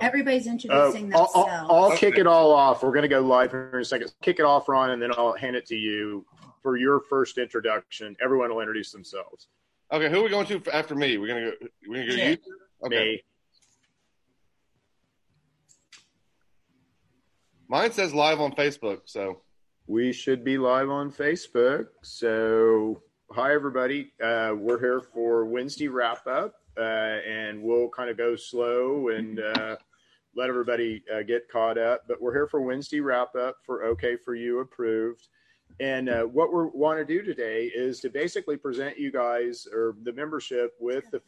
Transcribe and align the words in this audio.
Everybody's 0.00 0.46
introducing 0.46 1.12
Uh, 1.14 1.18
I'll, 1.18 1.26
themselves. 1.26 1.48
I'll, 1.70 1.84
I'll 1.90 1.96
kick 1.96 2.18
it 2.18 2.26
all 2.26 2.52
off. 2.52 2.82
We're 2.82 2.90
going 2.92 3.02
to 3.02 3.08
go 3.08 3.20
live 3.20 3.50
here 3.50 3.70
in 3.74 3.80
a 3.80 3.84
second. 3.84 4.12
Kick 4.22 4.38
it 4.38 4.44
off, 4.44 4.68
Ron, 4.68 4.90
and 4.90 5.00
then 5.02 5.10
I'll 5.16 5.34
hand 5.34 5.56
it 5.56 5.66
to 5.66 5.76
you 5.76 6.24
for 6.62 6.76
your 6.76 7.00
first 7.00 7.38
introduction. 7.38 8.16
Everyone 8.22 8.50
will 8.50 8.60
introduce 8.60 8.92
themselves. 8.92 9.48
Okay, 9.92 10.08
who 10.10 10.20
are 10.20 10.22
we 10.24 10.30
going 10.30 10.46
to 10.46 10.62
after 10.72 10.94
me? 10.94 11.18
We're 11.18 11.26
gonna 11.28 11.50
go. 11.50 11.66
We're 11.88 12.06
gonna 12.06 12.08
go. 12.08 12.14
Yeah. 12.16 12.28
You? 12.30 12.36
Okay. 12.86 13.04
Me. 13.12 13.22
Mine 17.68 17.92
says 17.92 18.12
live 18.14 18.40
on 18.40 18.52
Facebook. 18.52 19.00
So 19.04 19.42
We 19.86 20.12
should 20.12 20.44
be 20.44 20.58
live 20.58 20.90
on 20.90 21.10
Facebook. 21.10 21.86
So, 22.02 23.02
hi, 23.32 23.52
everybody. 23.54 24.12
Uh, 24.22 24.52
we're 24.56 24.78
here 24.80 25.00
for 25.00 25.44
Wednesday 25.44 25.88
wrap 25.88 26.26
up, 26.26 26.54
uh, 26.78 26.82
and 26.82 27.62
we'll 27.62 27.88
kind 27.88 28.10
of 28.10 28.16
go 28.16 28.36
slow 28.36 29.08
and 29.08 29.40
uh, 29.40 29.76
let 30.34 30.48
everybody 30.48 31.02
uh, 31.14 31.22
get 31.22 31.48
caught 31.48 31.78
up. 31.78 32.02
But 32.06 32.20
we're 32.20 32.32
here 32.32 32.46
for 32.46 32.60
Wednesday 32.60 33.00
wrap 33.00 33.34
up 33.34 33.56
for 33.64 33.84
OK 33.84 34.16
for 34.24 34.34
You 34.34 34.60
approved. 34.60 35.28
And 35.78 36.08
uh, 36.08 36.22
what 36.24 36.52
we 36.52 36.64
want 36.74 36.98
to 36.98 37.04
do 37.04 37.22
today 37.22 37.70
is 37.74 38.00
to 38.00 38.10
basically 38.10 38.56
present 38.56 38.98
you 38.98 39.12
guys 39.12 39.66
or 39.72 39.94
the 40.02 40.12
membership 40.12 40.72
with 40.80 41.10
the 41.10 41.20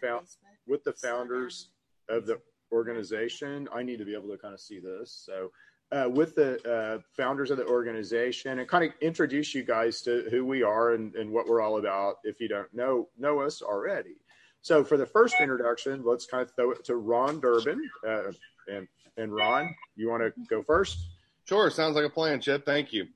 with 0.67 0.85
the 0.85 0.93
founders 0.93 1.71
of 2.09 2.27
the 2.27 2.41
organization. 2.73 3.69
I 3.75 3.83
need 3.83 3.99
to 3.99 4.05
be 4.05 4.15
able 4.15 4.29
to 4.29 4.39
kind 4.39 4.55
of 4.55 4.61
see 4.61 4.81
this. 4.81 5.25
So, 5.27 5.53
uh, 5.93 6.09
with 6.09 6.35
the 6.35 6.59
uh, 6.69 7.01
founders 7.17 7.51
of 7.51 7.59
the 7.59 7.67
organization 7.67 8.59
and 8.59 8.69
kind 8.69 8.85
of 8.85 8.93
introduce 9.01 9.55
you 9.55 9.63
guys 9.63 10.01
to 10.03 10.27
who 10.31 10.45
we 10.45 10.63
are 10.63 10.95
and, 10.95 11.15
and 11.15 11.31
what 11.31 11.47
we're 11.47 11.61
all 11.61 11.79
about 11.79 12.17
if 12.25 12.41
you 12.41 12.49
don't 12.49 12.73
know 12.75 13.09
know 13.19 13.41
us 13.41 13.63
already. 13.63 14.17
So, 14.63 14.85
for 14.85 14.97
the 14.97 15.07
first 15.07 15.35
introduction, 15.41 16.03
let's 16.05 16.25
kind 16.25 16.43
of 16.45 16.55
throw 16.55 16.71
it 16.71 16.85
to 16.85 16.97
Ron 16.97 17.41
Durbin. 17.41 17.89
Uh, 18.07 18.33
and, 18.69 18.87
and 19.17 19.35
Ron, 19.35 19.75
you 19.97 20.09
want 20.09 20.23
to 20.23 20.33
go 20.49 20.63
first? 20.63 20.99
sure, 21.45 21.69
sounds 21.71 21.97
like 21.97 22.05
a 22.05 22.11
plan, 22.11 22.41
Chip. 22.41 22.65
Thank 22.65 22.93
you. 22.93 23.07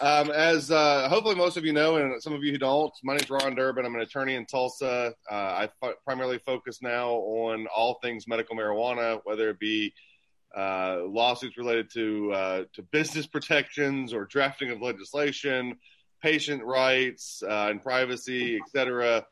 Um, 0.00 0.30
as 0.30 0.70
uh, 0.70 1.08
hopefully 1.08 1.34
most 1.34 1.56
of 1.56 1.64
you 1.64 1.72
know, 1.72 1.96
and 1.96 2.20
some 2.22 2.32
of 2.32 2.42
you 2.42 2.52
who 2.52 2.58
don't, 2.58 2.92
my 3.04 3.12
name's 3.12 3.30
Ron 3.30 3.54
Durbin. 3.54 3.84
I'm 3.84 3.94
an 3.94 4.00
attorney 4.00 4.34
in 4.34 4.46
Tulsa. 4.46 5.14
Uh, 5.30 5.34
I 5.34 5.68
primarily 6.04 6.38
focus 6.38 6.80
now 6.82 7.10
on 7.10 7.66
all 7.74 7.98
things 8.02 8.26
medical 8.26 8.56
marijuana, 8.56 9.20
whether 9.24 9.50
it 9.50 9.60
be 9.60 9.92
uh, 10.56 11.02
lawsuits 11.06 11.56
related 11.56 11.90
to 11.92 12.32
uh, 12.32 12.64
to 12.72 12.82
business 12.82 13.26
protections 13.26 14.12
or 14.12 14.24
drafting 14.24 14.70
of 14.70 14.80
legislation, 14.80 15.76
patient 16.20 16.64
rights 16.64 17.42
uh, 17.46 17.68
and 17.70 17.80
privacy, 17.82 18.56
et 18.56 18.68
cetera. 18.70 19.24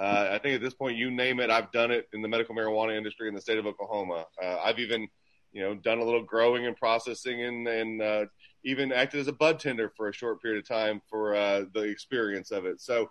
Uh, 0.00 0.30
I 0.32 0.38
think 0.38 0.54
at 0.54 0.60
this 0.62 0.74
point, 0.74 0.96
you 0.96 1.10
name 1.10 1.38
it, 1.40 1.50
I've 1.50 1.70
done 1.70 1.90
it 1.90 2.08
in 2.12 2.22
the 2.22 2.28
medical 2.28 2.54
marijuana 2.54 2.96
industry 2.96 3.28
in 3.28 3.34
the 3.34 3.40
state 3.40 3.58
of 3.58 3.66
Oklahoma. 3.66 4.24
Uh, 4.42 4.56
I've 4.58 4.78
even, 4.78 5.06
you 5.52 5.62
know, 5.62 5.74
done 5.74 5.98
a 5.98 6.04
little 6.04 6.22
growing 6.22 6.66
and 6.66 6.76
processing 6.76 7.42
and, 7.42 7.68
and 7.68 8.02
uh, 8.02 8.24
even 8.64 8.90
acted 8.90 9.20
as 9.20 9.28
a 9.28 9.32
bud 9.32 9.60
tender 9.60 9.92
for 9.96 10.08
a 10.08 10.12
short 10.12 10.40
period 10.40 10.60
of 10.60 10.68
time 10.68 11.02
for 11.10 11.34
uh, 11.34 11.64
the 11.74 11.82
experience 11.82 12.50
of 12.50 12.64
it. 12.64 12.80
So 12.80 13.10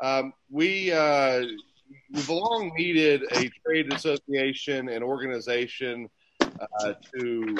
um, 0.00 0.32
we 0.50 0.92
uh, 0.92 1.44
we've 2.10 2.28
long 2.28 2.72
needed 2.76 3.24
a 3.32 3.50
trade 3.64 3.92
association 3.92 4.88
and 4.88 5.04
organization 5.04 6.08
uh, 6.40 6.94
to 7.18 7.56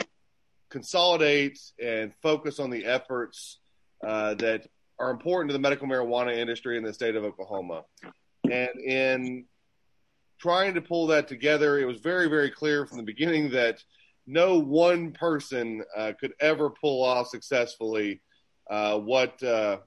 consolidate 0.70 1.58
and 1.80 2.12
focus 2.22 2.58
on 2.58 2.70
the 2.70 2.86
efforts 2.86 3.58
that 4.00 4.66
are 4.98 5.10
important 5.10 5.50
to 5.50 5.52
the 5.52 5.58
medical 5.58 5.86
marijuana 5.86 6.36
industry 6.36 6.78
in 6.78 6.84
the 6.84 6.92
state 6.92 7.14
of 7.14 7.24
Oklahoma. 7.24 7.84
And 8.54 8.80
in 8.80 9.44
trying 10.38 10.74
to 10.74 10.80
pull 10.80 11.06
that 11.08 11.28
together, 11.28 11.78
it 11.78 11.86
was 11.86 12.00
very, 12.00 12.28
very 12.28 12.50
clear 12.50 12.86
from 12.86 12.98
the 12.98 13.04
beginning 13.04 13.50
that 13.50 13.82
no 14.26 14.58
one 14.58 15.12
person 15.12 15.82
uh, 15.96 16.12
could 16.18 16.32
ever 16.40 16.70
pull 16.70 17.02
off 17.02 17.28
successfully 17.28 18.20
uh, 18.70 18.98
what 18.98 19.42
uh, 19.42 19.78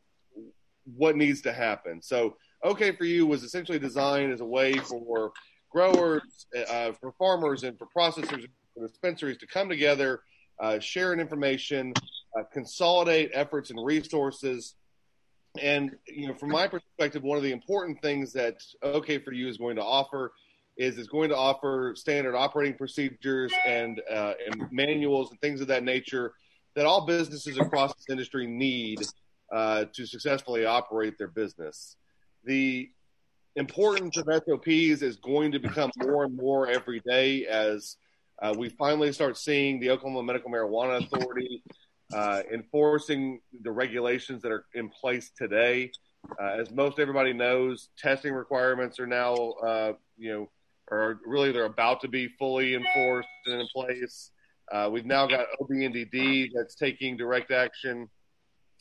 what 0.96 1.16
needs 1.16 1.42
to 1.42 1.52
happen. 1.52 2.02
So, 2.02 2.38
OK 2.64 2.96
for 2.96 3.06
you 3.06 3.26
was 3.26 3.44
essentially 3.44 3.80
designed 3.80 4.32
as 4.32 4.42
a 4.42 4.46
way 4.46 4.74
for 4.74 5.32
growers, 5.72 6.48
uh, 6.70 6.92
for 6.94 7.12
farmers, 7.14 7.64
and 7.64 7.78
for 7.78 7.88
processors, 7.96 8.48
for 8.74 8.88
dispensaries 8.88 9.38
to 9.38 9.48
come 9.48 9.70
together, 9.70 10.22
uh, 10.60 10.80
share 10.80 11.14
information, 11.14 11.94
uh, 12.38 12.44
consolidate 12.52 13.32
efforts 13.34 13.70
and 13.70 13.84
resources. 13.84 14.76
And 15.60 15.96
you 16.08 16.28
know, 16.28 16.34
from 16.34 16.50
my 16.50 16.68
perspective, 16.68 17.24
one 17.24 17.38
of 17.38 17.44
the 17.44 17.52
important 17.52 18.02
things 18.02 18.34
that 18.34 18.62
OK 18.82 19.20
for 19.20 19.32
you 19.32 19.48
is 19.48 19.58
going 19.58 19.76
to 19.76 19.84
offer 19.84 20.34
is 20.78 20.98
it's 20.98 21.08
going 21.08 21.30
to 21.30 21.36
offer 21.36 21.94
standard 21.96 22.36
operating 22.36 22.78
procedures 22.78 23.52
and 23.66 24.02
uh, 24.12 24.34
and 24.46 24.72
manuals 24.72 25.32
and 25.32 25.42
things 25.42 25.62
of 25.62 25.68
that 25.68 25.84
nature 25.84 26.34
that 26.76 26.86
all 26.86 27.06
businesses 27.06 27.58
across 27.58 27.94
this 27.96 28.06
industry 28.10 28.46
need 28.46 29.00
uh, 29.52 29.86
to 29.94 30.06
successfully 30.06 30.66
operate 30.66 31.18
their 31.18 31.28
business. 31.28 31.96
The 32.44 32.90
importance 33.56 34.18
of 34.18 34.26
SOPs 34.26 35.02
is 35.02 35.18
going 35.18 35.52
to 35.54 35.60
become 35.60 35.92
more 35.98 36.26
and 36.26 36.36
more 36.36 36.68
every 36.68 37.00
day 37.00 37.48
as 37.48 37.98
uh, 38.40 38.54
we 38.56 38.70
finally 38.70 39.12
start 39.12 39.38
seeing 39.38 39.80
the 39.80 39.90
Oklahoma 39.90 40.22
Medical 40.22 40.52
Marijuana 40.52 41.04
Authority 41.04 41.64
uh, 42.14 42.42
enforcing 42.52 43.42
the 43.62 43.72
regulations 43.72 44.42
that 44.42 44.52
are 44.52 44.66
in 44.74 44.90
place 44.90 45.32
today. 45.38 45.92
Uh, 46.42 46.58
as 46.60 46.72
most 46.72 47.00
everybody 47.00 47.34
knows, 47.34 47.90
testing 47.98 48.34
requirements 48.34 49.00
are 49.00 49.08
now, 49.08 49.34
uh, 49.36 49.94
you 50.18 50.32
know, 50.32 50.50
are 50.92 51.20
really 51.26 51.52
they're 51.52 51.66
about 51.66 52.02
to 52.02 52.08
be 52.08 52.28
fully 52.40 52.76
enforced 52.76 53.28
and 53.46 53.62
in 53.62 53.68
place. 53.74 54.32
Uh, 54.72 54.90
we've 54.92 55.06
now 55.06 55.28
got 55.28 55.48
OBNDD 55.62 56.50
that's 56.54 56.76
taking 56.76 57.18
direct 57.18 57.52
action 57.52 58.10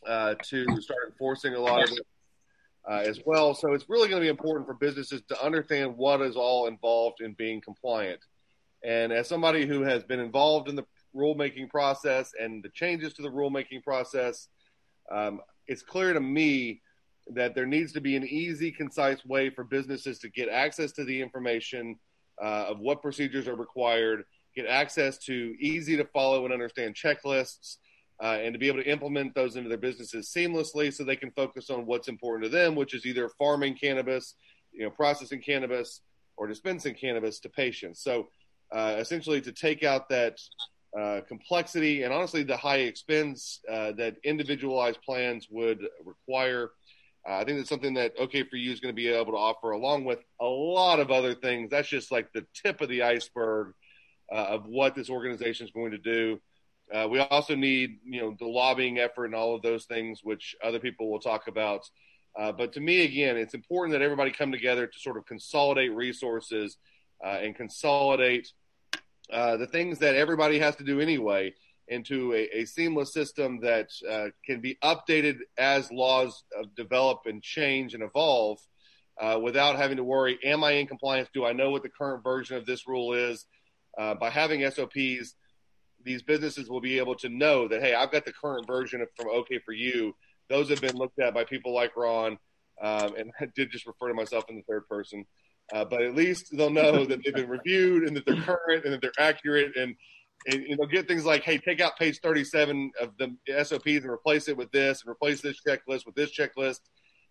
uh, 0.06 0.34
to 0.42 0.64
start 0.80 1.00
enforcing 1.08 1.54
a 1.54 1.60
lot 1.60 1.82
of 1.84 1.90
it 1.90 2.06
uh, 2.88 3.02
as 3.04 3.20
well. 3.24 3.54
So 3.54 3.72
it's 3.72 3.88
really 3.88 4.08
going 4.08 4.20
to 4.20 4.24
be 4.24 4.30
important 4.30 4.66
for 4.66 4.74
businesses 4.74 5.22
to 5.28 5.44
understand 5.44 5.96
what 5.96 6.20
is 6.22 6.36
all 6.36 6.66
involved 6.66 7.20
in 7.20 7.34
being 7.34 7.60
compliant. 7.60 8.20
And 8.84 9.12
as 9.12 9.28
somebody 9.28 9.66
who 9.66 9.82
has 9.82 10.04
been 10.04 10.20
involved 10.20 10.68
in 10.68 10.76
the 10.76 10.84
rulemaking 11.16 11.70
process 11.70 12.32
and 12.40 12.62
the 12.62 12.68
changes 12.70 13.12
to 13.14 13.22
the 13.22 13.30
rulemaking 13.30 13.82
process, 13.82 14.48
um, 15.10 15.40
it's 15.66 15.82
clear 15.82 16.12
to 16.12 16.20
me 16.20 16.80
that 17.28 17.54
there 17.54 17.66
needs 17.66 17.92
to 17.92 18.00
be 18.00 18.16
an 18.16 18.24
easy, 18.24 18.70
concise 18.70 19.24
way 19.24 19.50
for 19.50 19.64
businesses 19.64 20.18
to 20.20 20.28
get 20.28 20.48
access 20.48 20.92
to 20.92 21.04
the 21.04 21.20
information 21.20 21.96
uh, 22.40 22.66
of 22.68 22.78
what 22.78 23.02
procedures 23.02 23.48
are 23.48 23.56
required, 23.56 24.24
get 24.54 24.66
access 24.66 25.18
to 25.18 25.54
easy 25.58 25.96
to 25.96 26.04
follow 26.04 26.44
and 26.44 26.52
understand 26.52 26.94
checklists, 26.94 27.76
uh, 28.22 28.38
and 28.40 28.54
to 28.54 28.58
be 28.58 28.68
able 28.68 28.82
to 28.82 28.90
implement 28.90 29.34
those 29.34 29.56
into 29.56 29.68
their 29.68 29.78
businesses 29.78 30.32
seamlessly 30.34 30.92
so 30.92 31.04
they 31.04 31.16
can 31.16 31.30
focus 31.32 31.68
on 31.68 31.84
what's 31.84 32.08
important 32.08 32.44
to 32.44 32.48
them, 32.48 32.74
which 32.74 32.94
is 32.94 33.04
either 33.04 33.28
farming 33.38 33.74
cannabis, 33.74 34.34
you 34.72 34.84
know, 34.84 34.90
processing 34.90 35.42
cannabis, 35.42 36.00
or 36.36 36.46
dispensing 36.46 36.94
cannabis 36.94 37.40
to 37.40 37.48
patients. 37.48 38.02
So 38.02 38.28
uh, 38.72 38.96
essentially, 38.98 39.40
to 39.42 39.52
take 39.52 39.82
out 39.82 40.08
that 40.08 40.38
uh, 40.98 41.20
complexity 41.28 42.02
and 42.04 42.12
honestly 42.12 42.42
the 42.42 42.56
high 42.56 42.78
expense 42.78 43.60
uh, 43.70 43.92
that 43.92 44.16
individualized 44.24 45.00
plans 45.02 45.48
would 45.50 45.80
require. 46.04 46.70
Uh, 47.28 47.38
I 47.38 47.44
think 47.44 47.58
that's 47.58 47.68
something 47.68 47.94
that 47.94 48.12
OK 48.18 48.44
for 48.44 48.56
you 48.56 48.72
is 48.72 48.80
going 48.80 48.94
to 48.94 48.96
be 48.96 49.08
able 49.08 49.32
to 49.32 49.38
offer, 49.38 49.72
along 49.72 50.04
with 50.04 50.20
a 50.40 50.46
lot 50.46 51.00
of 51.00 51.10
other 51.10 51.34
things. 51.34 51.70
That's 51.70 51.88
just 51.88 52.12
like 52.12 52.32
the 52.32 52.46
tip 52.54 52.80
of 52.80 52.88
the 52.88 53.02
iceberg 53.02 53.74
uh, 54.32 54.36
of 54.36 54.66
what 54.66 54.94
this 54.94 55.10
organization 55.10 55.66
is 55.66 55.72
going 55.72 55.90
to 55.90 55.98
do. 55.98 56.40
Uh, 56.94 57.08
we 57.10 57.18
also 57.18 57.54
need, 57.56 57.98
you 58.04 58.20
know, 58.20 58.36
the 58.38 58.46
lobbying 58.46 58.98
effort 58.98 59.26
and 59.26 59.34
all 59.34 59.54
of 59.54 59.62
those 59.62 59.86
things, 59.86 60.20
which 60.22 60.54
other 60.62 60.78
people 60.78 61.10
will 61.10 61.18
talk 61.18 61.48
about. 61.48 61.88
Uh, 62.38 62.52
but 62.52 62.72
to 62.72 62.80
me, 62.80 63.04
again, 63.04 63.36
it's 63.36 63.54
important 63.54 63.92
that 63.92 64.02
everybody 64.02 64.30
come 64.30 64.52
together 64.52 64.86
to 64.86 64.98
sort 64.98 65.16
of 65.16 65.26
consolidate 65.26 65.92
resources 65.92 66.76
uh, 67.24 67.38
and 67.42 67.56
consolidate 67.56 68.52
uh, 69.32 69.56
the 69.56 69.66
things 69.66 69.98
that 69.98 70.14
everybody 70.14 70.58
has 70.58 70.76
to 70.76 70.84
do 70.84 71.00
anyway 71.00 71.54
into 71.88 72.32
a, 72.34 72.48
a 72.60 72.64
seamless 72.64 73.12
system 73.12 73.60
that 73.60 73.88
uh, 74.10 74.26
can 74.44 74.60
be 74.60 74.76
updated 74.82 75.38
as 75.56 75.90
laws 75.92 76.44
develop 76.76 77.20
and 77.26 77.42
change 77.42 77.94
and 77.94 78.02
evolve 78.02 78.58
uh, 79.20 79.38
without 79.42 79.76
having 79.76 79.96
to 79.96 80.04
worry 80.04 80.38
am 80.44 80.64
I 80.64 80.72
in 80.72 80.86
compliance? 80.86 81.28
Do 81.32 81.44
I 81.44 81.52
know 81.52 81.70
what 81.70 81.82
the 81.82 81.88
current 81.88 82.22
version 82.22 82.56
of 82.56 82.66
this 82.66 82.86
rule 82.86 83.12
is? 83.12 83.46
Uh, 83.96 84.14
by 84.14 84.30
having 84.30 84.68
SOPs, 84.70 85.34
these 86.04 86.22
businesses 86.22 86.68
will 86.68 86.80
be 86.80 86.98
able 86.98 87.14
to 87.16 87.28
know 87.28 87.66
that, 87.68 87.82
hey, 87.82 87.94
I've 87.94 88.12
got 88.12 88.24
the 88.24 88.32
current 88.32 88.66
version 88.66 89.00
of, 89.00 89.08
from 89.16 89.28
OK 89.30 89.58
for 89.64 89.72
You. 89.72 90.14
Those 90.48 90.68
have 90.68 90.80
been 90.80 90.96
looked 90.96 91.18
at 91.18 91.34
by 91.34 91.44
people 91.44 91.74
like 91.74 91.96
Ron, 91.96 92.38
um, 92.80 93.14
and 93.16 93.30
I 93.40 93.46
did 93.54 93.70
just 93.70 93.86
refer 93.86 94.08
to 94.08 94.14
myself 94.14 94.44
in 94.48 94.56
the 94.56 94.62
third 94.62 94.86
person. 94.88 95.24
Uh, 95.74 95.84
but 95.84 96.02
at 96.02 96.14
least 96.14 96.56
they'll 96.56 96.70
know 96.70 97.04
that 97.04 97.20
they've 97.24 97.34
been 97.34 97.48
reviewed 97.48 98.04
and 98.04 98.16
that 98.16 98.24
they're 98.24 98.40
current 98.42 98.84
and 98.84 98.92
that 98.92 99.00
they're 99.00 99.12
accurate 99.18 99.76
and 99.76 99.96
and 100.46 100.62
you 100.62 100.76
know 100.76 100.86
get 100.86 101.08
things 101.08 101.24
like 101.24 101.42
hey 101.42 101.58
take 101.58 101.80
out 101.80 101.98
page 101.98 102.20
37 102.22 102.92
of 103.00 103.10
the 103.18 103.34
sops 103.64 103.84
and 103.84 104.10
replace 104.10 104.46
it 104.46 104.56
with 104.56 104.70
this 104.70 105.02
and 105.02 105.10
replace 105.10 105.40
this 105.40 105.56
checklist 105.66 106.06
with 106.06 106.14
this 106.14 106.30
checklist 106.30 106.80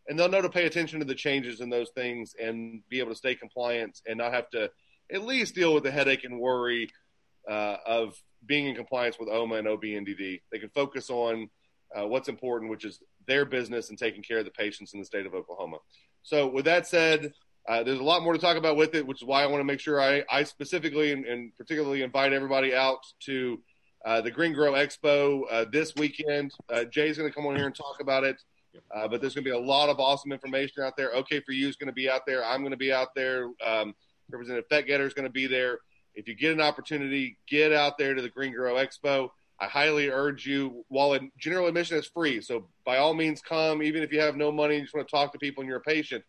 and 0.07 0.19
they'll 0.19 0.29
know 0.29 0.41
to 0.41 0.49
pay 0.49 0.65
attention 0.65 0.99
to 0.99 1.05
the 1.05 1.15
changes 1.15 1.61
in 1.61 1.69
those 1.69 1.89
things 1.95 2.33
and 2.41 2.81
be 2.89 2.99
able 2.99 3.11
to 3.11 3.15
stay 3.15 3.35
compliant 3.35 3.99
and 4.05 4.17
not 4.17 4.33
have 4.33 4.49
to 4.49 4.69
at 5.11 5.23
least 5.23 5.55
deal 5.55 5.73
with 5.73 5.83
the 5.83 5.91
headache 5.91 6.23
and 6.23 6.39
worry 6.39 6.89
uh, 7.49 7.77
of 7.85 8.15
being 8.45 8.67
in 8.67 8.75
compliance 8.75 9.17
with 9.19 9.29
OMMA 9.29 9.59
and 9.59 9.67
OBNDD. 9.67 10.41
They 10.51 10.59
can 10.59 10.69
focus 10.69 11.09
on 11.09 11.49
uh, 11.95 12.07
what's 12.07 12.29
important, 12.29 12.71
which 12.71 12.85
is 12.85 12.99
their 13.27 13.45
business 13.45 13.89
and 13.89 13.97
taking 13.97 14.23
care 14.23 14.39
of 14.39 14.45
the 14.45 14.51
patients 14.51 14.93
in 14.93 14.99
the 14.99 15.05
state 15.05 15.25
of 15.25 15.33
Oklahoma. 15.33 15.77
So, 16.23 16.47
with 16.47 16.65
that 16.65 16.87
said, 16.87 17.33
uh, 17.67 17.83
there's 17.83 17.99
a 17.99 18.03
lot 18.03 18.21
more 18.23 18.33
to 18.33 18.39
talk 18.39 18.57
about 18.57 18.77
with 18.77 18.93
it, 18.93 19.05
which 19.05 19.21
is 19.21 19.27
why 19.27 19.43
I 19.43 19.47
want 19.47 19.59
to 19.59 19.65
make 19.65 19.79
sure 19.79 19.99
I, 19.99 20.23
I 20.29 20.43
specifically 20.43 21.11
and, 21.11 21.25
and, 21.25 21.55
particularly 21.57 22.03
invite 22.03 22.31
everybody 22.31 22.75
out 22.75 22.99
to 23.21 23.59
uh, 24.05 24.21
the 24.21 24.29
Green 24.29 24.53
Grow 24.53 24.73
Expo 24.73 25.41
uh, 25.49 25.65
this 25.71 25.93
weekend. 25.95 26.51
Uh, 26.71 26.83
Jay's 26.83 27.17
going 27.17 27.29
to 27.29 27.35
come 27.35 27.47
on 27.47 27.55
here 27.55 27.65
and 27.65 27.75
talk 27.75 27.97
about 28.01 28.23
it. 28.23 28.37
Uh, 28.93 29.07
but 29.07 29.21
there's 29.21 29.33
going 29.33 29.43
to 29.43 29.49
be 29.49 29.55
a 29.55 29.59
lot 29.59 29.89
of 29.89 29.99
awesome 29.99 30.31
information 30.31 30.83
out 30.83 30.97
there. 30.97 31.15
OK 31.15 31.39
for 31.41 31.53
You 31.53 31.69
is 31.69 31.75
going 31.77 31.87
to 31.87 31.93
be 31.93 32.09
out 32.09 32.25
there. 32.25 32.43
I'm 32.43 32.59
going 32.59 32.71
to 32.71 32.77
be 32.77 32.91
out 32.91 33.15
there. 33.15 33.47
Um, 33.65 33.95
Representative 34.29 34.69
Fetgatter 34.69 35.05
is 35.05 35.13
going 35.13 35.27
to 35.27 35.31
be 35.31 35.47
there. 35.47 35.79
If 36.13 36.27
you 36.27 36.35
get 36.35 36.53
an 36.53 36.61
opportunity, 36.61 37.37
get 37.47 37.71
out 37.71 37.97
there 37.97 38.13
to 38.13 38.21
the 38.21 38.29
Green 38.29 38.53
Grow 38.53 38.75
Expo. 38.75 39.29
I 39.59 39.67
highly 39.67 40.09
urge 40.09 40.45
you, 40.45 40.83
while 40.89 41.13
in 41.13 41.31
general 41.37 41.67
admission 41.67 41.97
is 41.97 42.07
free, 42.07 42.41
so 42.41 42.67
by 42.85 42.97
all 42.97 43.13
means 43.13 43.41
come, 43.41 43.81
even 43.81 44.03
if 44.03 44.11
you 44.11 44.19
have 44.19 44.35
no 44.35 44.51
money, 44.51 44.75
you 44.75 44.81
just 44.81 44.93
want 44.93 45.07
to 45.07 45.11
talk 45.11 45.31
to 45.31 45.39
people 45.39 45.61
and 45.61 45.69
you're 45.69 45.77
a 45.77 45.81
patient. 45.81 46.25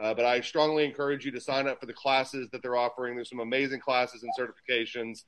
Uh, 0.00 0.14
but 0.14 0.24
I 0.24 0.40
strongly 0.40 0.84
encourage 0.84 1.24
you 1.24 1.32
to 1.32 1.40
sign 1.40 1.66
up 1.66 1.80
for 1.80 1.86
the 1.86 1.92
classes 1.92 2.48
that 2.52 2.62
they're 2.62 2.76
offering. 2.76 3.16
There's 3.16 3.30
some 3.30 3.40
amazing 3.40 3.80
classes 3.80 4.22
and 4.22 4.32
certifications. 4.38 5.24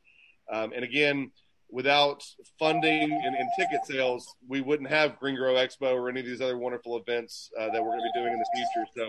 Um, 0.52 0.72
and 0.74 0.84
again, 0.84 1.32
without 1.70 2.24
funding 2.58 3.12
and, 3.12 3.36
and, 3.36 3.48
ticket 3.58 3.84
sales, 3.84 4.34
we 4.48 4.60
wouldn't 4.60 4.88
have 4.88 5.18
Green 5.18 5.36
Grow 5.36 5.54
Expo 5.54 5.94
or 5.94 6.08
any 6.08 6.20
of 6.20 6.26
these 6.26 6.40
other 6.40 6.58
wonderful 6.58 6.96
events 6.96 7.50
uh, 7.58 7.66
that 7.66 7.82
we're 7.82 7.90
going 7.90 8.00
to 8.00 8.10
be 8.14 8.20
doing 8.20 8.32
in 8.32 8.38
the 8.38 8.48
future. 8.54 8.88
So 8.96 9.06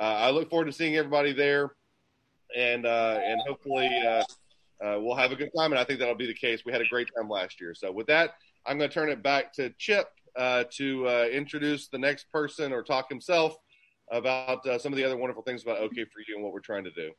uh, 0.00 0.16
I 0.18 0.30
look 0.30 0.50
forward 0.50 0.66
to 0.66 0.72
seeing 0.72 0.96
everybody 0.96 1.32
there, 1.32 1.74
and 2.56 2.86
uh, 2.86 3.20
and 3.24 3.40
hopefully 3.46 3.90
uh, 4.06 4.22
uh, 4.84 4.98
we'll 5.00 5.16
have 5.16 5.32
a 5.32 5.36
good 5.36 5.50
time. 5.56 5.72
And 5.72 5.78
I 5.78 5.84
think 5.84 5.98
that'll 5.98 6.14
be 6.14 6.26
the 6.26 6.34
case. 6.34 6.64
We 6.64 6.72
had 6.72 6.80
a 6.80 6.88
great 6.88 7.08
time 7.16 7.28
last 7.28 7.60
year. 7.60 7.74
So 7.74 7.92
with 7.92 8.06
that, 8.08 8.34
I'm 8.66 8.78
going 8.78 8.90
to 8.90 8.94
turn 8.94 9.08
it 9.08 9.22
back 9.22 9.52
to 9.54 9.70
Chip 9.78 10.08
to 10.36 11.30
introduce 11.32 11.88
the 11.88 11.98
next 11.98 12.30
person 12.32 12.72
or 12.72 12.82
talk 12.82 13.08
himself 13.08 13.56
about 14.10 14.64
some 14.80 14.92
of 14.92 14.96
the 14.96 15.04
other 15.04 15.16
wonderful 15.16 15.42
things 15.42 15.62
about 15.62 15.78
OK 15.78 16.04
for 16.04 16.20
You 16.26 16.36
and 16.36 16.44
what 16.44 16.52
we're 16.52 16.60
trying 16.60 16.84
to 16.84 16.90
do. 16.90 17.12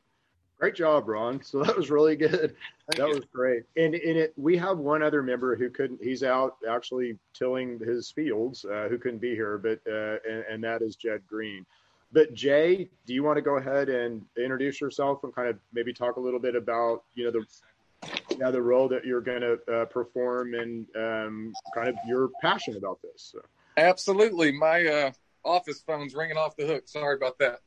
Great 0.58 0.76
job, 0.76 1.08
Ron. 1.08 1.44
So 1.44 1.64
that 1.64 1.76
was 1.76 1.90
really 1.90 2.16
good. 2.16 2.56
Thank 2.90 2.98
that 2.98 3.10
you. 3.10 3.16
was 3.16 3.26
great. 3.34 3.64
And 3.76 3.94
in 3.94 4.18
it, 4.18 4.34
we 4.38 4.58
have 4.58 4.78
one 4.78 5.04
other 5.04 5.22
member 5.22 5.56
who 5.56 5.70
couldn't. 5.70 6.02
He's 6.02 6.24
out 6.24 6.58
actually 6.70 7.18
tilling 7.34 7.80
his 7.80 8.12
fields, 8.12 8.66
uh, 8.66 8.88
who 8.90 8.98
couldn't 8.98 9.20
be 9.20 9.36
here, 9.36 9.58
but 9.58 9.80
uh, 9.88 10.18
and, 10.30 10.46
and, 10.50 10.64
that 10.64 10.82
is 10.82 10.96
Jed 10.96 11.22
Green. 11.28 11.66
But 12.14 12.34
Jay, 12.34 12.90
do 13.06 13.14
you 13.14 13.24
want 13.24 13.38
to 13.38 13.42
go 13.42 13.58
ahead 13.58 13.90
and 13.90 14.22
introduce 14.38 14.80
yourself 14.80 15.24
and 15.24 15.36
kind 15.36 15.50
of 15.50 15.58
maybe 15.74 15.92
talk 15.92 16.16
a 16.16 16.20
little 16.20 16.40
bit 16.40 16.56
about 16.56 17.04
you 17.16 17.26
know 17.26 17.32
the 17.32 17.46
yeah 18.40 18.52
the 18.52 18.62
role 18.62 18.88
that 18.88 19.04
you're 19.04 19.22
going 19.22 19.42
to 19.42 19.60
uh, 19.72 19.86
perform 19.86 20.54
and 20.54 20.86
um, 20.96 21.54
kind 21.74 21.90
of 21.90 21.96
your 22.08 22.30
passion 22.42 22.78
about 22.78 23.02
this. 23.02 23.34
So. 23.34 23.42
Absolutely, 23.78 24.54
my 24.54 24.86
uh, 24.86 25.12
office 25.46 25.82
phone's 25.86 26.16
ringing 26.16 26.38
off 26.38 26.56
the 26.58 26.66
hook. 26.66 26.88
Sorry 26.88 27.16
about 27.16 27.38
that. 27.40 27.60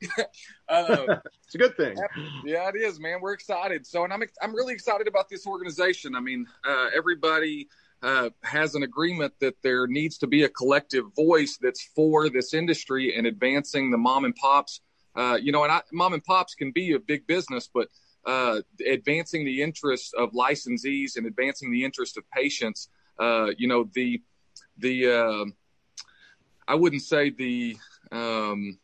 uh, 0.69 1.19
it's 1.45 1.55
a 1.55 1.59
good 1.59 1.77
thing. 1.77 1.97
Yeah, 2.45 2.69
it 2.69 2.77
is, 2.77 3.01
man. 3.01 3.19
We're 3.21 3.33
excited. 3.33 3.87
So, 3.87 4.05
and 4.05 4.13
I'm 4.13 4.23
I'm 4.43 4.55
really 4.55 4.75
excited 4.75 5.07
about 5.07 5.29
this 5.29 5.47
organization. 5.47 6.15
I 6.15 6.21
mean, 6.21 6.47
uh, 6.69 6.89
everybody 6.95 7.69
uh, 8.03 8.31
has 8.43 8.75
an 8.75 8.83
agreement 8.83 9.33
that 9.41 9.55
there 9.63 9.87
needs 9.87 10.19
to 10.19 10.27
be 10.27 10.45
a 10.45 10.49
collective 10.49 11.05
voice 11.17 11.59
that's 11.61 11.89
for 11.95 12.29
this 12.29 12.55
industry 12.55 13.17
and 13.17 13.27
advancing 13.27 13.91
the 13.91 13.99
mom 13.99 14.25
and 14.25 14.35
pops. 14.35 14.81
Uh, 15.17 15.39
you 15.41 15.53
know, 15.53 15.65
and 15.65 15.73
I, 15.73 15.81
mom 15.93 16.13
and 16.13 16.23
pops 16.23 16.55
can 16.55 16.71
be 16.71 16.93
a 16.93 16.99
big 16.99 17.27
business, 17.27 17.69
but 17.73 17.89
uh, 18.25 18.61
advancing 18.87 19.45
the 19.45 19.63
interests 19.63 20.13
of 20.17 20.33
licensees 20.33 21.17
and 21.17 21.27
advancing 21.27 21.73
the 21.73 21.85
interest 21.85 22.17
of 22.17 22.31
patients. 22.31 22.89
Uh, 23.19 23.49
you 23.57 23.67
know, 23.67 23.89
the 23.95 24.23
the 24.77 25.53
I 26.69 26.75
wouldn't 26.75 27.03
say 27.03 27.31
the 27.31 27.77
um, 28.13 28.79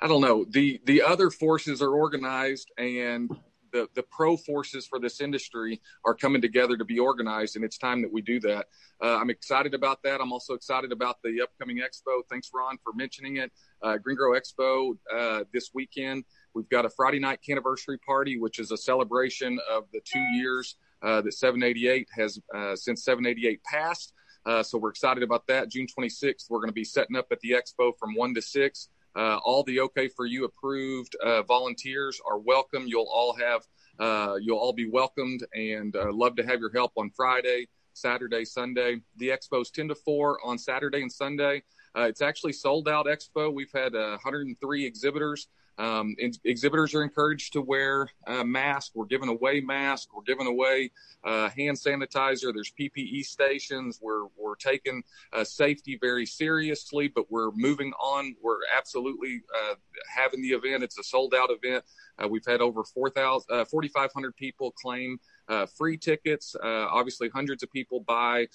I 0.00 0.08
don't 0.08 0.22
know 0.22 0.46
the 0.48 0.80
the 0.84 1.02
other 1.02 1.30
forces 1.30 1.82
are 1.82 1.92
organized 1.92 2.72
and 2.78 3.30
the 3.70 3.86
the 3.94 4.02
pro 4.04 4.36
forces 4.36 4.86
for 4.86 4.98
this 4.98 5.20
industry 5.20 5.80
are 6.06 6.14
coming 6.14 6.40
together 6.40 6.76
to 6.78 6.86
be 6.86 6.98
organized 6.98 7.56
and 7.56 7.64
it's 7.64 7.76
time 7.76 8.00
that 8.00 8.10
we 8.10 8.22
do 8.22 8.40
that. 8.40 8.66
Uh, 9.02 9.18
I'm 9.18 9.28
excited 9.28 9.74
about 9.74 10.02
that. 10.04 10.22
I'm 10.22 10.32
also 10.32 10.54
excited 10.54 10.90
about 10.90 11.16
the 11.22 11.42
upcoming 11.42 11.78
expo. 11.78 12.22
Thanks, 12.30 12.50
Ron, 12.54 12.78
for 12.82 12.94
mentioning 12.94 13.36
it. 13.36 13.52
Uh, 13.82 13.98
Green 13.98 14.16
Grow 14.16 14.38
Expo 14.38 14.96
uh, 15.14 15.44
this 15.52 15.70
weekend. 15.74 16.24
We've 16.54 16.68
got 16.70 16.86
a 16.86 16.90
Friday 16.90 17.18
night 17.18 17.40
anniversary 17.50 17.98
party, 17.98 18.38
which 18.38 18.58
is 18.58 18.70
a 18.70 18.76
celebration 18.76 19.58
of 19.70 19.84
the 19.92 20.00
two 20.04 20.22
years 20.34 20.76
uh, 21.02 21.20
that 21.22 21.32
788 21.34 22.08
has 22.16 22.38
uh, 22.54 22.74
since 22.76 23.04
788 23.04 23.62
passed. 23.64 24.14
Uh, 24.44 24.62
so 24.62 24.78
we're 24.78 24.90
excited 24.90 25.22
about 25.22 25.46
that. 25.46 25.68
June 25.68 25.86
26th, 25.86 26.50
we're 26.50 26.58
going 26.58 26.68
to 26.68 26.74
be 26.74 26.84
setting 26.84 27.16
up 27.16 27.26
at 27.30 27.40
the 27.40 27.50
expo 27.50 27.92
from 27.96 28.14
1 28.14 28.34
to 28.34 28.42
6. 28.42 28.88
Uh, 29.14 29.38
all 29.44 29.62
the 29.64 29.80
OK 29.80 30.08
for 30.08 30.26
You 30.26 30.44
approved 30.44 31.14
uh, 31.16 31.42
volunteers 31.42 32.20
are 32.28 32.38
welcome. 32.38 32.84
You'll 32.86 33.10
all 33.12 33.34
have, 33.34 33.62
uh, 33.98 34.36
you'll 34.40 34.58
all 34.58 34.72
be 34.72 34.88
welcomed 34.88 35.46
and 35.54 35.94
uh, 35.94 36.12
love 36.12 36.36
to 36.36 36.46
have 36.46 36.60
your 36.60 36.72
help 36.72 36.92
on 36.96 37.10
Friday, 37.10 37.68
Saturday, 37.92 38.44
Sunday. 38.44 39.02
The 39.18 39.28
expo 39.28 39.60
is 39.62 39.70
10 39.70 39.88
to 39.88 39.94
4 39.94 40.38
on 40.44 40.58
Saturday 40.58 41.02
and 41.02 41.12
Sunday. 41.12 41.62
Uh, 41.96 42.02
it's 42.02 42.22
actually 42.22 42.54
sold 42.54 42.88
out 42.88 43.06
expo. 43.06 43.52
We've 43.52 43.72
had 43.72 43.92
103 43.92 44.86
exhibitors. 44.86 45.48
Um, 45.78 46.14
exhibitors 46.44 46.94
are 46.94 47.02
encouraged 47.02 47.54
to 47.54 47.62
wear 47.62 48.08
a 48.26 48.44
mask. 48.44 48.92
We're 48.94 49.06
giving 49.06 49.28
away 49.28 49.60
masks. 49.60 50.08
We're 50.14 50.22
giving 50.22 50.46
away 50.46 50.90
uh, 51.24 51.48
hand 51.50 51.76
sanitizer. 51.76 52.52
There's 52.52 52.72
PPE 52.78 53.24
stations. 53.24 53.98
We're 54.02 54.26
we're 54.36 54.56
taking 54.56 55.02
uh, 55.32 55.44
safety 55.44 55.98
very 56.00 56.26
seriously, 56.26 57.08
but 57.08 57.30
we're 57.30 57.50
moving 57.52 57.92
on. 57.94 58.36
We're 58.42 58.58
absolutely 58.76 59.42
uh, 59.54 59.74
having 60.14 60.42
the 60.42 60.50
event. 60.50 60.82
It's 60.82 60.98
a 60.98 61.04
sold 61.04 61.34
out 61.34 61.50
event. 61.50 61.84
Uh, 62.22 62.28
we've 62.28 62.44
had 62.46 62.60
over 62.60 62.84
4,000, 62.84 63.66
4,500 63.66 64.28
uh, 64.28 64.32
people 64.36 64.72
claim 64.72 65.18
uh, 65.48 65.66
free 65.66 65.96
tickets. 65.96 66.54
obviously, 66.62 67.30
hundreds 67.30 67.62
of 67.62 67.72
people 67.72 68.00
buy 68.00 68.46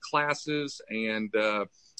classes 0.00 0.80
and 0.90 1.32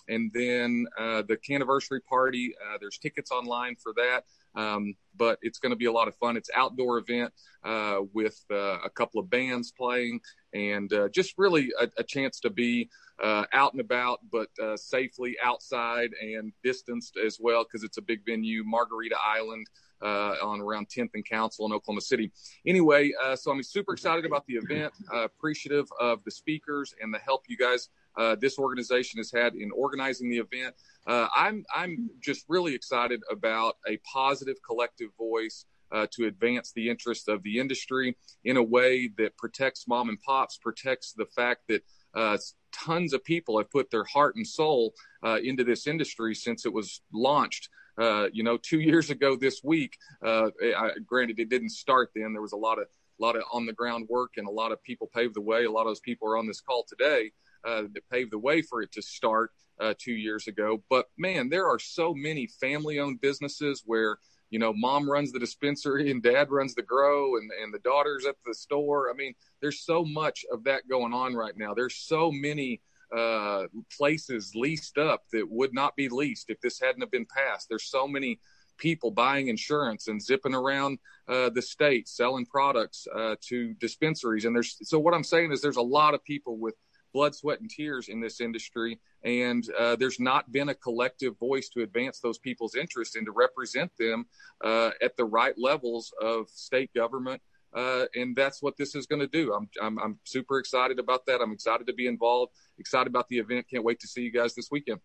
and 0.08 0.30
then 0.32 0.86
uh, 0.98 1.22
the 1.22 1.38
anniversary 1.50 2.00
party. 2.00 2.54
Uh, 2.60 2.78
there's 2.80 2.98
tickets 2.98 3.30
online 3.30 3.76
for 3.76 3.92
that. 3.96 4.24
Um, 4.56 4.94
but 5.16 5.38
it's 5.42 5.58
going 5.58 5.70
to 5.70 5.76
be 5.76 5.84
a 5.84 5.92
lot 5.92 6.08
of 6.08 6.14
fun. 6.16 6.36
It's 6.36 6.50
outdoor 6.54 6.98
event 6.98 7.32
uh, 7.64 8.00
with 8.12 8.42
uh, 8.50 8.78
a 8.84 8.90
couple 8.90 9.20
of 9.20 9.30
bands 9.30 9.72
playing, 9.72 10.20
and 10.54 10.92
uh, 10.92 11.08
just 11.08 11.34
really 11.36 11.70
a, 11.80 11.88
a, 11.98 12.02
chance 12.02 12.40
to 12.40 12.50
be 12.50 12.88
uh, 13.22 13.44
out 13.52 13.72
and 13.72 13.80
about, 13.80 14.20
but 14.30 14.48
uh, 14.62 14.76
safely 14.76 15.36
outside 15.42 16.10
and 16.20 16.52
distanced 16.62 17.16
as 17.16 17.38
well, 17.40 17.64
because 17.64 17.84
it's 17.84 17.98
a 17.98 18.02
big 18.02 18.24
venue, 18.24 18.64
Margarita 18.64 19.16
Island. 19.22 19.66
Uh, 20.02 20.34
on 20.42 20.60
around 20.60 20.86
10th 20.90 21.08
and 21.14 21.24
Council 21.24 21.64
in 21.64 21.72
Oklahoma 21.72 22.02
City. 22.02 22.30
Anyway, 22.66 23.10
so 23.34 23.50
I'm 23.50 23.62
super 23.62 23.94
excited 23.94 24.26
about 24.26 24.46
the 24.46 24.56
event, 24.56 24.92
appreciative 25.10 25.88
of 25.98 26.22
the 26.24 26.30
speakers 26.30 26.94
and 27.00 27.14
the 27.14 27.18
help 27.18 27.44
you 27.48 27.56
guys 27.56 27.88
uh, 28.16 28.36
this 28.40 28.58
organization 28.58 29.18
has 29.18 29.30
had 29.30 29.54
in 29.54 29.70
organizing 29.72 30.30
the 30.30 30.38
event. 30.38 30.74
Uh, 31.06 31.28
I'm 31.34 31.64
I'm 31.74 32.10
just 32.20 32.44
really 32.48 32.74
excited 32.74 33.20
about 33.30 33.76
a 33.86 33.98
positive 33.98 34.56
collective 34.66 35.10
voice 35.18 35.66
uh, 35.92 36.06
to 36.12 36.26
advance 36.26 36.72
the 36.72 36.88
interests 36.88 37.28
of 37.28 37.42
the 37.42 37.58
industry 37.58 38.16
in 38.44 38.56
a 38.56 38.62
way 38.62 39.08
that 39.18 39.36
protects 39.36 39.86
mom 39.86 40.08
and 40.08 40.20
pops, 40.20 40.58
protects 40.58 41.12
the 41.12 41.26
fact 41.26 41.62
that 41.68 41.82
uh, 42.14 42.36
tons 42.72 43.12
of 43.12 43.22
people 43.22 43.58
have 43.58 43.70
put 43.70 43.90
their 43.90 44.04
heart 44.04 44.34
and 44.36 44.46
soul 44.46 44.94
uh, 45.24 45.38
into 45.42 45.62
this 45.62 45.86
industry 45.86 46.34
since 46.34 46.66
it 46.66 46.72
was 46.72 47.02
launched. 47.12 47.68
Uh, 47.98 48.28
you 48.32 48.42
know, 48.42 48.58
two 48.58 48.80
years 48.90 49.10
ago 49.10 49.36
this 49.36 49.62
week. 49.62 49.96
I, 50.22 50.90
granted, 51.06 51.38
it 51.38 51.48
didn't 51.48 51.70
start 51.70 52.10
then. 52.14 52.32
There 52.32 52.42
was 52.42 52.52
a 52.52 52.56
lot 52.56 52.78
of 52.78 52.86
a 53.18 53.22
lot 53.22 53.36
of 53.36 53.44
on 53.50 53.64
the 53.64 53.72
ground 53.72 54.06
work 54.10 54.32
and 54.36 54.46
a 54.46 54.50
lot 54.50 54.72
of 54.72 54.82
people 54.82 55.08
paved 55.14 55.34
the 55.34 55.40
way. 55.40 55.64
A 55.64 55.70
lot 55.70 55.82
of 55.82 55.88
those 55.88 56.00
people 56.00 56.28
are 56.28 56.36
on 56.36 56.46
this 56.46 56.60
call 56.60 56.84
today 56.86 57.30
uh, 57.66 57.82
that 57.92 58.08
paved 58.10 58.32
the 58.32 58.38
way 58.38 58.62
for 58.62 58.82
it 58.82 58.92
to 58.92 59.02
start 59.02 59.50
uh, 59.80 59.94
two 59.98 60.12
years 60.12 60.46
ago. 60.46 60.82
But 60.88 61.06
man, 61.18 61.48
there 61.48 61.66
are 61.68 61.78
so 61.78 62.14
many 62.14 62.46
family 62.46 62.98
owned 62.98 63.20
businesses 63.20 63.82
where, 63.84 64.18
you 64.50 64.58
know, 64.58 64.72
mom 64.72 65.10
runs 65.10 65.32
the 65.32 65.38
dispensary 65.38 66.10
and 66.10 66.22
dad 66.22 66.50
runs 66.50 66.74
the 66.74 66.82
grow 66.82 67.36
and, 67.36 67.50
and 67.62 67.74
the 67.74 67.80
daughter's 67.80 68.24
at 68.26 68.36
the 68.46 68.54
store. 68.54 69.10
I 69.10 69.14
mean, 69.14 69.34
there's 69.60 69.80
so 69.80 70.04
much 70.04 70.44
of 70.52 70.64
that 70.64 70.88
going 70.88 71.12
on 71.12 71.34
right 71.34 71.56
now. 71.56 71.74
There's 71.74 71.96
so 71.96 72.30
many 72.30 72.80
uh, 73.14 73.64
places 73.96 74.52
leased 74.54 74.98
up 74.98 75.24
that 75.32 75.46
would 75.50 75.74
not 75.74 75.94
be 75.96 76.08
leased 76.08 76.50
if 76.50 76.60
this 76.60 76.80
hadn't 76.80 77.02
have 77.02 77.10
been 77.10 77.26
passed. 77.26 77.68
There's 77.68 77.90
so 77.90 78.08
many 78.08 78.40
people 78.78 79.10
buying 79.10 79.48
insurance 79.48 80.08
and 80.08 80.22
zipping 80.22 80.54
around 80.54 80.98
uh, 81.28 81.50
the 81.50 81.62
state 81.62 82.08
selling 82.08 82.46
products 82.46 83.06
uh, 83.14 83.36
to 83.40 83.74
dispensaries. 83.74 84.44
And 84.44 84.54
there's 84.54 84.76
so 84.82 84.98
what 84.98 85.14
I'm 85.14 85.24
saying 85.24 85.52
is 85.52 85.60
there's 85.62 85.76
a 85.76 85.82
lot 85.82 86.14
of 86.14 86.24
people 86.24 86.58
with 86.58 86.74
blood, 87.16 87.34
sweat, 87.34 87.60
and 87.60 87.70
tears 87.70 88.08
in 88.08 88.20
this 88.20 88.42
industry. 88.42 89.00
And 89.24 89.64
uh, 89.80 89.96
there's 89.96 90.20
not 90.20 90.52
been 90.52 90.68
a 90.68 90.74
collective 90.74 91.34
voice 91.38 91.70
to 91.70 91.82
advance 91.82 92.20
those 92.20 92.38
people's 92.38 92.74
interests 92.74 93.16
and 93.16 93.24
to 93.24 93.32
represent 93.32 93.90
them 93.98 94.26
uh, 94.62 94.90
at 95.00 95.16
the 95.16 95.24
right 95.24 95.56
levels 95.56 96.12
of 96.20 96.50
state 96.50 96.90
government, 96.94 97.40
uh, 97.74 98.04
and 98.14 98.36
that's 98.36 98.62
what 98.62 98.76
this 98.76 98.94
is 98.94 99.06
going 99.06 99.20
to 99.20 99.32
do. 99.40 99.54
I'm, 99.54 99.66
I'm 99.82 99.98
I'm 99.98 100.18
super 100.24 100.58
excited 100.58 100.98
about 100.98 101.22
that. 101.26 101.40
I'm 101.40 101.52
excited 101.52 101.86
to 101.86 101.94
be 101.94 102.06
involved. 102.06 102.52
Excited 102.78 103.08
about 103.08 103.28
the 103.28 103.38
event. 103.38 103.66
Can't 103.72 103.84
wait 103.84 104.00
to 104.00 104.08
see 104.08 104.22
you 104.22 104.32
guys 104.40 104.54
this 104.54 104.68
weekend. 104.70 105.00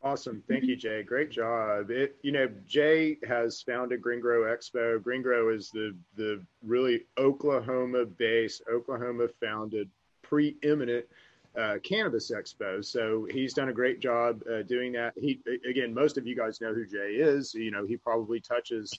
Awesome. 0.00 0.42
Thank 0.48 0.64
you, 0.64 0.76
Jay. 0.76 1.02
Great 1.02 1.30
job. 1.30 1.90
It, 1.90 2.16
you 2.22 2.30
know, 2.30 2.48
Jay 2.66 3.18
has 3.26 3.62
founded 3.62 4.00
Green 4.00 4.20
Grow 4.20 4.42
Expo. 4.54 5.02
Green 5.02 5.22
Grow 5.22 5.52
is 5.52 5.70
the, 5.70 5.96
the 6.14 6.40
really 6.62 7.06
Oklahoma 7.18 8.04
based, 8.04 8.62
Oklahoma 8.72 9.26
founded, 9.42 9.90
preeminent 10.28 11.04
uh, 11.56 11.76
cannabis 11.82 12.30
expo. 12.30 12.84
So 12.84 13.26
he's 13.30 13.54
done 13.54 13.68
a 13.68 13.72
great 13.72 14.00
job 14.00 14.42
uh, 14.52 14.62
doing 14.62 14.92
that. 14.92 15.12
He, 15.16 15.40
again, 15.68 15.92
most 15.92 16.18
of 16.18 16.26
you 16.26 16.36
guys 16.36 16.60
know 16.60 16.74
who 16.74 16.86
Jay 16.86 17.16
is. 17.16 17.54
You 17.54 17.70
know, 17.70 17.86
he 17.86 17.96
probably 17.96 18.40
touches 18.40 18.92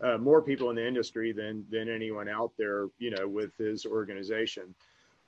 uh, 0.00 0.18
more 0.18 0.42
people 0.42 0.70
in 0.70 0.76
the 0.76 0.86
industry 0.86 1.32
than, 1.32 1.64
than 1.70 1.88
anyone 1.88 2.28
out 2.28 2.52
there, 2.56 2.86
you 2.98 3.10
know, 3.10 3.28
with 3.28 3.56
his 3.58 3.86
organization. 3.86 4.74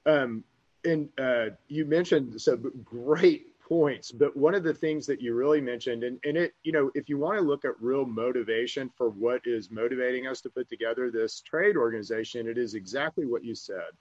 Um, 0.07 0.43
and 0.85 1.09
uh, 1.19 1.47
you 1.69 1.85
mentioned 1.85 2.41
so 2.41 2.57
great 2.57 3.47
points. 3.61 4.13
But 4.13 4.37
one 4.37 4.55
of 4.55 4.63
the 4.63 4.75
things 4.75 5.07
that 5.07 5.21
you 5.21 5.35
really 5.35 5.61
mentioned, 5.61 6.05
and, 6.05 6.19
and 6.25 6.37
it, 6.37 6.55
you 6.63 6.73
know, 6.73 6.91
if 6.95 7.09
you 7.09 7.19
want 7.19 7.39
to 7.39 7.45
look 7.45 7.65
at 7.65 7.73
real 7.81 8.05
motivation 8.05 8.91
for 8.97 9.09
what 9.11 9.41
is 9.45 9.71
motivating 9.71 10.27
us 10.27 10.41
to 10.43 10.51
put 10.51 10.69
together 10.69 11.11
this 11.11 11.41
trade 11.41 11.77
organization, 11.77 12.47
it 12.47 12.59
is 12.59 12.75
exactly 12.75 13.27
what 13.27 13.45
you 13.45 13.55
said. 13.55 13.93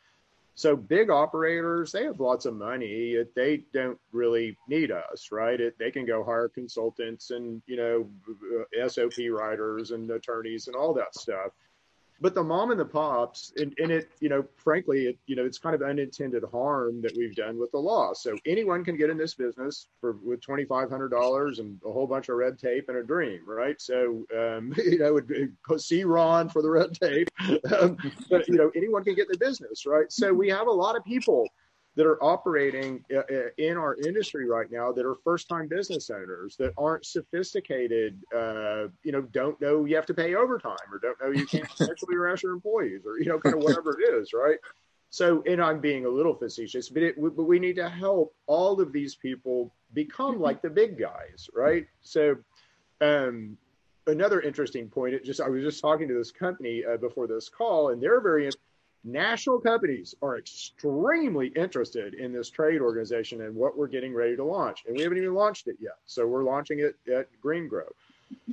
So 0.56 0.76
big 0.76 1.10
operators, 1.10 1.92
they 1.92 2.04
have 2.04 2.20
lots 2.20 2.46
of 2.46 2.56
money. 2.56 3.18
They 3.36 3.64
don't 3.74 3.98
really 4.12 4.56
need 4.68 4.92
us, 4.92 5.30
right? 5.32 5.60
It, 5.60 5.78
they 5.80 5.90
can 5.90 6.06
go 6.06 6.24
hire 6.24 6.48
consultants 6.48 7.32
and, 7.32 7.62
you 7.66 7.76
know, 7.76 8.10
uh, 8.80 8.88
SOP 8.88 9.14
writers 9.32 9.92
and 9.92 10.10
attorneys 10.12 10.68
and 10.68 10.76
all 10.76 10.94
that 10.94 11.16
stuff 11.16 11.54
but 12.24 12.34
the 12.34 12.42
mom 12.42 12.72
and 12.72 12.80
the 12.80 12.86
pops 12.86 13.52
and, 13.58 13.76
and 13.80 13.92
it 13.92 14.10
you 14.22 14.30
know 14.30 14.46
frankly 14.56 15.08
it 15.08 15.18
you 15.26 15.36
know 15.36 15.44
it's 15.46 15.58
kind 15.58 15.76
of 15.76 15.82
unintended 15.82 16.42
harm 16.52 17.02
that 17.02 17.12
we've 17.18 17.36
done 17.36 17.60
with 17.60 17.70
the 17.72 17.78
law. 17.78 18.14
So 18.14 18.38
anyone 18.46 18.86
can 18.86 18.96
get 18.96 19.10
in 19.10 19.18
this 19.18 19.34
business 19.34 19.90
for 20.00 20.14
with 20.24 20.40
$2500 20.40 21.60
and 21.60 21.80
a 21.86 21.92
whole 21.92 22.08
bunch 22.08 22.30
of 22.30 22.38
red 22.38 22.58
tape 22.58 22.88
and 22.88 22.98
a 22.98 23.04
dream 23.04 23.42
right? 23.46 23.80
So 23.80 24.26
um, 24.36 24.74
you 24.78 25.00
know 25.00 25.14
would 25.14 25.82
see 25.82 26.06
ron 26.06 26.48
for 26.48 26.62
the 26.62 26.72
red 26.72 26.94
tape. 26.94 27.30
Um, 27.74 27.98
but 28.30 28.48
you 28.48 28.56
know 28.56 28.72
anyone 28.76 29.04
can 29.04 29.16
get 29.16 29.28
in 29.28 29.32
the 29.34 29.38
business 29.38 29.86
right? 29.86 30.10
So 30.12 30.34
we 30.34 30.48
have 30.50 30.68
a 30.68 30.72
lot 30.72 30.96
of 30.96 31.04
people 31.04 31.48
that 31.96 32.06
are 32.06 32.22
operating 32.24 33.04
uh, 33.14 33.20
uh, 33.20 33.50
in 33.58 33.78
our 33.78 33.96
industry 33.98 34.48
right 34.48 34.72
now 34.72 34.92
that 34.92 35.06
are 35.06 35.16
first 35.24 35.48
time 35.48 35.68
business 35.68 36.10
owners 36.10 36.56
that 36.58 36.74
aren't 36.78 37.06
sophisticated, 37.06 38.20
uh, 38.36 38.88
you 39.04 39.12
know, 39.12 39.22
don't 39.22 39.60
know 39.62 39.86
you 39.86 39.96
have 39.96 40.06
to 40.08 40.14
pay 40.14 40.36
overtime 40.36 40.76
or 40.92 41.00
don't 41.00 41.20
know 41.22 41.30
you 41.30 41.46
can't 41.46 41.70
sexually 41.76 42.16
harass 42.16 42.42
your 42.42 42.54
employees 42.54 43.02
or, 43.06 43.20
you 43.20 43.26
know, 43.26 43.40
kind 43.40 43.56
of 43.56 43.64
whatever 43.64 44.00
it 44.00 44.04
is, 44.16 44.34
right? 44.34 44.58
So, 45.12 45.44
and 45.46 45.62
I'm 45.62 45.80
being 45.80 46.06
a 46.06 46.10
little 46.10 46.34
facetious, 46.34 46.90
but 46.90 47.04
it, 47.04 47.16
but 47.22 47.44
we 47.44 47.60
need 47.60 47.76
to 47.76 47.88
help 47.88 48.34
all 48.48 48.82
of 48.82 48.92
these 48.92 49.14
people 49.14 49.72
become 49.94 50.40
like 50.40 50.64
the 50.64 50.72
big 50.72 50.98
guys, 50.98 51.48
right? 51.54 51.86
So, 52.02 52.38
um, 53.00 53.56
another 54.08 54.42
interesting 54.42 54.90
point. 54.90 55.14
It 55.14 55.24
just 55.24 55.40
I 55.40 55.50
was 55.50 55.64
just 55.64 55.82
talking 55.82 56.08
to 56.08 56.16
this 56.16 56.32
company 56.32 56.84
uh, 56.84 56.98
before 56.98 57.28
this 57.28 57.48
call, 57.48 57.90
and 57.90 58.02
they're 58.02 58.22
very 58.22 58.50
national 59.04 59.60
companies 59.60 60.16
are 60.22 60.38
extremely 60.38 61.48
interested 61.48 62.14
in 62.14 62.32
this 62.32 62.50
trade 62.50 62.82
organization 62.82 63.42
and 63.42 63.56
what 63.56 63.78
we're 63.78 63.88
getting 63.88 64.14
ready 64.14 64.36
to 64.36 64.44
launch. 64.44 64.84
And 64.88 64.96
we 64.96 65.04
haven't 65.04 65.18
even 65.18 65.34
launched 65.34 65.68
it 65.68 65.78
yet. 65.80 65.98
So 66.06 66.26
we're 66.26 66.44
launching 66.44 66.80
it 66.80 66.96
at 67.12 67.28
Green 67.42 67.68
Grow. 67.68 67.88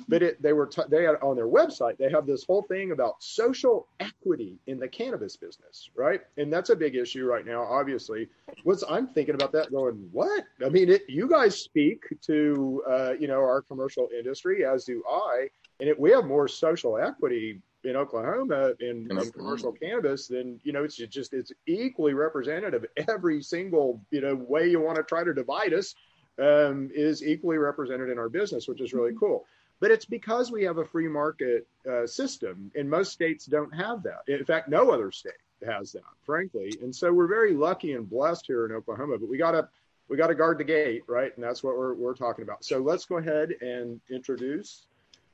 But 0.08 0.22
it, 0.22 0.42
they 0.42 0.52
were 0.52 0.66
t- 0.66 0.82
they 0.90 1.04
had 1.04 1.14
on 1.22 1.36
their 1.36 1.48
website 1.48 1.96
they 1.96 2.10
have 2.10 2.26
this 2.26 2.44
whole 2.44 2.62
thing 2.62 2.90
about 2.90 3.22
social 3.22 3.86
equity 3.98 4.58
in 4.66 4.78
the 4.78 4.86
cannabis 4.86 5.36
business, 5.36 5.88
right? 5.94 6.20
And 6.36 6.52
that's 6.52 6.68
a 6.68 6.76
big 6.76 6.96
issue 6.96 7.24
right 7.24 7.46
now. 7.46 7.62
Obviously, 7.62 8.28
what's 8.64 8.84
I'm 8.88 9.06
thinking 9.06 9.34
about 9.34 9.52
that 9.52 9.70
going 9.70 10.06
what? 10.12 10.44
I 10.62 10.68
mean, 10.68 10.90
it, 10.90 11.02
you 11.08 11.26
guys 11.28 11.56
speak 11.56 12.04
to 12.26 12.82
uh, 12.86 13.12
you 13.18 13.26
know 13.26 13.40
our 13.40 13.62
commercial 13.62 14.08
industry 14.14 14.66
as 14.66 14.84
do 14.84 15.02
I, 15.10 15.48
and 15.78 15.88
it, 15.88 15.98
we 15.98 16.10
have 16.10 16.26
more 16.26 16.46
social 16.46 16.98
equity 16.98 17.62
in 17.84 17.96
Oklahoma 17.96 18.72
in, 18.80 19.08
in, 19.10 19.18
in 19.18 19.30
commercial 19.30 19.72
cannabis, 19.72 20.26
then 20.26 20.60
you 20.64 20.72
know 20.72 20.84
it's 20.84 20.96
just 20.96 21.32
it's 21.32 21.52
equally 21.66 22.14
representative. 22.14 22.84
Every 23.08 23.42
single 23.42 24.00
you 24.10 24.20
know 24.20 24.34
way 24.34 24.68
you 24.68 24.80
want 24.80 24.96
to 24.96 25.02
try 25.02 25.24
to 25.24 25.32
divide 25.32 25.72
us 25.72 25.94
um, 26.38 26.90
is 26.94 27.22
equally 27.24 27.58
represented 27.58 28.10
in 28.10 28.18
our 28.18 28.28
business, 28.28 28.68
which 28.68 28.80
is 28.80 28.92
really 28.92 29.10
mm-hmm. 29.10 29.18
cool. 29.18 29.46
But 29.80 29.90
it's 29.90 30.04
because 30.04 30.52
we 30.52 30.62
have 30.64 30.76
a 30.76 30.84
free 30.84 31.08
market 31.08 31.66
uh, 31.90 32.06
system, 32.06 32.70
and 32.74 32.88
most 32.88 33.12
states 33.12 33.46
don't 33.46 33.74
have 33.74 34.02
that. 34.02 34.20
In 34.28 34.44
fact, 34.44 34.68
no 34.68 34.90
other 34.90 35.10
state 35.10 35.32
has 35.66 35.92
that, 35.92 36.02
frankly. 36.22 36.74
And 36.82 36.94
so 36.94 37.12
we're 37.12 37.26
very 37.26 37.54
lucky 37.54 37.94
and 37.94 38.08
blessed 38.08 38.46
here 38.46 38.66
in 38.66 38.72
Oklahoma. 38.72 39.18
But 39.18 39.28
we 39.28 39.38
gotta 39.38 39.68
we 40.08 40.18
gotta 40.18 40.34
guard 40.34 40.58
the 40.58 40.64
gate, 40.64 41.02
right? 41.06 41.34
And 41.34 41.42
that's 41.42 41.62
what 41.62 41.78
we're 41.78 41.94
we're 41.94 42.14
talking 42.14 42.42
about. 42.42 42.64
So 42.64 42.78
let's 42.78 43.06
go 43.06 43.16
ahead 43.16 43.54
and 43.62 44.00
introduce 44.10 44.86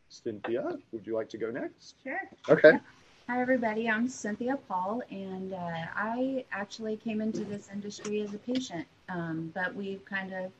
Cynthia, 0.08 0.78
would 0.92 1.06
you 1.06 1.14
like 1.14 1.28
to 1.30 1.38
go 1.38 1.50
next? 1.50 1.94
Sure. 2.02 2.20
Okay. 2.48 2.78
Hi, 3.28 3.40
everybody. 3.40 3.88
I'm 3.88 4.08
Cynthia 4.08 4.56
Paul, 4.68 5.02
and 5.10 5.52
uh, 5.52 5.86
I 5.96 6.44
actually 6.52 6.96
came 6.96 7.20
into 7.20 7.44
this 7.44 7.68
industry 7.72 8.20
as 8.20 8.32
a 8.32 8.38
patient, 8.38 8.86
um, 9.08 9.50
but 9.54 9.74
we've 9.74 10.04
kind 10.04 10.32
of 10.32 10.52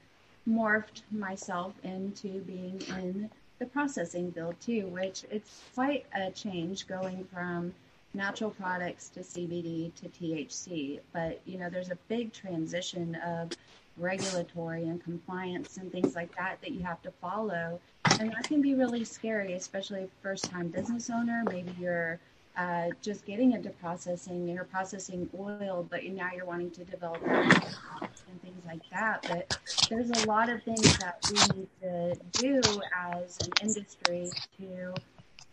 morphed 0.48 1.02
myself 1.10 1.74
into 1.84 2.40
being 2.40 2.82
in 2.98 3.30
the 3.58 3.66
processing 3.66 4.32
field 4.32 4.56
too, 4.60 4.86
which 4.88 5.24
it's 5.30 5.62
quite 5.74 6.06
a 6.14 6.30
change 6.30 6.86
going 6.86 7.26
from 7.32 7.72
natural 8.14 8.50
products 8.50 9.08
to 9.10 9.20
CBD 9.20 9.94
to 9.94 10.08
THC. 10.08 11.00
But 11.12 11.40
you 11.44 11.58
know, 11.58 11.70
there's 11.70 11.90
a 11.90 11.98
big 12.08 12.32
transition 12.32 13.14
of 13.24 13.50
regulatory 13.96 14.84
and 14.84 15.02
compliance 15.02 15.76
and 15.76 15.90
things 15.90 16.14
like 16.14 16.34
that 16.36 16.60
that 16.60 16.72
you 16.72 16.82
have 16.82 17.00
to 17.02 17.10
follow. 17.20 17.80
And 18.18 18.30
that 18.30 18.44
can 18.44 18.60
be 18.62 18.74
really 18.74 19.04
scary, 19.04 19.54
especially 19.54 20.08
first 20.22 20.50
time 20.50 20.68
business 20.68 21.10
owner. 21.10 21.42
Maybe 21.50 21.74
you're 21.78 22.20
uh, 22.56 22.88
just 23.02 23.26
getting 23.26 23.52
into 23.52 23.70
processing, 23.70 24.48
you're 24.48 24.64
processing 24.64 25.28
oil, 25.38 25.86
but 25.90 26.04
now 26.04 26.30
you're 26.34 26.46
wanting 26.46 26.70
to 26.70 26.84
develop 26.84 27.22
and 27.26 28.42
things 28.42 28.64
like 28.66 28.80
that. 28.90 29.24
But 29.28 29.58
there's 29.90 30.10
a 30.10 30.26
lot 30.26 30.48
of 30.48 30.62
things 30.62 30.96
that 30.98 31.18
we 31.28 31.60
need 31.60 31.68
to 31.82 32.16
do 32.32 32.60
as 32.96 33.38
an 33.40 33.52
industry 33.62 34.30
to 34.58 34.94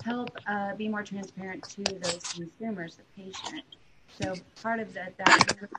help 0.03 0.37
uh, 0.47 0.75
be 0.75 0.87
more 0.87 1.03
transparent 1.03 1.63
to 1.69 1.83
those 1.83 2.33
consumers, 2.33 2.97
the 2.97 3.03
patient. 3.21 3.63
So 4.19 4.35
part 4.61 4.79
of 4.79 4.93
that, 4.93 5.17
that 5.17 5.27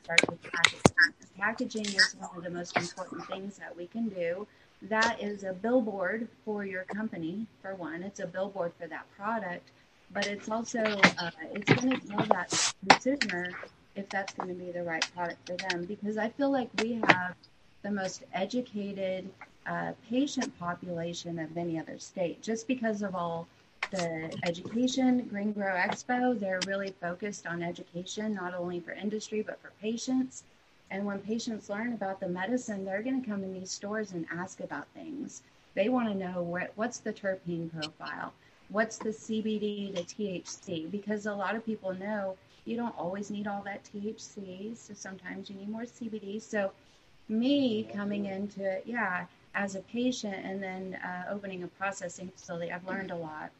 starts 0.02 0.28
with 0.28 0.42
packaging. 0.42 0.94
Packaging 1.38 1.86
is 1.86 2.16
one 2.18 2.36
of 2.36 2.44
the 2.44 2.50
most 2.50 2.76
important 2.76 3.26
things 3.26 3.58
that 3.58 3.76
we 3.76 3.86
can 3.86 4.08
do. 4.08 4.46
That 4.82 5.22
is 5.22 5.44
a 5.44 5.52
billboard 5.52 6.28
for 6.44 6.64
your 6.64 6.84
company, 6.84 7.46
for 7.62 7.74
one. 7.74 8.02
It's 8.02 8.20
a 8.20 8.26
billboard 8.26 8.72
for 8.78 8.86
that 8.88 9.06
product, 9.16 9.70
but 10.12 10.26
it's 10.26 10.48
also 10.48 10.80
uh, 10.80 11.30
it's 11.52 11.72
going 11.72 12.00
to 12.00 12.06
tell 12.08 12.24
that 12.26 12.74
consumer 12.88 13.50
if 13.94 14.08
that's 14.10 14.34
going 14.34 14.48
to 14.48 14.54
be 14.54 14.72
the 14.72 14.82
right 14.82 15.08
product 15.14 15.46
for 15.48 15.56
them. 15.56 15.84
Because 15.84 16.18
I 16.18 16.28
feel 16.28 16.50
like 16.50 16.70
we 16.80 17.00
have 17.06 17.34
the 17.82 17.90
most 17.90 18.24
educated 18.32 19.30
uh, 19.66 19.92
patient 20.10 20.58
population 20.58 21.38
of 21.38 21.56
any 21.56 21.78
other 21.78 21.98
state, 21.98 22.42
just 22.42 22.66
because 22.66 23.02
of 23.02 23.14
all 23.14 23.46
the 23.94 24.36
education, 24.44 25.24
Green 25.26 25.52
Grow 25.52 25.74
Expo, 25.74 26.38
they're 26.38 26.60
really 26.66 26.92
focused 27.00 27.46
on 27.46 27.62
education, 27.62 28.34
not 28.34 28.52
only 28.52 28.80
for 28.80 28.92
industry, 28.92 29.42
but 29.42 29.60
for 29.60 29.70
patients. 29.80 30.42
And 30.90 31.04
when 31.04 31.20
patients 31.20 31.70
learn 31.70 31.92
about 31.92 32.18
the 32.18 32.28
medicine, 32.28 32.84
they're 32.84 33.02
going 33.02 33.22
to 33.22 33.28
come 33.28 33.44
in 33.44 33.54
these 33.54 33.70
stores 33.70 34.12
and 34.12 34.26
ask 34.32 34.60
about 34.60 34.88
things. 34.94 35.42
They 35.74 35.88
want 35.88 36.08
to 36.08 36.14
know 36.14 36.42
what, 36.42 36.72
what's 36.74 36.98
the 36.98 37.12
terpene 37.12 37.70
profile? 37.72 38.32
What's 38.68 38.98
the 38.98 39.10
CBD 39.10 39.94
to 39.94 40.02
THC? 40.02 40.90
Because 40.90 41.26
a 41.26 41.34
lot 41.34 41.54
of 41.54 41.64
people 41.64 41.94
know 41.94 42.36
you 42.64 42.76
don't 42.76 42.98
always 42.98 43.30
need 43.30 43.46
all 43.46 43.62
that 43.62 43.84
THC. 43.84 44.76
So 44.76 44.94
sometimes 44.94 45.50
you 45.50 45.56
need 45.56 45.68
more 45.68 45.82
CBD. 45.82 46.42
So 46.42 46.72
me 47.28 47.84
coming 47.94 48.26
into 48.26 48.64
it, 48.64 48.84
yeah, 48.86 49.26
as 49.54 49.76
a 49.76 49.80
patient 49.80 50.44
and 50.44 50.62
then 50.62 50.98
uh, 51.04 51.24
opening 51.30 51.62
a 51.62 51.68
processing 51.68 52.28
facility, 52.28 52.72
I've 52.72 52.86
learned 52.86 53.10
a 53.12 53.16
lot 53.16 53.50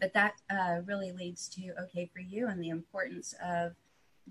but 0.00 0.12
that 0.14 0.34
uh, 0.50 0.80
really 0.86 1.12
leads 1.12 1.48
to 1.48 1.72
okay 1.82 2.10
for 2.12 2.20
you 2.20 2.48
and 2.48 2.62
the 2.62 2.68
importance 2.68 3.34
of 3.44 3.74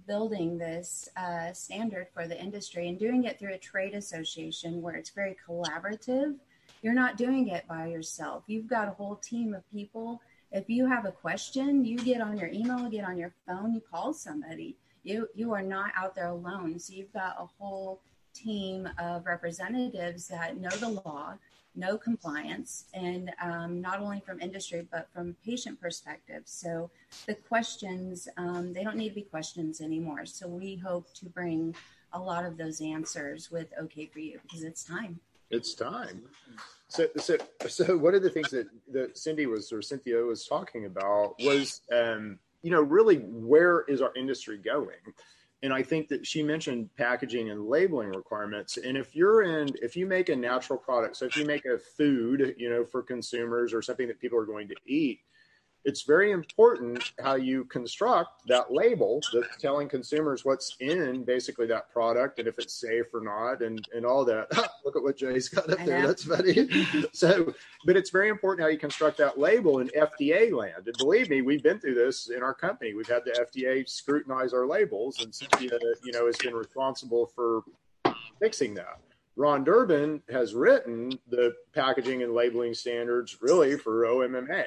building 0.06 0.58
this 0.58 1.10
uh, 1.18 1.52
standard 1.54 2.08
for 2.14 2.28
the 2.28 2.40
industry 2.40 2.88
and 2.88 3.00
doing 3.00 3.24
it 3.24 3.40
through 3.40 3.54
a 3.54 3.58
trade 3.58 3.94
association 3.94 4.82
where 4.82 4.96
it's 4.96 5.10
very 5.10 5.36
collaborative. 5.48 6.36
You're 6.82 6.94
not 6.94 7.18
doing 7.18 7.48
it 7.48 7.68
by 7.68 7.88
yourself. 7.88 8.44
You've 8.48 8.68
got 8.68 8.88
a 8.88 8.92
whole 8.92 9.16
team 9.16 9.54
of 9.54 9.70
people. 9.72 10.22
If 10.52 10.70
you 10.70 10.86
have 10.86 11.06
a 11.06 11.12
question, 11.12 11.84
you 11.84 11.98
get 11.98 12.22
on 12.22 12.38
your 12.38 12.50
email, 12.50 12.90
get 12.90 13.04
on 13.04 13.18
your 13.18 13.34
phone, 13.48 13.74
you 13.74 13.82
call 13.82 14.14
somebody. 14.14 14.78
You 15.04 15.28
you 15.34 15.54
are 15.54 15.62
not 15.62 15.92
out 15.96 16.16
there 16.16 16.28
alone. 16.28 16.80
So 16.80 16.94
you've 16.94 17.14
got 17.14 17.36
a 17.40 17.48
whole 17.58 18.02
team 18.34 18.88
of 19.00 19.26
representatives 19.26 20.28
that 20.28 20.58
know 20.58 20.70
the 20.70 20.90
law, 20.90 21.38
know 21.78 21.98
compliance, 21.98 22.86
and 22.94 23.32
um, 23.42 23.80
not 23.82 24.00
only 24.00 24.20
from 24.20 24.40
industry 24.40 24.88
but 24.92 25.08
from 25.14 25.36
patient 25.46 25.80
perspective. 25.80 26.44
So 26.46 26.90
the 27.26 27.36
questions 27.36 28.28
um, 28.38 28.74
they 28.74 28.84
don't 28.84 28.98
need 28.98 29.10
to 29.10 29.16
be 29.16 29.22
questions 29.22 29.82
anymore. 29.82 30.26
So 30.26 30.48
we 30.48 30.76
hope 30.76 31.14
to 31.16 31.26
bring 31.26 31.76
a 32.14 32.20
lot 32.20 32.46
of 32.46 32.58
those 32.58 32.82
answers 32.82 33.52
with 33.52 33.68
OK 33.80 34.08
for 34.08 34.20
You 34.20 34.40
because 34.44 34.64
it's 34.64 34.84
time. 34.84 35.20
It's 35.50 35.74
time. 35.74 36.24
So, 36.90 37.08
so, 37.18 37.38
so 37.68 37.98
one 37.98 38.16
of 38.16 38.24
the 38.24 38.30
things 38.30 38.50
that, 38.52 38.68
that 38.92 39.18
Cindy 39.18 39.46
was 39.46 39.72
or 39.72 39.82
Cynthia 39.82 40.18
was 40.18 40.46
talking 40.46 40.86
about 40.86 41.36
was, 41.40 41.82
um, 41.94 42.40
you 42.62 42.72
know, 42.72 42.82
really 42.82 43.18
where 43.18 43.82
is 43.88 44.02
our 44.02 44.12
industry 44.16 44.58
going? 44.58 44.96
And 45.64 45.74
I 45.74 45.82
think 45.82 46.08
that 46.10 46.26
she 46.26 46.44
mentioned 46.44 46.90
packaging 46.98 47.50
and 47.50 47.68
labeling 47.68 48.10
requirements. 48.10 48.78
And 48.78 48.96
if 48.96 49.16
you're 49.16 49.42
in, 49.42 49.70
if 49.82 49.96
you 49.96 50.06
make 50.06 50.30
a 50.30 50.36
natural 50.36 50.78
product, 50.78 51.18
so 51.18 51.26
if 51.26 51.36
you 51.36 51.46
make 51.46 51.66
a 51.66 51.80
food, 51.80 52.56
you 52.58 52.70
know, 52.70 52.86
for 52.86 53.02
consumers 53.02 53.74
or 53.74 53.82
something 53.82 54.08
that 54.08 54.20
people 54.20 54.38
are 54.38 54.46
going 54.46 54.68
to 54.68 54.76
eat, 54.86 55.20
it's 55.88 56.02
very 56.02 56.32
important 56.32 57.14
how 57.24 57.36
you 57.36 57.64
construct 57.64 58.46
that 58.46 58.74
label 58.74 59.22
that's 59.34 59.56
telling 59.58 59.88
consumers 59.88 60.44
what's 60.44 60.76
in 60.82 61.24
basically 61.24 61.66
that 61.66 61.90
product 61.90 62.40
and 62.40 62.48
if 62.48 62.60
it's 62.60 62.74
safe 62.74 63.06
or 63.14 63.22
not 63.22 63.62
and, 63.62 63.88
and 63.96 64.06
all 64.06 64.26
that. 64.26 64.50
Look 64.86 64.98
at 64.98 65.02
what 65.02 65.16
Jay's 65.16 65.48
got 65.48 65.70
up 65.70 65.78
there. 65.86 66.06
That's 66.06 66.26
funny. 66.26 66.68
so, 67.14 67.54
but 67.86 67.96
it's 67.96 68.10
very 68.10 68.28
important 68.28 68.66
how 68.66 68.68
you 68.68 68.78
construct 68.78 69.18
that 69.20 69.40
label 69.40 69.80
in 69.80 69.88
FDA 69.98 70.52
land. 70.52 70.88
And 70.88 70.98
believe 70.98 71.30
me, 71.30 71.42
we've 71.42 71.64
been 71.64 71.80
through 71.80 71.96
this 71.96 72.30
in 72.32 72.44
our 72.44 72.54
company. 72.54 72.94
We've 72.94 73.08
had 73.08 73.24
the 73.24 73.32
FDA 73.32 73.88
scrutinize 73.88 74.54
our 74.54 74.68
labels 74.68 75.24
and 75.24 75.34
Cynthia, 75.34 75.80
you 76.04 76.12
know, 76.12 76.26
has 76.26 76.36
been 76.36 76.54
responsible 76.54 77.28
for 77.34 77.64
fixing 78.42 78.74
that. 78.74 79.00
Ron 79.38 79.64
Durbin 79.64 80.22
has 80.30 80.54
written 80.54 81.18
the 81.30 81.56
packaging 81.74 82.24
and 82.24 82.34
labeling 82.34 82.74
standards 82.74 83.38
really 83.42 83.78
for 83.78 84.04
OMMA. 84.04 84.66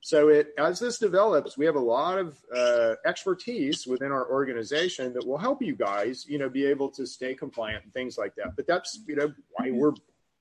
So 0.00 0.28
it 0.28 0.54
as 0.58 0.78
this 0.78 0.98
develops, 0.98 1.58
we 1.58 1.66
have 1.66 1.74
a 1.74 1.80
lot 1.80 2.18
of 2.18 2.38
uh, 2.54 2.94
expertise 3.04 3.86
within 3.86 4.12
our 4.12 4.30
organization 4.30 5.12
that 5.14 5.26
will 5.26 5.38
help 5.38 5.62
you 5.62 5.74
guys, 5.74 6.26
you 6.28 6.38
know, 6.38 6.48
be 6.48 6.64
able 6.66 6.90
to 6.90 7.06
stay 7.06 7.34
compliant 7.34 7.84
and 7.84 7.92
things 7.92 8.16
like 8.16 8.34
that. 8.36 8.54
But 8.56 8.66
that's 8.66 9.00
you 9.06 9.16
know 9.16 9.32
why 9.50 9.70
we're 9.70 9.94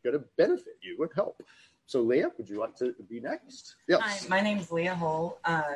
going 0.03 0.13
to 0.13 0.23
benefit 0.37 0.77
you 0.81 1.01
and 1.01 1.09
help. 1.15 1.41
So 1.87 2.01
Leah, 2.01 2.31
would 2.37 2.49
you 2.49 2.59
like 2.59 2.75
to 2.77 2.95
be 3.09 3.19
next? 3.19 3.75
Yes. 3.87 4.01
Hi, 4.01 4.27
my 4.27 4.41
name 4.41 4.57
is 4.59 4.71
Leah 4.71 4.95
Hull. 4.95 5.39
Uh, 5.45 5.75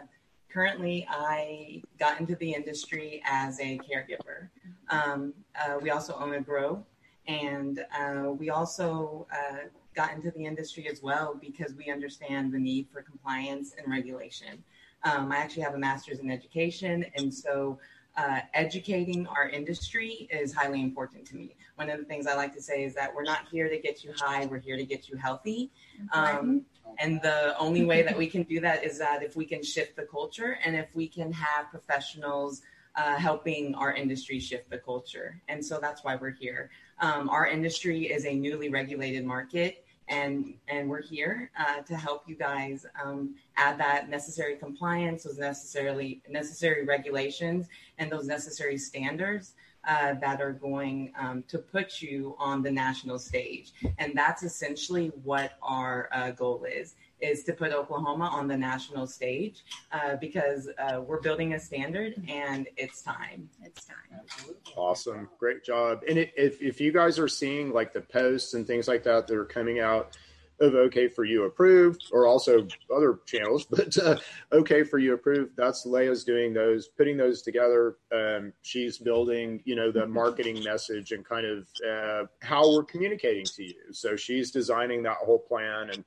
currently, 0.52 1.08
I 1.10 1.82
got 2.00 2.20
into 2.20 2.36
the 2.36 2.54
industry 2.54 3.22
as 3.26 3.60
a 3.60 3.80
caregiver. 3.80 4.50
Um, 4.90 5.34
uh, 5.60 5.78
we 5.82 5.92
also 5.92 6.16
own 6.20 6.34
a 6.34 6.42
grow, 6.42 6.86
and 7.28 7.86
uh, 7.98 8.32
we 8.32 8.50
also 8.50 9.28
uh, 9.32 9.68
got 10.00 10.14
into 10.14 10.32
the 10.32 10.46
industry 10.46 10.88
as 10.88 11.04
well 11.04 11.38
because 11.42 11.74
we 11.74 11.92
understand 11.92 12.54
the 12.54 12.58
need 12.58 12.88
for 12.90 13.02
compliance 13.02 13.76
and 13.78 13.92
regulation. 13.92 14.64
Um, 15.04 15.30
I 15.30 15.38
actually 15.38 15.64
have 15.64 15.74
a 15.74 15.78
master's 15.78 16.20
in 16.20 16.32
education, 16.32 17.06
and 17.18 17.34
so 17.34 17.78
uh, 18.16 18.40
educating 18.54 19.28
our 19.28 19.50
industry 19.50 20.30
is 20.32 20.54
highly 20.54 20.82
important 20.82 21.26
to 21.28 21.36
me. 21.36 21.54
One 21.76 21.90
of 21.90 22.00
the 22.00 22.06
things 22.06 22.28
I 22.28 22.36
like 22.36 22.54
to 22.56 22.62
say 22.62 22.86
is 22.86 22.94
that 22.96 23.14
we're 23.14 23.24
not 23.24 23.42
here 23.52 23.68
to 23.68 23.78
get 23.78 24.02
you 24.06 24.14
high, 24.16 24.46
we're 24.46 24.60
here 24.60 24.78
to 24.78 24.86
get 24.86 25.10
you 25.10 25.18
healthy. 25.18 25.70
Um, 26.14 26.62
and 27.00 27.22
the 27.22 27.58
only 27.58 27.84
way 27.84 28.02
that 28.02 28.18
we 28.18 28.28
can 28.28 28.44
do 28.44 28.62
that 28.62 28.86
is 28.86 28.98
that 29.00 29.22
if 29.22 29.36
we 29.36 29.46
can 29.46 29.62
shift 29.62 29.98
the 29.98 30.04
culture 30.04 30.60
and 30.64 30.78
if 30.78 30.88
we 30.94 31.10
can 31.10 31.34
have 31.34 31.70
professionals 31.70 32.62
uh, 32.96 33.18
helping 33.18 33.76
our 33.76 33.94
industry 33.94 34.40
shift 34.40 34.70
the 34.70 34.78
culture. 34.78 35.42
And 35.50 35.64
so 35.64 35.78
that's 35.82 36.04
why 36.06 36.16
we're 36.16 36.32
here. 36.32 36.70
Um, 37.00 37.30
our 37.30 37.48
industry 37.48 38.06
is 38.06 38.26
a 38.26 38.34
newly 38.34 38.70
regulated 38.70 39.26
market 39.26 39.86
and 40.10 40.54
and 40.68 40.90
we're 40.90 41.02
here 41.02 41.52
uh, 41.58 41.82
to 41.84 41.96
help 41.96 42.24
you 42.28 42.36
guys 42.36 42.86
um, 43.02 43.36
add 43.56 43.80
that 43.80 44.10
necessary 44.10 44.56
compliance, 44.56 45.24
those 45.24 45.38
necessarily 45.38 46.22
necessary 46.28 46.84
regulations, 46.84 47.68
and 47.98 48.12
those 48.12 48.28
necessary 48.28 48.78
standards 48.78 49.54
uh, 49.88 50.14
that 50.16 50.42
are 50.42 50.52
going 50.52 51.14
um, 51.18 51.44
to 51.48 51.58
put 51.58 52.02
you 52.02 52.36
on 52.38 52.62
the 52.62 52.72
national 52.72 53.18
stage. 53.18 53.72
And 53.98 54.14
that's 54.16 54.44
essentially 54.44 55.08
what 55.24 55.54
our 55.62 56.10
uh, 56.12 56.32
goal 56.32 56.66
is 56.66 56.96
is 57.22 57.44
to 57.46 57.54
put 57.54 57.72
Oklahoma 57.72 58.30
on 58.32 58.48
the 58.48 58.58
national 58.58 59.08
stage 59.08 59.64
uh, 59.92 60.16
because 60.18 60.70
uh, 60.78 61.02
we're 61.02 61.22
building 61.22 61.54
a 61.54 61.60
standard 61.60 62.22
and 62.28 62.68
it's 62.78 63.02
time. 63.02 63.50
It's 63.64 63.86
time. 63.86 63.98
Absolutely. 64.20 64.74
Awesome. 64.76 65.30
Great 65.40 65.64
job. 65.64 66.02
And 66.08 66.18
it, 66.18 66.34
if, 66.36 66.62
if 66.62 66.80
you 66.82 66.92
guys 66.92 67.20
are 67.20 67.28
seeing 67.28 67.72
like 67.74 67.94
the 67.94 68.02
posts 68.02 68.54
and 68.54 68.66
things 68.66 68.88
like 68.88 69.04
that 69.04 69.28
that 69.28 69.36
are 69.36 69.46
coming 69.46 69.80
out 69.80 70.18
of 70.62 70.76
OK 70.76 71.08
for 71.08 71.24
You 71.24 71.46
approved 71.46 72.10
or 72.12 72.26
also 72.26 72.68
other 72.94 73.20
channels, 73.26 73.66
but 73.70 73.98
uh, 73.98 74.18
OK 74.52 74.84
for 74.84 75.00
You 75.00 75.14
approved, 75.14 75.56
that's 75.56 75.86
Leah's 75.86 76.24
doing 76.24 76.54
those, 76.54 76.88
putting 76.88 77.18
those 77.18 77.42
together. 77.42 77.98
Um, 78.14 78.54
she's 78.62 78.98
building, 78.98 79.62
you 79.66 79.76
know, 79.76 79.92
the 79.92 80.06
marketing 80.06 80.64
message 80.64 81.12
and 81.12 81.26
kind 81.26 81.46
of 81.46 81.68
uh, 81.88 82.26
how 82.42 82.70
we're 82.74 82.84
communicating 82.84 83.46
to 83.46 83.64
you. 83.64 83.94
So 83.94 84.16
she's 84.16 84.52
designing 84.52 85.04
that 85.04 85.18
whole 85.18 85.40
plan 85.40 85.90
and 85.92 86.04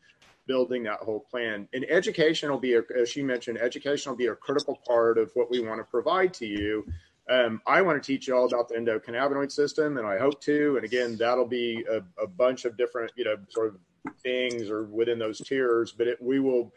building 0.46 0.82
that 0.84 1.00
whole 1.00 1.20
plan. 1.20 1.68
And 1.72 1.84
education 1.88 2.50
will 2.50 2.58
be, 2.58 2.74
a, 2.74 2.82
as 2.98 3.08
she 3.08 3.22
mentioned, 3.22 3.58
education 3.58 4.10
will 4.10 4.16
be 4.16 4.26
a 4.26 4.34
critical 4.34 4.80
part 4.86 5.18
of 5.18 5.30
what 5.34 5.50
we 5.50 5.60
want 5.60 5.80
to 5.80 5.84
provide 5.84 6.34
to 6.34 6.46
you. 6.46 6.86
Um, 7.30 7.60
I 7.66 7.82
want 7.82 8.02
to 8.02 8.06
teach 8.06 8.26
you 8.26 8.36
all 8.36 8.46
about 8.46 8.68
the 8.68 8.74
endocannabinoid 8.74 9.52
system, 9.52 9.96
and 9.96 10.06
I 10.06 10.18
hope 10.18 10.40
to. 10.42 10.76
And 10.76 10.84
again, 10.84 11.16
that'll 11.16 11.46
be 11.46 11.84
a, 11.88 12.02
a 12.20 12.26
bunch 12.26 12.64
of 12.64 12.76
different, 12.76 13.12
you 13.16 13.24
know, 13.24 13.36
sort 13.48 13.68
of 13.68 14.12
things 14.22 14.68
or 14.68 14.84
within 14.84 15.18
those 15.18 15.38
tiers. 15.38 15.92
But 15.92 16.08
it, 16.08 16.22
we 16.22 16.40
will 16.40 16.72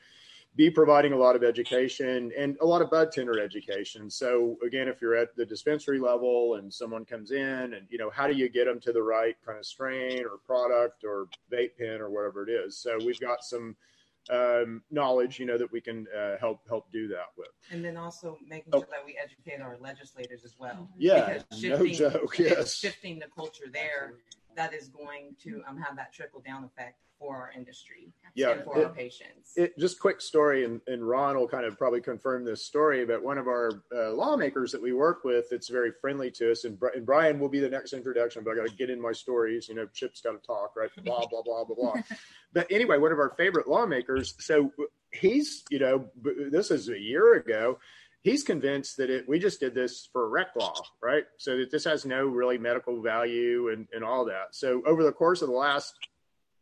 be 0.55 0.69
providing 0.69 1.11
a 1.11 1.17
lot 1.17 1.35
of 1.35 1.43
education 1.43 2.31
and 2.37 2.57
a 2.61 2.65
lot 2.65 2.81
of 2.81 2.89
bud 2.89 3.11
tender 3.11 3.39
education. 3.39 4.09
So 4.09 4.57
again, 4.65 4.87
if 4.87 5.01
you're 5.01 5.15
at 5.15 5.35
the 5.35 5.45
dispensary 5.45 5.99
level 5.99 6.55
and 6.55 6.73
someone 6.73 7.03
comes 7.03 7.31
in 7.31 7.73
and, 7.73 7.87
you 7.89 7.97
know, 7.97 8.09
how 8.09 8.27
do 8.27 8.33
you 8.33 8.47
get 8.47 8.65
them 8.65 8.79
to 8.81 8.93
the 8.93 9.03
right 9.03 9.35
kind 9.45 9.59
of 9.59 9.65
strain 9.65 10.23
or 10.23 10.37
product 10.45 11.03
or 11.03 11.27
vape 11.51 11.77
pen 11.77 11.99
or 11.99 12.09
whatever 12.09 12.47
it 12.47 12.51
is. 12.51 12.77
So 12.77 12.97
we've 13.05 13.19
got 13.19 13.43
some 13.43 13.75
um, 14.29 14.81
knowledge, 14.89 15.39
you 15.39 15.45
know, 15.45 15.57
that 15.57 15.71
we 15.71 15.81
can 15.81 16.07
uh, 16.17 16.37
help 16.39 16.61
help 16.67 16.91
do 16.91 17.07
that 17.09 17.27
with. 17.37 17.49
And 17.69 17.83
then 17.83 17.97
also 17.97 18.37
making 18.47 18.71
oh. 18.73 18.79
sure 18.79 18.87
that 18.91 19.05
we 19.05 19.17
educate 19.21 19.61
our 19.61 19.77
legislators 19.79 20.43
as 20.43 20.55
well. 20.57 20.89
Yeah, 20.97 21.39
no 21.61 21.85
joke. 21.85 22.35
Yes, 22.39 22.75
shifting 22.75 23.19
the 23.19 23.27
culture 23.27 23.65
there 23.71 24.13
that 24.55 24.73
is 24.73 24.87
going 24.89 25.35
to 25.43 25.61
um, 25.67 25.77
have 25.77 25.95
that 25.95 26.13
trickle 26.13 26.41
down 26.45 26.63
effect 26.63 26.99
for 27.19 27.35
our 27.35 27.51
industry 27.55 28.11
yeah, 28.33 28.51
and 28.51 28.63
for 28.63 28.77
it, 28.77 28.85
our 28.85 28.91
patients. 28.91 29.53
It, 29.55 29.77
just 29.79 29.99
quick 29.99 30.19
story, 30.19 30.65
and, 30.65 30.81
and 30.87 31.07
Ron 31.07 31.37
will 31.37 31.47
kind 31.47 31.65
of 31.65 31.77
probably 31.77 32.01
confirm 32.01 32.43
this 32.43 32.65
story, 32.65 33.05
but 33.05 33.23
one 33.23 33.37
of 33.37 33.47
our 33.47 33.83
uh, 33.95 34.11
lawmakers 34.11 34.71
that 34.73 34.81
we 34.81 34.91
work 34.91 35.23
with, 35.23 35.45
it's 35.51 35.69
very 35.69 35.91
friendly 36.01 36.29
to 36.31 36.51
us, 36.51 36.65
and, 36.65 36.77
and 36.93 37.05
Brian 37.05 37.39
will 37.39 37.49
be 37.49 37.59
the 37.59 37.69
next 37.69 37.93
introduction, 37.93 38.43
but 38.43 38.51
I 38.51 38.55
got 38.55 38.67
to 38.67 38.75
get 38.75 38.89
in 38.89 39.01
my 39.01 39.13
stories. 39.13 39.69
You 39.69 39.75
know, 39.75 39.87
Chip's 39.93 40.21
got 40.21 40.31
to 40.33 40.45
talk, 40.45 40.75
right? 40.75 40.89
Blah, 41.05 41.25
blah, 41.27 41.41
blah, 41.43 41.63
blah, 41.63 41.75
blah. 41.75 42.01
but 42.53 42.67
anyway, 42.71 42.97
one 42.97 43.11
of 43.11 43.19
our 43.19 43.33
favorite 43.37 43.67
lawmakers, 43.67 44.35
so 44.39 44.71
he's, 45.11 45.63
you 45.69 45.79
know, 45.79 46.09
this 46.51 46.71
is 46.71 46.89
a 46.89 46.99
year 46.99 47.35
ago 47.35 47.79
he's 48.25 48.43
convinced 48.43 48.97
that 48.97 49.09
it 49.09 49.29
we 49.29 49.39
just 49.39 49.59
did 49.61 49.73
this 49.73 50.09
for 50.11 50.27
rec 50.27 50.47
law 50.55 50.73
right 51.01 51.23
so 51.37 51.57
that 51.57 51.71
this 51.71 51.85
has 51.85 52.05
no 52.05 52.25
really 52.25 52.57
medical 52.57 53.01
value 53.01 53.69
and, 53.69 53.87
and 53.93 54.03
all 54.03 54.25
that 54.25 54.47
so 54.51 54.81
over 54.85 55.03
the 55.03 55.11
course 55.11 55.41
of 55.41 55.47
the 55.47 55.55
last 55.55 55.95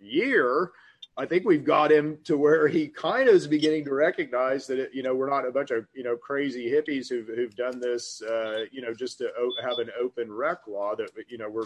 year, 0.04 0.72
I 1.16 1.26
think 1.26 1.46
we've 1.46 1.64
got 1.66 1.92
him 1.92 2.18
to 2.26 2.38
where 2.38 2.68
he 2.68 2.88
kind 2.88 3.30
of 3.30 3.36
is 3.36 3.48
beginning 3.48 3.86
to 3.86 3.94
recognize 3.94 4.66
that, 4.68 4.80
it, 4.80 4.92
you 4.94 5.04
know, 5.04 5.14
we're 5.14 5.30
not 5.30 5.48
a 5.48 5.52
bunch 5.52 5.72
of, 5.72 5.86
you 5.94 6.04
know, 6.04 6.16
crazy 6.16 6.70
hippies 6.70 7.08
who've, 7.08 7.28
who've 7.28 7.56
done 7.56 7.80
this, 7.80 8.22
uh, 8.24 8.66
you 8.72 8.82
know, 8.82 8.94
just 8.94 9.20
to 9.20 9.30
have 9.62 9.78
an 9.78 9.90
open 10.02 10.32
rec 10.32 10.60
law 10.68 10.96
that, 10.96 11.12
you 11.28 11.38
know, 11.38 11.50
we're, 11.50 11.66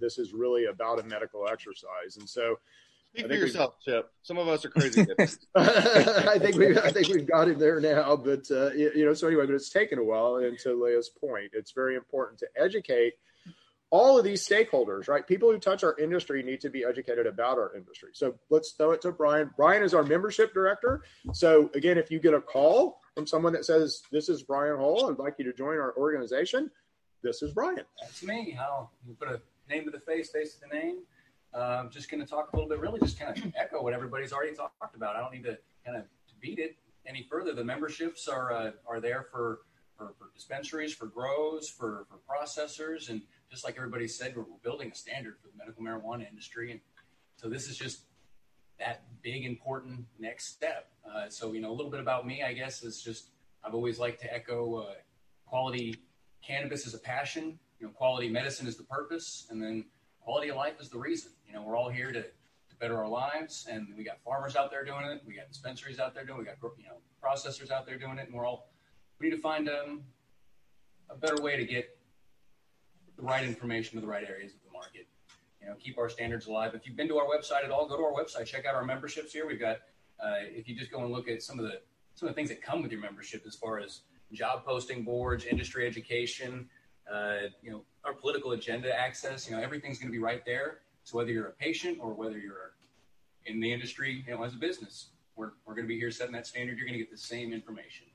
this 0.00 0.18
is 0.18 0.32
really 0.32 0.66
about 0.66 1.00
a 1.00 1.04
medical 1.04 1.48
exercise. 1.48 2.16
And 2.18 2.28
so, 2.28 2.58
Speak 3.14 3.26
for 3.26 3.34
yourself, 3.34 3.74
Chip. 3.84 4.10
Some 4.22 4.38
of 4.38 4.48
us 4.48 4.64
are 4.64 4.70
crazy. 4.70 5.00
I 5.54 6.38
think 6.38 6.56
we 6.56 6.78
I 6.78 6.90
think 6.92 7.08
we've 7.08 7.26
got 7.26 7.48
him 7.48 7.58
there 7.58 7.80
now, 7.80 8.16
but 8.16 8.50
uh, 8.50 8.72
you 8.72 9.04
know. 9.04 9.14
So 9.14 9.26
anyway, 9.26 9.46
but 9.46 9.54
it's 9.54 9.70
taken 9.70 9.98
a 9.98 10.04
while. 10.04 10.36
And 10.36 10.58
to 10.60 10.82
Leah's 10.82 11.08
point, 11.08 11.50
it's 11.52 11.72
very 11.72 11.96
important 11.96 12.38
to 12.40 12.48
educate 12.56 13.14
all 13.90 14.18
of 14.18 14.24
these 14.24 14.46
stakeholders, 14.46 15.08
right? 15.08 15.26
People 15.26 15.50
who 15.50 15.58
touch 15.58 15.82
our 15.82 15.96
industry 15.98 16.42
need 16.42 16.60
to 16.60 16.68
be 16.68 16.84
educated 16.84 17.26
about 17.26 17.56
our 17.58 17.74
industry. 17.74 18.10
So 18.12 18.34
let's 18.50 18.72
throw 18.72 18.90
it 18.92 19.00
to 19.02 19.12
Brian. 19.12 19.50
Brian 19.56 19.82
is 19.82 19.94
our 19.94 20.02
membership 20.02 20.52
director. 20.52 21.02
So 21.32 21.70
again, 21.74 21.96
if 21.96 22.10
you 22.10 22.20
get 22.20 22.34
a 22.34 22.40
call 22.40 23.00
from 23.14 23.26
someone 23.26 23.54
that 23.54 23.64
says, 23.64 24.02
This 24.12 24.28
is 24.28 24.42
Brian 24.42 24.76
Hall. 24.76 25.10
I'd 25.10 25.18
like 25.18 25.36
you 25.38 25.44
to 25.46 25.54
join 25.54 25.78
our 25.78 25.94
organization, 25.96 26.70
this 27.22 27.42
is 27.42 27.52
Brian. 27.52 27.84
That's 28.00 28.22
me. 28.22 28.56
I'll 28.60 28.92
put 29.18 29.28
a 29.28 29.40
name 29.68 29.84
to 29.84 29.90
the 29.90 30.00
face, 30.00 30.30
face 30.30 30.54
to 30.54 30.60
the 30.60 30.74
name. 30.74 30.98
I'm 31.54 31.86
um, 31.86 31.90
just 31.90 32.10
going 32.10 32.20
to 32.20 32.26
talk 32.26 32.52
a 32.52 32.56
little 32.56 32.68
bit, 32.68 32.78
really 32.78 33.00
just 33.00 33.18
kind 33.18 33.36
of 33.36 33.52
echo 33.56 33.82
what 33.82 33.94
everybody's 33.94 34.32
already 34.32 34.54
talked 34.54 34.94
about. 34.94 35.16
I 35.16 35.20
don't 35.20 35.32
need 35.32 35.44
to 35.44 35.58
kind 35.84 35.96
of 35.96 36.04
beat 36.40 36.58
it 36.58 36.76
any 37.06 37.26
further. 37.28 37.54
The 37.54 37.64
memberships 37.64 38.28
are 38.28 38.52
uh, 38.52 38.70
are 38.86 39.00
there 39.00 39.26
for, 39.30 39.60
for, 39.96 40.12
for 40.18 40.30
dispensaries, 40.34 40.92
for 40.92 41.06
grows, 41.06 41.68
for, 41.68 42.06
for 42.10 42.18
processors, 42.28 43.08
and 43.08 43.22
just 43.50 43.64
like 43.64 43.76
everybody 43.76 44.06
said, 44.06 44.36
we're, 44.36 44.42
we're 44.42 44.58
building 44.62 44.90
a 44.92 44.94
standard 44.94 45.36
for 45.40 45.48
the 45.48 45.56
medical 45.56 45.82
marijuana 45.82 46.28
industry, 46.28 46.70
and 46.70 46.80
so 47.36 47.48
this 47.48 47.68
is 47.68 47.76
just 47.76 48.02
that 48.78 49.04
big 49.22 49.44
important 49.44 50.04
next 50.18 50.48
step. 50.52 50.90
Uh, 51.08 51.28
so 51.28 51.52
you 51.52 51.60
know, 51.60 51.70
a 51.70 51.76
little 51.76 51.90
bit 51.90 52.00
about 52.00 52.26
me, 52.26 52.42
I 52.42 52.52
guess, 52.52 52.82
is 52.82 53.02
just 53.02 53.30
I've 53.64 53.74
always 53.74 53.98
liked 53.98 54.20
to 54.20 54.32
echo 54.32 54.76
uh, 54.76 54.94
quality 55.46 55.96
cannabis 56.46 56.86
is 56.86 56.94
a 56.94 56.98
passion. 56.98 57.58
You 57.80 57.86
know, 57.86 57.92
quality 57.92 58.28
medicine 58.28 58.66
is 58.66 58.76
the 58.76 58.84
purpose, 58.84 59.46
and 59.50 59.62
then 59.62 59.84
quality 60.28 60.50
of 60.50 60.56
life 60.56 60.74
is 60.78 60.90
the 60.90 60.98
reason. 60.98 61.32
You 61.46 61.54
know, 61.54 61.62
we're 61.62 61.74
all 61.74 61.88
here 61.88 62.12
to, 62.12 62.20
to 62.20 62.76
better 62.78 62.98
our 62.98 63.08
lives, 63.08 63.66
and 63.70 63.86
we 63.96 64.04
got 64.04 64.20
farmers 64.22 64.56
out 64.56 64.70
there 64.70 64.84
doing 64.84 65.06
it. 65.06 65.22
We 65.26 65.34
got 65.34 65.48
dispensaries 65.48 65.98
out 65.98 66.12
there 66.14 66.26
doing. 66.26 66.40
it. 66.40 66.58
We 66.60 66.68
got 66.68 66.76
you 66.76 66.84
know 66.84 66.98
processors 67.24 67.70
out 67.70 67.86
there 67.86 67.96
doing 67.96 68.18
it, 68.18 68.26
and 68.26 68.34
we're 68.34 68.46
all 68.46 68.68
we 69.18 69.30
need 69.30 69.36
to 69.36 69.40
find 69.40 69.70
um, 69.70 70.02
a 71.08 71.16
better 71.16 71.40
way 71.40 71.56
to 71.56 71.64
get 71.64 71.96
the 73.16 73.22
right 73.22 73.42
information 73.42 73.94
to 73.94 74.02
the 74.02 74.06
right 74.06 74.22
areas 74.28 74.52
of 74.52 74.60
the 74.66 74.70
market. 74.70 75.08
You 75.62 75.68
know, 75.68 75.76
keep 75.80 75.96
our 75.96 76.10
standards 76.10 76.46
alive. 76.46 76.74
If 76.74 76.86
you've 76.86 76.96
been 76.96 77.08
to 77.08 77.16
our 77.16 77.26
website 77.26 77.64
at 77.64 77.70
all, 77.70 77.88
go 77.88 77.96
to 77.96 78.02
our 78.02 78.12
website. 78.12 78.44
Check 78.44 78.66
out 78.66 78.74
our 78.74 78.84
memberships 78.84 79.32
here. 79.32 79.46
We've 79.46 79.58
got. 79.58 79.76
Uh, 80.22 80.44
if 80.44 80.68
you 80.68 80.76
just 80.76 80.92
go 80.92 81.02
and 81.04 81.10
look 81.10 81.26
at 81.30 81.42
some 81.42 81.58
of 81.58 81.64
the 81.64 81.80
some 82.16 82.28
of 82.28 82.34
the 82.34 82.38
things 82.38 82.50
that 82.50 82.60
come 82.60 82.82
with 82.82 82.92
your 82.92 83.00
membership, 83.00 83.44
as 83.46 83.56
far 83.56 83.78
as 83.78 84.02
job 84.32 84.66
posting 84.66 85.04
boards, 85.04 85.46
industry 85.46 85.86
education, 85.86 86.68
uh, 87.10 87.48
you 87.62 87.70
know, 87.70 87.84
our 88.08 88.14
political 88.14 88.52
agenda 88.52 88.98
access. 88.98 89.48
You 89.48 89.56
know, 89.56 89.62
everything's 89.62 89.98
going 89.98 90.08
to 90.08 90.12
be 90.12 90.22
right 90.22 90.44
there. 90.44 90.78
So 91.04 91.18
whether 91.18 91.30
you're 91.30 91.48
a 91.48 91.52
patient 91.52 91.98
or 92.00 92.12
whether 92.12 92.38
you're 92.38 92.72
in 93.46 93.60
the 93.60 93.72
industry, 93.72 94.24
you 94.26 94.34
know, 94.34 94.42
as 94.42 94.54
a 94.54 94.56
business, 94.56 95.10
we're, 95.36 95.52
we're 95.64 95.74
going 95.74 95.84
to 95.84 95.88
be 95.88 95.98
here 95.98 96.10
setting 96.10 96.32
that 96.32 96.46
standard. 96.46 96.78
You're 96.78 96.86
going 96.86 96.98
to 96.98 97.04
get 97.04 97.10
the 97.10 97.16
same 97.18 97.52
information. 97.52 98.06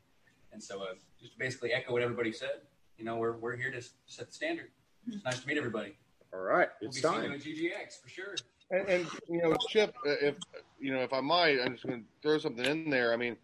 And 0.51 0.61
so, 0.61 0.81
uh, 0.81 0.87
just 1.19 1.33
to 1.33 1.39
basically 1.39 1.73
echo 1.73 1.93
what 1.93 2.01
everybody 2.01 2.31
said, 2.31 2.61
you 2.97 3.05
know, 3.05 3.17
we're, 3.17 3.37
we're 3.37 3.55
here 3.55 3.71
to 3.71 3.81
set 4.05 4.27
the 4.27 4.33
standard. 4.33 4.69
It's 5.07 5.23
nice 5.23 5.39
to 5.39 5.47
meet 5.47 5.57
everybody. 5.57 5.95
All 6.33 6.39
right, 6.39 6.69
We'll 6.81 6.89
it's 6.89 6.97
be 6.97 7.01
seeing 7.01 7.13
time. 7.13 7.23
you 7.25 7.31
at 7.33 7.41
GGX 7.41 8.01
for 8.01 8.09
sure. 8.09 8.35
And, 8.71 8.87
and 8.89 9.07
you 9.29 9.41
know, 9.41 9.55
Chip, 9.69 9.95
uh, 10.05 10.15
if 10.21 10.35
you 10.79 10.91
know, 10.91 11.01
if 11.01 11.13
I 11.13 11.21
might, 11.21 11.59
I'm 11.59 11.73
just 11.73 11.85
going 11.85 12.01
to 12.01 12.05
throw 12.23 12.39
something 12.39 12.65
in 12.65 12.89
there. 12.89 13.13
I 13.13 13.17
mean, 13.17 13.35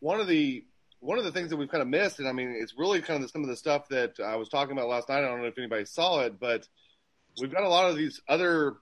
one 0.00 0.18
of 0.18 0.28
the 0.28 0.64
one 1.00 1.18
of 1.18 1.24
the 1.24 1.32
things 1.32 1.50
that 1.50 1.56
we've 1.56 1.68
kind 1.68 1.82
of 1.82 1.88
missed, 1.88 2.18
and 2.18 2.28
I 2.28 2.32
mean, 2.32 2.50
it's 2.58 2.74
really 2.76 3.00
kind 3.00 3.16
of 3.16 3.22
the, 3.22 3.28
some 3.28 3.42
of 3.42 3.48
the 3.48 3.56
stuff 3.56 3.88
that 3.88 4.18
I 4.20 4.36
was 4.36 4.48
talking 4.48 4.72
about 4.72 4.88
last 4.88 5.08
night. 5.08 5.18
I 5.18 5.28
don't 5.28 5.40
know 5.40 5.46
if 5.46 5.58
anybody 5.58 5.84
saw 5.84 6.20
it, 6.20 6.40
but 6.40 6.66
we've 7.40 7.52
got 7.52 7.62
a 7.62 7.68
lot 7.68 7.88
of 7.88 7.96
these 7.96 8.20
other 8.28 8.76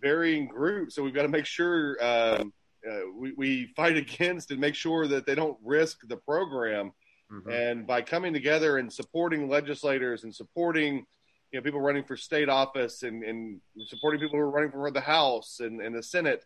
varying 0.00 0.46
groups, 0.46 0.94
so 0.94 1.02
we've 1.02 1.14
got 1.14 1.22
to 1.22 1.28
make 1.28 1.46
sure 1.46 2.02
um, 2.02 2.52
uh, 2.88 3.00
we, 3.14 3.32
we 3.36 3.66
fight 3.76 3.96
against 4.04 4.50
and 4.50 4.60
make 4.60 4.74
sure 4.74 5.06
that 5.08 5.26
they 5.26 5.34
don't 5.34 5.58
risk 5.62 6.06
the 6.08 6.16
program. 6.16 6.92
Mhm. 7.32 7.70
And 7.70 7.86
by 7.86 8.02
coming 8.02 8.32
together 8.32 8.78
and 8.78 8.92
supporting 8.92 9.48
legislators 9.48 10.24
and 10.24 10.34
supporting, 10.34 11.06
you 11.52 11.58
know, 11.58 11.62
people 11.62 11.80
running 11.80 12.04
for 12.04 12.16
state 12.16 12.48
office 12.48 13.02
and, 13.02 13.22
and 13.22 13.60
supporting 13.86 14.20
people 14.20 14.38
who 14.38 14.44
are 14.44 14.50
running 14.50 14.70
for 14.70 14.90
the 14.90 15.00
House 15.00 15.60
and, 15.60 15.80
and 15.80 15.94
the 15.94 16.02
Senate, 16.02 16.44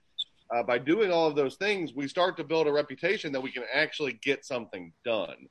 uh, 0.54 0.62
by 0.62 0.78
doing 0.78 1.11
all 1.12 1.26
of 1.26 1.37
those 1.37 1.56
things, 1.56 1.92
we 1.94 2.08
start 2.08 2.37
to 2.38 2.44
build 2.44 2.66
a 2.66 2.72
reputation 2.72 3.32
that 3.32 3.40
we 3.42 3.52
can 3.52 3.64
actually 3.72 4.14
get 4.22 4.44
something 4.44 4.92
done. 5.04 5.46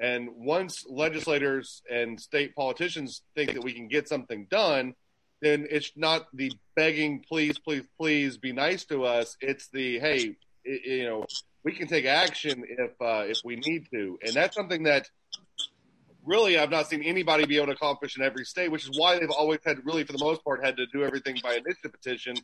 And 0.00 0.28
once 0.36 0.84
legislators 0.88 1.82
and 1.90 2.20
state 2.20 2.54
politicians 2.54 3.22
think 3.34 3.52
that 3.54 3.64
we 3.64 3.72
can 3.72 3.88
get 3.88 4.08
something 4.08 4.46
done, 4.50 4.94
then 5.42 5.66
it's 5.70 5.92
not 5.96 6.26
the 6.34 6.52
begging, 6.76 7.24
please, 7.28 7.58
please, 7.58 7.84
please 8.00 8.36
be 8.38 8.52
nice 8.52 8.84
to 8.86 9.04
us. 9.04 9.36
It's 9.40 9.68
the, 9.72 9.98
hey, 9.98 10.36
i- 10.66 10.80
you 10.84 11.04
know, 11.04 11.26
we 11.64 11.72
can 11.72 11.88
take 11.88 12.04
action 12.06 12.64
if 12.68 12.92
uh, 13.00 13.24
if 13.26 13.38
we 13.44 13.56
need 13.56 13.88
to, 13.92 14.18
and 14.22 14.32
that's 14.32 14.54
something 14.54 14.84
that 14.84 15.08
really 16.24 16.58
I've 16.58 16.70
not 16.70 16.86
seen 16.88 17.02
anybody 17.02 17.46
be 17.46 17.56
able 17.56 17.66
to 17.66 17.72
accomplish 17.72 18.16
in 18.16 18.22
every 18.22 18.44
state, 18.44 18.70
which 18.70 18.84
is 18.84 18.90
why 18.98 19.18
they've 19.18 19.30
always 19.30 19.58
had, 19.64 19.84
really 19.84 20.04
for 20.04 20.12
the 20.12 20.18
most 20.18 20.44
part, 20.44 20.64
had 20.64 20.76
to 20.76 20.86
do 20.86 21.02
everything 21.04 21.36
by 21.42 21.54
initiative 21.54 21.92
petition, 21.92 22.36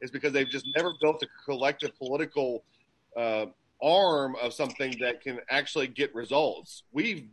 is 0.00 0.10
because 0.10 0.32
they've 0.32 0.48
just 0.48 0.66
never 0.76 0.92
built 1.00 1.22
a 1.22 1.26
collective 1.44 1.96
political 1.98 2.64
uh, 3.16 3.46
arm 3.82 4.36
of 4.40 4.52
something 4.52 4.94
that 5.00 5.20
can 5.22 5.38
actually 5.50 5.86
get 5.86 6.14
results. 6.14 6.82
We've 6.92 7.28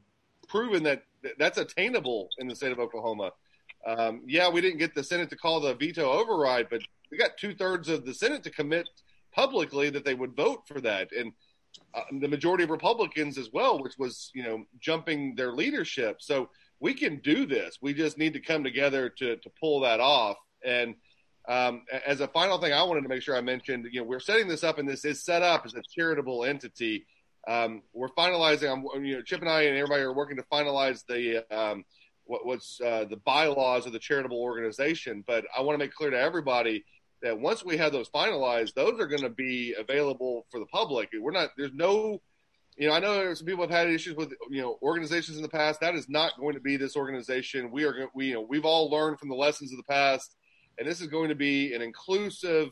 proven 0.48 0.84
that 0.84 1.04
that's 1.40 1.58
attainable 1.58 2.30
in 2.38 2.48
the 2.48 2.56
state 2.56 2.72
of 2.72 2.80
Oklahoma. 2.80 3.32
Um, 3.86 4.22
yeah, 4.26 4.50
we 4.50 4.62
didn't 4.62 4.80
get 4.80 4.96
the 4.96 5.04
Senate 5.04 5.30
to 5.30 5.36
call 5.36 5.60
the 5.60 5.76
veto 5.76 6.12
override, 6.12 6.68
but 6.70 6.82
we 7.12 7.18
got 7.18 7.38
two 7.38 7.54
thirds 7.54 7.90
of 7.90 8.06
the 8.06 8.14
Senate 8.14 8.44
to 8.44 8.50
commit 8.50 8.90
publicly 9.32 9.90
that 9.90 10.06
they 10.06 10.14
would 10.14 10.36
vote 10.36 10.64
for 10.68 10.82
that, 10.82 11.12
and 11.12 11.34
uh, 11.94 12.02
the 12.20 12.28
majority 12.28 12.64
of 12.64 12.70
Republicans 12.70 13.38
as 13.38 13.52
well, 13.52 13.82
which 13.82 13.98
was 13.98 14.32
you 14.34 14.44
know 14.44 14.66
jumping 14.80 15.36
their 15.36 15.52
leadership. 15.52 16.18
So 16.22 16.50
we 16.80 16.94
can 16.94 17.18
do 17.18 17.46
this. 17.46 17.78
We 17.82 17.94
just 17.94 18.18
need 18.18 18.34
to 18.34 18.40
come 18.40 18.64
together 18.64 19.10
to 19.10 19.38
to 19.38 19.50
pull 19.60 19.82
that 19.82 20.00
off. 20.00 20.38
And 20.64 20.96
um, 21.48 21.84
as 22.06 22.22
a 22.22 22.28
final 22.28 22.60
thing, 22.60 22.74
I 22.74 22.84
wanted 22.84 23.02
to 23.02 23.10
make 23.10 23.22
sure 23.22 23.36
I 23.36 23.42
mentioned, 23.42 23.88
you 23.92 24.02
know, 24.02 24.08
we're 24.08 24.20
setting 24.20 24.48
this 24.48 24.64
up, 24.64 24.80
and 24.80 24.88
this 24.88 25.06
is 25.06 25.24
set 25.24 25.42
up 25.42 25.66
as 25.66 25.76
a 25.76 25.82
charitable 25.96 26.46
entity. 26.46 27.06
Um, 27.48 27.84
we're 27.94 28.10
finalizing. 28.10 28.72
I'm, 28.72 29.06
you 29.06 29.18
know, 29.18 29.22
Chip 29.22 29.42
and 29.42 29.50
I 29.50 29.64
and 29.64 29.78
everybody 29.78 30.02
are 30.02 30.14
working 30.14 30.38
to 30.38 30.44
finalize 30.44 31.06
the 31.08 31.46
um, 31.56 31.86
what, 32.26 32.46
what's 32.46 32.82
uh, 32.82 33.06
the 33.10 33.18
bylaws 33.18 33.86
of 33.86 33.94
the 33.94 34.00
charitable 34.00 34.40
organization. 34.40 35.24
But 35.26 35.46
I 35.56 35.62
want 35.62 35.76
to 35.76 35.84
make 35.86 35.94
clear 35.94 36.10
to 36.10 36.20
everybody 36.20 36.84
that 37.22 37.40
once 37.40 37.64
we 37.64 37.78
have 37.78 37.92
those 37.92 38.10
finalized, 38.10 38.74
those 38.74 39.00
are 39.00 39.08
going 39.08 39.22
to 39.22 39.30
be 39.30 39.76
available 39.78 40.46
for 40.50 40.60
the 40.60 40.66
public. 40.68 41.10
We're 41.20 41.32
not. 41.32 41.50
There's 41.58 41.74
no. 41.74 42.22
You 42.78 42.90
know, 42.90 42.94
I 42.94 43.00
know 43.00 43.34
some 43.34 43.46
people 43.48 43.64
have 43.64 43.72
had 43.72 43.88
issues 43.88 44.16
with 44.16 44.34
you 44.50 44.62
know 44.62 44.78
organizations 44.82 45.38
in 45.38 45.44
the 45.44 45.50
past. 45.50 45.80
That 45.80 45.96
is 45.96 46.10
not 46.10 46.34
going 46.40 46.56
to 46.56 46.60
be 46.62 46.78
this 46.78 46.96
organization. 46.96 47.72
We 47.72 47.86
are. 47.86 48.10
We 48.16 48.30
you 48.30 48.34
know 48.34 48.42
we've 48.42 48.66
all 48.66 48.90
learned 48.90 49.20
from 49.20 49.30
the 49.30 49.36
lessons 49.36 49.72
of 49.72 49.78
the 49.78 49.84
past, 49.84 50.36
and 50.78 50.88
this 50.88 51.02
is 51.02 51.08
going 51.08 51.30
to 51.30 51.36
be 51.36 51.74
an 51.74 51.82
inclusive 51.82 52.70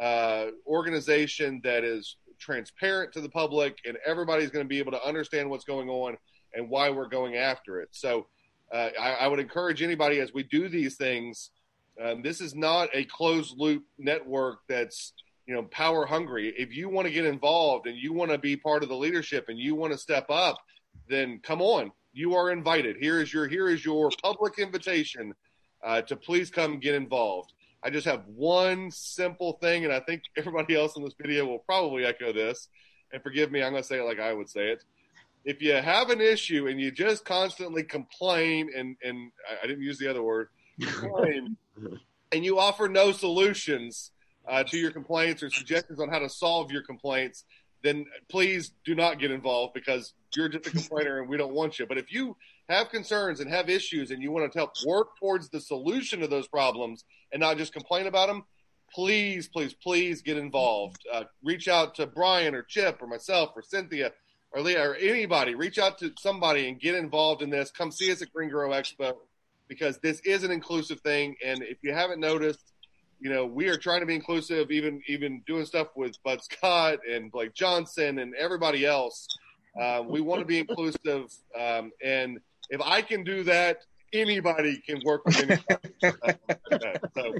uh, 0.00 0.46
organization 0.66 1.60
that 1.64 1.84
is 1.84 2.16
transparent 2.38 3.12
to 3.12 3.20
the 3.20 3.28
public, 3.28 3.78
and 3.86 3.96
everybody's 4.06 4.50
going 4.50 4.64
to 4.64 4.68
be 4.68 4.78
able 4.78 4.92
to 4.92 5.02
understand 5.02 5.48
what's 5.48 5.64
going 5.64 5.88
on 5.88 6.16
and 6.54 6.68
why 6.68 6.90
we're 6.90 7.08
going 7.08 7.36
after 7.36 7.80
it. 7.80 7.88
So, 7.92 8.26
uh, 8.72 8.90
I, 9.00 9.12
I 9.12 9.28
would 9.28 9.38
encourage 9.38 9.82
anybody 9.82 10.18
as 10.20 10.32
we 10.32 10.42
do 10.42 10.68
these 10.68 10.96
things. 10.96 11.50
Um, 12.02 12.22
this 12.22 12.40
is 12.40 12.54
not 12.54 12.88
a 12.92 13.04
closed 13.04 13.56
loop 13.56 13.84
network 13.98 14.58
that's 14.68 15.12
you 15.46 15.54
know 15.54 15.62
power 15.64 16.04
hungry. 16.04 16.52
If 16.56 16.74
you 16.74 16.88
want 16.88 17.06
to 17.06 17.12
get 17.12 17.24
involved 17.24 17.86
and 17.86 17.96
you 17.96 18.12
want 18.12 18.32
to 18.32 18.38
be 18.38 18.56
part 18.56 18.82
of 18.82 18.88
the 18.88 18.96
leadership 18.96 19.46
and 19.48 19.58
you 19.58 19.74
want 19.74 19.92
to 19.92 19.98
step 19.98 20.26
up, 20.28 20.58
then 21.08 21.40
come 21.42 21.62
on. 21.62 21.92
You 22.12 22.34
are 22.34 22.50
invited. 22.50 22.96
Here 22.96 23.20
is 23.20 23.32
your 23.32 23.46
here 23.46 23.68
is 23.68 23.84
your 23.84 24.10
public 24.22 24.58
invitation 24.58 25.32
uh, 25.86 26.02
to 26.02 26.16
please 26.16 26.50
come 26.50 26.80
get 26.80 26.94
involved. 26.96 27.52
I 27.82 27.90
just 27.90 28.06
have 28.06 28.24
one 28.26 28.90
simple 28.90 29.54
thing, 29.62 29.84
and 29.84 29.92
I 29.94 30.00
think 30.00 30.22
everybody 30.36 30.74
else 30.74 30.96
in 30.96 31.04
this 31.04 31.14
video 31.18 31.46
will 31.46 31.60
probably 31.60 32.04
echo 32.04 32.32
this. 32.32 32.68
And 33.12 33.22
forgive 33.22 33.52
me, 33.52 33.62
I'm 33.62 33.70
going 33.70 33.82
to 33.82 33.86
say 33.86 34.00
it 34.00 34.02
like 34.02 34.18
I 34.18 34.32
would 34.34 34.50
say 34.50 34.72
it. 34.72 34.84
If 35.44 35.62
you 35.62 35.74
have 35.74 36.10
an 36.10 36.20
issue 36.20 36.66
and 36.66 36.80
you 36.80 36.90
just 36.90 37.24
constantly 37.24 37.84
complain, 37.84 38.68
and 38.76 38.96
and 39.02 39.30
I- 39.48 39.62
I 39.62 39.66
didn't 39.68 39.84
use 39.84 39.96
the 39.96 40.08
other 40.08 40.22
word, 40.22 40.48
complain, 40.80 41.56
and 42.32 42.44
you 42.44 42.58
offer 42.58 42.88
no 42.88 43.12
solutions 43.12 44.10
uh, 44.48 44.64
to 44.64 44.76
your 44.76 44.90
complaints 44.90 45.44
or 45.44 45.50
suggestions 45.50 46.00
on 46.00 46.08
how 46.08 46.18
to 46.18 46.28
solve 46.28 46.72
your 46.72 46.82
complaints, 46.82 47.44
then 47.82 48.06
please 48.28 48.72
do 48.84 48.96
not 48.96 49.20
get 49.20 49.30
involved 49.30 49.72
because 49.74 50.14
you're 50.34 50.48
just 50.48 50.66
a 50.66 50.70
complainer 50.70 51.20
and 51.20 51.28
we 51.28 51.36
don't 51.36 51.54
want 51.54 51.78
you. 51.78 51.86
But 51.86 51.98
if 51.98 52.12
you 52.12 52.36
have 52.68 52.90
concerns 52.90 53.40
and 53.40 53.50
have 53.50 53.68
issues 53.68 54.10
and 54.10 54.22
you 54.22 54.30
want 54.30 54.50
to 54.50 54.58
help 54.58 54.72
work 54.86 55.16
towards 55.18 55.48
the 55.48 55.60
solution 55.60 56.22
of 56.22 56.30
those 56.30 56.48
problems 56.48 57.04
and 57.32 57.40
not 57.40 57.56
just 57.58 57.72
complain 57.72 58.06
about 58.06 58.28
them, 58.28 58.44
please, 58.92 59.48
please, 59.48 59.74
please 59.74 60.22
get 60.22 60.36
involved. 60.36 61.06
Uh, 61.12 61.24
reach 61.44 61.68
out 61.68 61.94
to 61.96 62.06
Brian 62.06 62.54
or 62.54 62.62
Chip 62.62 63.00
or 63.00 63.06
myself 63.06 63.50
or 63.54 63.62
Cynthia 63.62 64.12
or 64.52 64.62
Leah 64.62 64.90
or 64.90 64.94
anybody. 64.94 65.54
Reach 65.54 65.78
out 65.78 65.98
to 65.98 66.12
somebody 66.18 66.68
and 66.68 66.80
get 66.80 66.94
involved 66.94 67.42
in 67.42 67.50
this. 67.50 67.70
Come 67.70 67.90
see 67.90 68.10
us 68.10 68.22
at 68.22 68.32
Green 68.32 68.48
Grow 68.50 68.70
Expo 68.70 69.16
because 69.68 69.98
this 69.98 70.20
is 70.20 70.44
an 70.44 70.50
inclusive 70.50 71.00
thing. 71.00 71.36
And 71.44 71.62
if 71.62 71.78
you 71.82 71.92
haven't 71.92 72.20
noticed, 72.20 72.72
you 73.20 73.30
know, 73.30 73.46
we 73.46 73.68
are 73.68 73.76
trying 73.76 74.00
to 74.00 74.06
be 74.06 74.14
inclusive, 74.14 74.70
even 74.70 75.02
even 75.08 75.42
doing 75.46 75.64
stuff 75.64 75.88
with 75.96 76.22
Bud 76.22 76.42
Scott 76.42 76.98
and 77.10 77.32
Blake 77.32 77.54
Johnson 77.54 78.18
and 78.18 78.34
everybody 78.34 78.84
else. 78.84 79.26
Uh, 79.80 80.02
we 80.06 80.20
want 80.20 80.40
to 80.40 80.46
be 80.46 80.58
inclusive, 80.58 81.30
um, 81.58 81.92
and 82.02 82.38
if 82.70 82.80
I 82.80 83.02
can 83.02 83.24
do 83.24 83.44
that, 83.44 83.78
anybody 84.12 84.80
can 84.86 85.00
work 85.04 85.24
with 85.26 85.36
anybody. 85.38 85.90
so 87.14 87.34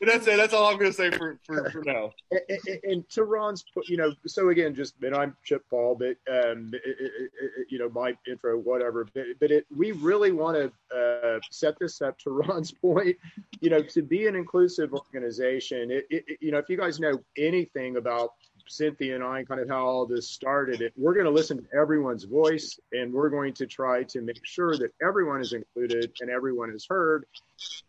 that's 0.00 0.26
it. 0.26 0.36
That's 0.36 0.52
all 0.54 0.66
I'm 0.66 0.78
going 0.78 0.90
to 0.90 0.96
say 0.96 1.10
for, 1.10 1.38
for, 1.44 1.70
for 1.70 1.82
now. 1.84 2.10
and, 2.30 2.40
and- 2.48 2.80
and 2.84 3.08
to 3.10 3.24
Ron's, 3.24 3.64
you 3.86 3.96
know, 3.96 4.12
so 4.26 4.48
again, 4.48 4.74
just 4.74 4.94
and 5.02 5.14
I'm 5.14 5.36
Chip 5.44 5.62
Paul, 5.70 5.96
but 5.98 6.16
um, 6.32 6.70
it, 6.72 6.82
it, 6.84 7.12
it, 7.40 7.66
you 7.70 7.78
know, 7.78 7.88
my 7.90 8.16
intro, 8.26 8.58
whatever. 8.58 9.06
But, 9.14 9.24
but 9.40 9.50
it, 9.50 9.66
we 9.74 9.92
really 9.92 10.32
want 10.32 10.56
to 10.56 10.96
uh, 10.96 11.40
set 11.50 11.78
this 11.78 12.00
up 12.02 12.18
to 12.20 12.30
Ron's 12.30 12.72
point. 12.82 13.16
You 13.60 13.70
know, 13.70 13.82
to 13.82 14.02
be 14.02 14.26
an 14.26 14.34
inclusive 14.34 14.92
organization, 14.94 15.90
it- 15.90 16.24
you 16.40 16.50
know, 16.52 16.58
if 16.58 16.68
you 16.68 16.76
guys 16.76 16.98
know 17.00 17.20
anything 17.36 17.96
about 17.96 18.30
Cynthia 18.68 19.14
and 19.14 19.24
I, 19.24 19.44
kind 19.44 19.60
of 19.60 19.68
how 19.68 19.84
all 19.84 20.06
this 20.06 20.28
started. 20.28 20.80
It, 20.80 20.92
we're 20.96 21.14
going 21.14 21.26
to 21.26 21.32
listen 21.32 21.58
to 21.58 21.76
everyone's 21.76 22.24
voice, 22.24 22.78
and 22.92 23.12
we're 23.12 23.30
going 23.30 23.54
to 23.54 23.66
try 23.66 24.02
to 24.04 24.20
make 24.20 24.44
sure 24.44 24.76
that 24.76 24.92
everyone 25.02 25.40
is 25.40 25.52
included 25.52 26.12
and 26.20 26.30
everyone 26.30 26.70
is 26.70 26.86
heard. 26.88 27.26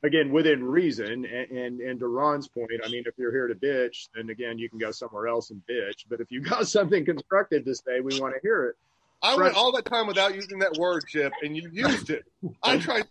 Again, 0.04 0.32
within 0.32 0.64
reason. 0.64 1.26
And, 1.26 1.26
and 1.26 1.80
and 1.80 2.00
to 2.00 2.08
Ron's 2.08 2.48
point, 2.48 2.82
I 2.86 2.90
mean, 2.90 3.04
if 3.06 3.14
you're 3.18 3.32
here 3.32 3.48
to 3.48 3.56
bitch, 3.56 4.10
then 4.16 4.30
again, 4.30 4.58
you 4.58 4.70
can 4.70 4.80
go 4.80 4.92
somewhere 4.92 5.28
else 5.28 5.52
and 5.52 5.62
bitch. 5.70 6.06
But 6.10 6.20
if 6.22 6.32
you 6.32 6.42
got 6.42 6.68
something 6.78 7.06
constructive 7.06 7.66
to 7.66 7.76
say, 7.76 8.00
we 8.02 8.20
want 8.20 8.34
to 8.36 8.40
hear 8.42 8.66
it. 8.66 8.76
I 9.22 9.38
went 9.38 9.56
all 9.56 9.72
that 9.72 9.86
time 9.86 10.08
without 10.08 10.36
using 10.36 10.60
that 10.60 10.74
word, 10.78 11.06
Chip, 11.08 11.32
and 11.42 11.56
you 11.56 11.70
used 11.72 12.10
it. 12.10 12.26
I 12.62 12.78
tried. 12.78 13.06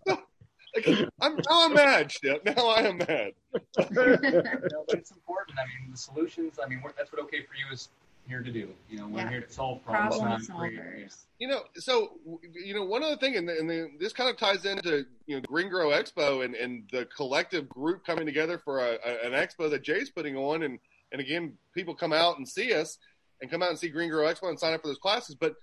I'm 1.20 1.36
now 1.36 1.40
I'm 1.50 1.74
mad, 1.74 2.08
Chip. 2.10 2.44
Now 2.44 2.68
I 2.68 2.82
am 2.82 2.98
mad. 2.98 3.32
no, 3.78 4.16
but 4.16 4.98
it's 4.98 5.10
important. 5.10 5.58
I 5.58 5.66
mean, 5.66 5.90
the 5.90 5.96
solutions. 5.96 6.58
I 6.64 6.68
mean, 6.68 6.82
that's 6.96 7.12
what 7.12 7.20
OK 7.20 7.38
for 7.42 7.54
you 7.54 7.72
is 7.72 7.88
here 8.28 8.40
to 8.42 8.52
do. 8.52 8.68
You 8.88 8.98
know, 8.98 9.08
we're 9.08 9.20
Yeah. 9.20 9.30
here 9.30 9.40
to 9.42 9.52
solve 9.52 9.84
problems, 9.84 10.18
Problem 10.18 10.70
solvers. 10.70 11.24
You 11.38 11.48
know, 11.48 11.62
so 11.76 12.12
you 12.54 12.74
know, 12.74 12.84
one 12.84 13.02
other 13.02 13.16
thing, 13.16 13.36
and, 13.36 13.48
the, 13.48 13.58
and 13.58 13.68
the, 13.68 13.90
this 13.98 14.12
kind 14.12 14.30
of 14.30 14.38
ties 14.38 14.64
into 14.64 15.04
you 15.26 15.36
know 15.36 15.42
Green 15.42 15.68
Grow 15.68 15.88
Expo 15.88 16.44
and, 16.44 16.54
and 16.54 16.88
the 16.92 17.04
collective 17.06 17.68
group 17.68 18.04
coming 18.06 18.26
together 18.26 18.58
for 18.58 18.78
a, 18.80 18.98
a, 19.04 19.26
an 19.26 19.32
expo 19.32 19.68
that 19.70 19.82
Jay's 19.82 20.10
putting 20.10 20.36
on, 20.36 20.62
and 20.62 20.78
and 21.10 21.20
again, 21.20 21.58
people 21.74 21.94
come 21.94 22.12
out 22.12 22.38
and 22.38 22.48
see 22.48 22.72
us, 22.72 22.96
and 23.40 23.50
come 23.50 23.62
out 23.62 23.70
and 23.70 23.78
see 23.78 23.88
Green 23.88 24.08
Grow 24.08 24.24
Expo 24.24 24.48
and 24.48 24.58
sign 24.58 24.72
up 24.72 24.80
for 24.82 24.88
those 24.88 24.98
classes. 24.98 25.34
But 25.34 25.54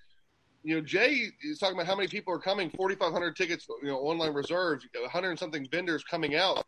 you 0.64 0.76
know, 0.76 0.82
Jay 0.82 1.28
is 1.42 1.60
talking 1.60 1.76
about 1.76 1.88
how 1.88 1.96
many 1.96 2.08
people 2.08 2.34
are 2.34 2.40
coming, 2.40 2.70
forty 2.70 2.96
five 2.96 3.14
hundred 3.14 3.36
tickets, 3.36 3.68
you 3.82 3.90
know, 3.90 3.98
online 3.98 4.34
reserved, 4.34 4.88
hundred 5.10 5.32
and 5.32 5.40
something 5.40 5.68
vendors 5.72 6.04
coming 6.04 6.36
out. 6.36 6.66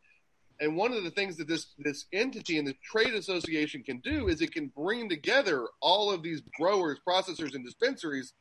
And 0.59 0.77
one 0.77 0.93
of 0.93 1.03
the 1.03 1.11
things 1.11 1.37
that 1.37 1.47
this 1.47 1.67
this 1.79 2.05
entity 2.13 2.57
and 2.57 2.67
the 2.67 2.75
trade 2.83 3.13
association 3.13 3.83
can 3.83 3.99
do 3.99 4.27
is 4.27 4.41
it 4.41 4.53
can 4.53 4.67
bring 4.67 5.09
together 5.09 5.67
all 5.81 6.11
of 6.11 6.23
these 6.23 6.41
growers, 6.57 6.99
processors, 7.07 7.55
and 7.55 7.65
dispensaries 7.65 8.33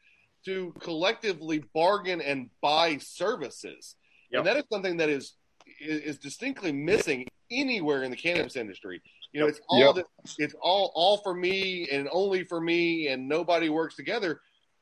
to 0.45 0.75
collectively 0.81 1.65
bargain 1.75 2.21
and 2.21 2.51
buy 2.63 2.99
services. 2.99 3.97
Yep. 4.31 4.39
And 4.39 4.47
that 4.47 4.57
is 4.57 4.65
something 4.71 4.97
that 4.99 5.09
is 5.09 5.35
is 5.81 6.01
is 6.03 6.19
distinctly 6.19 6.73
missing 6.73 7.27
anywhere 7.51 8.03
in 8.05 8.11
the 8.11 8.17
cannabis 8.17 8.57
industry. 8.57 9.03
You 9.33 9.41
know, 9.41 9.47
it's 9.47 9.61
all 9.69 9.79
Yep. 9.79 9.95
that 9.97 10.07
it's 10.39 10.55
all 10.61 10.93
all 10.95 11.19
for 11.19 11.35
me 11.35 11.89
and 11.91 12.09
only 12.13 12.45
for 12.45 12.61
me, 12.61 13.09
and 13.09 13.29
nobody 13.29 13.69
works 13.69 13.97
together. 13.97 14.41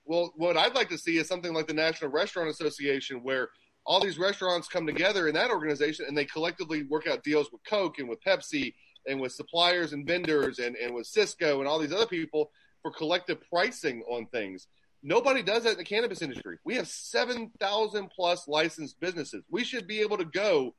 Well, 0.09 0.33
what 0.37 0.57
I'd 0.57 0.75
like 0.75 0.89
to 0.89 0.97
see 0.97 1.19
is 1.19 1.29
something 1.29 1.53
like 1.53 1.67
the 1.67 1.75
National 1.75 2.11
Restaurant 2.11 2.49
Association, 2.49 3.23
where 3.23 3.51
all 3.85 4.01
these 4.01 4.19
restaurants 4.19 4.67
come 4.67 4.87
together 4.87 5.29
in 5.29 5.35
that 5.35 5.51
organization 5.51 6.07
and 6.09 6.17
they 6.17 6.25
collectively 6.25 6.85
work 6.85 7.07
out 7.07 7.23
deals 7.23 7.53
with 7.53 7.61
Coke 7.69 7.99
and 7.99 8.09
with 8.09 8.19
Pepsi 8.25 8.73
and 9.07 9.21
with 9.21 9.33
suppliers 9.33 9.93
and 9.93 10.07
vendors 10.07 10.61
and, 10.61 10.77
and 10.77 10.95
with 10.95 11.07
Sysco 11.07 11.59
and 11.59 11.69
all 11.69 11.79
these 11.79 11.93
other 11.93 12.07
people 12.07 12.51
for 12.81 12.91
collective 12.91 13.39
pricing 13.51 14.03
on 14.09 14.25
things. 14.29 14.69
Nobody 15.03 15.43
does 15.43 15.65
that 15.65 15.73
in 15.73 15.79
the 15.79 15.85
cannabis 15.85 16.23
industry. 16.23 16.57
We 16.65 16.77
have 16.77 16.89
7,000 16.89 18.09
plus 18.09 18.49
licensed 18.49 18.99
businesses. 19.01 19.45
We 19.51 19.63
should 19.63 19.87
be 19.87 20.01
able 20.01 20.17
to 20.17 20.25
go 20.25 20.75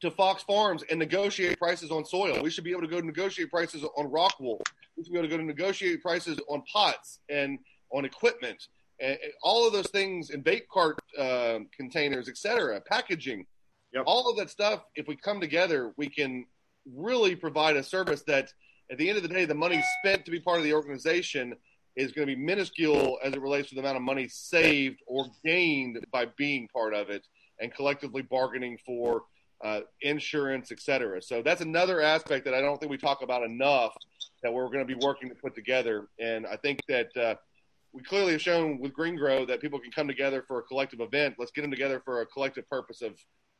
to 0.00 0.10
Fox 0.10 0.42
Farms 0.44 0.82
and 0.88 0.98
negotiate 0.98 1.58
prices 1.58 1.90
on 1.90 2.06
soil. 2.06 2.42
We 2.42 2.50
should 2.50 2.64
be 2.64 2.70
able 2.70 2.82
to 2.82 2.88
go 2.88 3.02
to 3.02 3.06
negotiate 3.06 3.50
prices 3.50 3.84
on 3.98 4.10
rock 4.10 4.40
wool. 4.40 4.62
We 4.96 5.04
should 5.04 5.12
be 5.12 5.18
able 5.18 5.28
to 5.28 5.36
go 5.36 5.36
to 5.36 5.44
negotiate 5.44 6.00
prices 6.00 6.40
on 6.48 6.62
pots 6.72 7.18
and 7.28 7.58
on 7.92 8.04
equipment, 8.04 8.68
and, 9.00 9.18
and 9.22 9.32
all 9.42 9.66
of 9.66 9.72
those 9.72 9.88
things 9.88 10.30
in 10.30 10.42
vape 10.42 10.68
cart 10.72 10.98
um, 11.18 11.68
containers, 11.76 12.28
et 12.28 12.36
cetera, 12.36 12.80
packaging. 12.80 13.46
Yep. 13.92 14.04
All 14.06 14.30
of 14.30 14.36
that 14.36 14.50
stuff, 14.50 14.84
if 14.94 15.08
we 15.08 15.16
come 15.16 15.40
together, 15.40 15.92
we 15.96 16.08
can 16.08 16.46
really 16.94 17.34
provide 17.34 17.76
a 17.76 17.82
service 17.82 18.22
that, 18.28 18.52
at 18.90 18.98
the 18.98 19.08
end 19.08 19.16
of 19.16 19.22
the 19.22 19.28
day, 19.28 19.44
the 19.44 19.54
money 19.54 19.82
spent 19.98 20.24
to 20.24 20.30
be 20.30 20.40
part 20.40 20.58
of 20.58 20.64
the 20.64 20.74
organization 20.74 21.54
is 21.96 22.12
going 22.12 22.26
to 22.26 22.34
be 22.34 22.40
minuscule 22.40 23.18
as 23.24 23.32
it 23.32 23.40
relates 23.40 23.68
to 23.68 23.74
the 23.74 23.80
amount 23.80 23.96
of 23.96 24.02
money 24.02 24.28
saved 24.28 25.00
or 25.06 25.26
gained 25.44 25.98
by 26.12 26.26
being 26.36 26.68
part 26.68 26.94
of 26.94 27.10
it 27.10 27.26
and 27.60 27.74
collectively 27.74 28.22
bargaining 28.22 28.78
for 28.86 29.22
uh, 29.64 29.80
insurance, 30.00 30.70
et 30.72 30.80
cetera. 30.80 31.20
So 31.20 31.42
that's 31.42 31.60
another 31.60 32.00
aspect 32.00 32.44
that 32.44 32.54
I 32.54 32.60
don't 32.60 32.78
think 32.78 32.90
we 32.90 32.96
talk 32.96 33.22
about 33.22 33.42
enough 33.42 33.94
that 34.42 34.52
we're 34.52 34.66
going 34.66 34.86
to 34.86 34.94
be 34.96 34.98
working 35.04 35.28
to 35.28 35.34
put 35.34 35.54
together. 35.54 36.08
And 36.18 36.46
I 36.46 36.56
think 36.56 36.80
that 36.88 37.14
uh, 37.16 37.34
we 37.92 38.02
clearly 38.02 38.32
have 38.32 38.42
shown 38.42 38.78
with 38.78 38.92
Green 38.92 39.16
Grow 39.16 39.44
that 39.46 39.60
people 39.60 39.78
can 39.78 39.90
come 39.90 40.06
together 40.06 40.42
for 40.46 40.58
a 40.58 40.62
collective 40.62 41.00
event. 41.00 41.34
Let's 41.38 41.50
get 41.50 41.62
them 41.62 41.70
together 41.70 42.00
for 42.04 42.20
a 42.20 42.26
collective 42.26 42.68
purpose 42.68 43.02
of, 43.02 43.12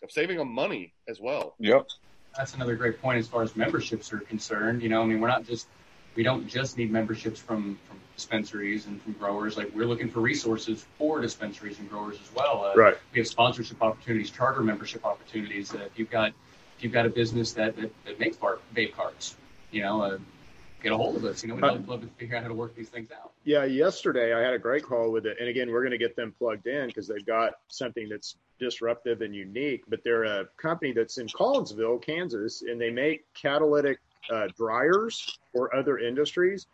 of 0.03 0.11
saving 0.11 0.39
them 0.39 0.49
money 0.49 0.95
as 1.09 1.21
well. 1.21 1.55
Yep. 1.59 1.89
That's 2.37 2.55
another 2.55 2.77
great 2.77 3.01
point 3.01 3.19
as 3.19 3.27
far 3.27 3.43
as 3.43 3.57
memberships 3.57 4.13
are 4.13 4.21
concerned. 4.21 4.83
You 4.83 4.89
know, 4.89 5.03
I 5.03 5.07
mean, 5.07 5.21
we're 5.21 5.29
not 5.29 5.45
just 5.45 5.67
we 6.15 6.23
don't 6.23 6.47
just 6.47 6.79
need 6.79 6.91
memberships 6.91 7.41
from 7.41 7.79
from 7.89 7.99
dispensaries 8.15 8.87
and 8.87 9.03
from 9.03 9.15
growers. 9.15 9.57
Like 9.57 9.75
we're 9.75 9.87
looking 9.87 10.09
for 10.09 10.21
resources 10.21 10.87
for 10.97 11.21
dispensaries 11.21 11.81
and 11.81 11.91
growers 11.91 12.19
as 12.23 12.35
well. 12.35 12.65
Uh, 12.65 12.77
Right. 12.77 12.97
We 13.13 13.19
have 13.19 13.27
sponsorship 13.27 13.83
opportunities, 13.83 14.31
charter 14.31 14.63
membership 14.63 15.05
opportunities. 15.05 15.75
Uh, 15.75 15.79
if 15.79 15.99
you've 15.99 16.11
got 16.11 16.33
if 16.77 16.85
you've 16.85 16.93
got 16.93 17.05
a 17.05 17.11
business 17.11 17.53
that 17.55 17.75
that, 17.77 17.91
that 18.05 18.21
makes 18.21 18.37
bar, 18.37 18.61
vape 18.77 18.95
carts, 18.95 19.37
you 19.73 19.83
know, 19.83 20.01
uh, 20.01 20.19
get 20.83 20.93
a 20.93 20.97
hold 20.97 21.17
of 21.17 21.25
us. 21.25 21.43
You 21.43 21.49
know, 21.49 21.55
we'd 21.55 21.63
love, 21.63 21.89
love 21.89 22.01
to 22.03 22.07
figure 22.19 22.37
out 22.37 22.43
how 22.43 22.49
to 22.49 22.55
work 22.55 22.75
these 22.75 22.89
things 22.89 23.11
out. 23.13 23.33
Yeah, 23.45 23.65
yesterday 23.65 24.33
I 24.33 24.41
had 24.41 24.55
a 24.55 24.59
great 24.59 24.83
call 24.83 25.11
with 25.11 25.27
it, 25.27 25.37
and 25.41 25.49
again, 25.49 25.71
we're 25.71 25.83
going 25.83 25.93
to 25.93 25.99
get 25.99 26.17
them 26.17 26.35
plugged 26.39 26.67
in 26.67 26.87
because 26.87 27.07
they've 27.07 27.25
got 27.25 27.55
something 27.69 28.09
that's 28.09 28.37
disruptive 28.59 29.21
and 29.23 29.35
unique. 29.35 29.85
But 29.89 30.03
they're 30.05 30.25
a 30.25 30.47
company 30.57 30.93
that's 30.93 31.19
in 31.19 31.27
Collinsville, 31.29 32.03
Kansas, 32.03 32.63
and 32.63 32.81
they 32.81 32.91
make 32.91 33.25
catalytic 33.35 33.99
uh, 34.33 34.49
dryers 34.57 35.39
for 35.53 35.75
other 35.75 35.99
industries. 35.99 36.67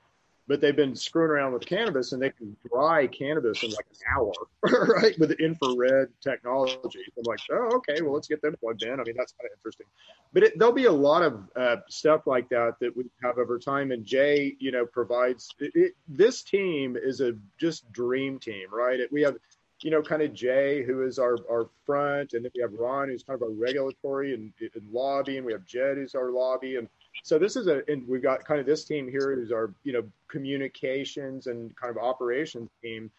But 0.49 0.61
they've 0.61 0.77
been 0.77 0.95
screwing 0.95 1.31
around 1.31 1.55
with 1.55 1.67
cannabis, 1.67 2.13
and 2.13 2.23
they 2.23 2.31
can 2.31 2.57
dry 2.71 3.09
cannabis 3.09 3.65
in 3.65 3.71
like 3.71 3.87
an 3.91 4.17
hour, 4.17 4.33
right, 4.87 5.19
with 5.19 5.33
infrared 5.33 6.09
technology. 6.21 7.01
I'm 7.19 7.25
like, 7.25 7.41
oh, 7.51 7.77
okay, 7.77 8.01
well, 8.01 8.13
let's 8.13 8.29
get 8.29 8.43
them 8.43 8.55
plugged 8.61 8.85
in. 8.85 9.01
I 9.01 9.03
mean, 9.03 9.17
that's 9.17 9.33
kind 9.33 9.51
of 9.51 9.59
interesting. 9.59 9.87
But 10.33 10.45
it, 10.45 10.59
there'll 10.59 10.73
be 10.75 10.85
a 10.85 10.93
lot 10.93 11.23
of 11.23 11.49
uh, 11.57 11.77
stuff 11.89 12.27
like 12.27 12.49
that 12.51 12.77
that 12.81 12.97
we 12.97 13.05
have 13.23 13.39
over 13.39 13.59
time. 13.59 13.91
And 13.91 14.05
Jay, 14.05 14.57
you 14.61 14.71
know, 14.71 14.87
provides 14.87 15.49
it, 15.59 15.73
it, 15.75 15.93
this 16.09 16.43
team 16.43 16.97
is 16.97 17.21
a 17.21 17.33
just 17.59 17.91
dream 17.93 18.39
team, 18.39 18.69
right? 18.71 19.01
We 19.11 19.23
have, 19.23 19.37
you 19.81 19.91
know, 19.91 20.03
kind 20.03 20.23
of 20.23 20.33
Jay, 20.33 20.85
who 20.85 21.03
is 21.03 21.19
our, 21.19 21.39
our 21.51 21.69
front, 21.85 22.35
and 22.35 22.45
then 22.45 22.53
we 22.55 22.61
have 22.63 22.73
Ron, 22.73 23.09
who's 23.09 23.23
kind 23.23 23.35
of 23.35 23.43
our 23.43 23.55
regulatory 23.55 24.35
and, 24.35 24.53
and 24.61 24.93
lobby, 24.93 25.39
and 25.39 25.47
we 25.47 25.53
have 25.53 25.65
Jed, 25.65 25.97
who's 25.97 26.15
our 26.15 26.31
lobby. 26.31 26.77
And 26.77 26.89
so 27.23 27.39
this 27.39 27.57
is 27.57 27.67
a, 27.67 27.83
and 27.89 28.07
we've 28.07 28.23
got 28.23 28.45
kind 28.45 28.61
of 28.61 28.67
this 28.67 28.85
team 28.85 29.09
here, 29.09 29.35
who's 29.35 29.53
our, 29.53 29.73
you 29.85 29.93
know, 29.93 30.05
communications 30.29 31.47
and 31.47 31.75
kind 31.77 31.91
of 31.91 32.03
operations 32.03 32.71
team. 32.83 33.11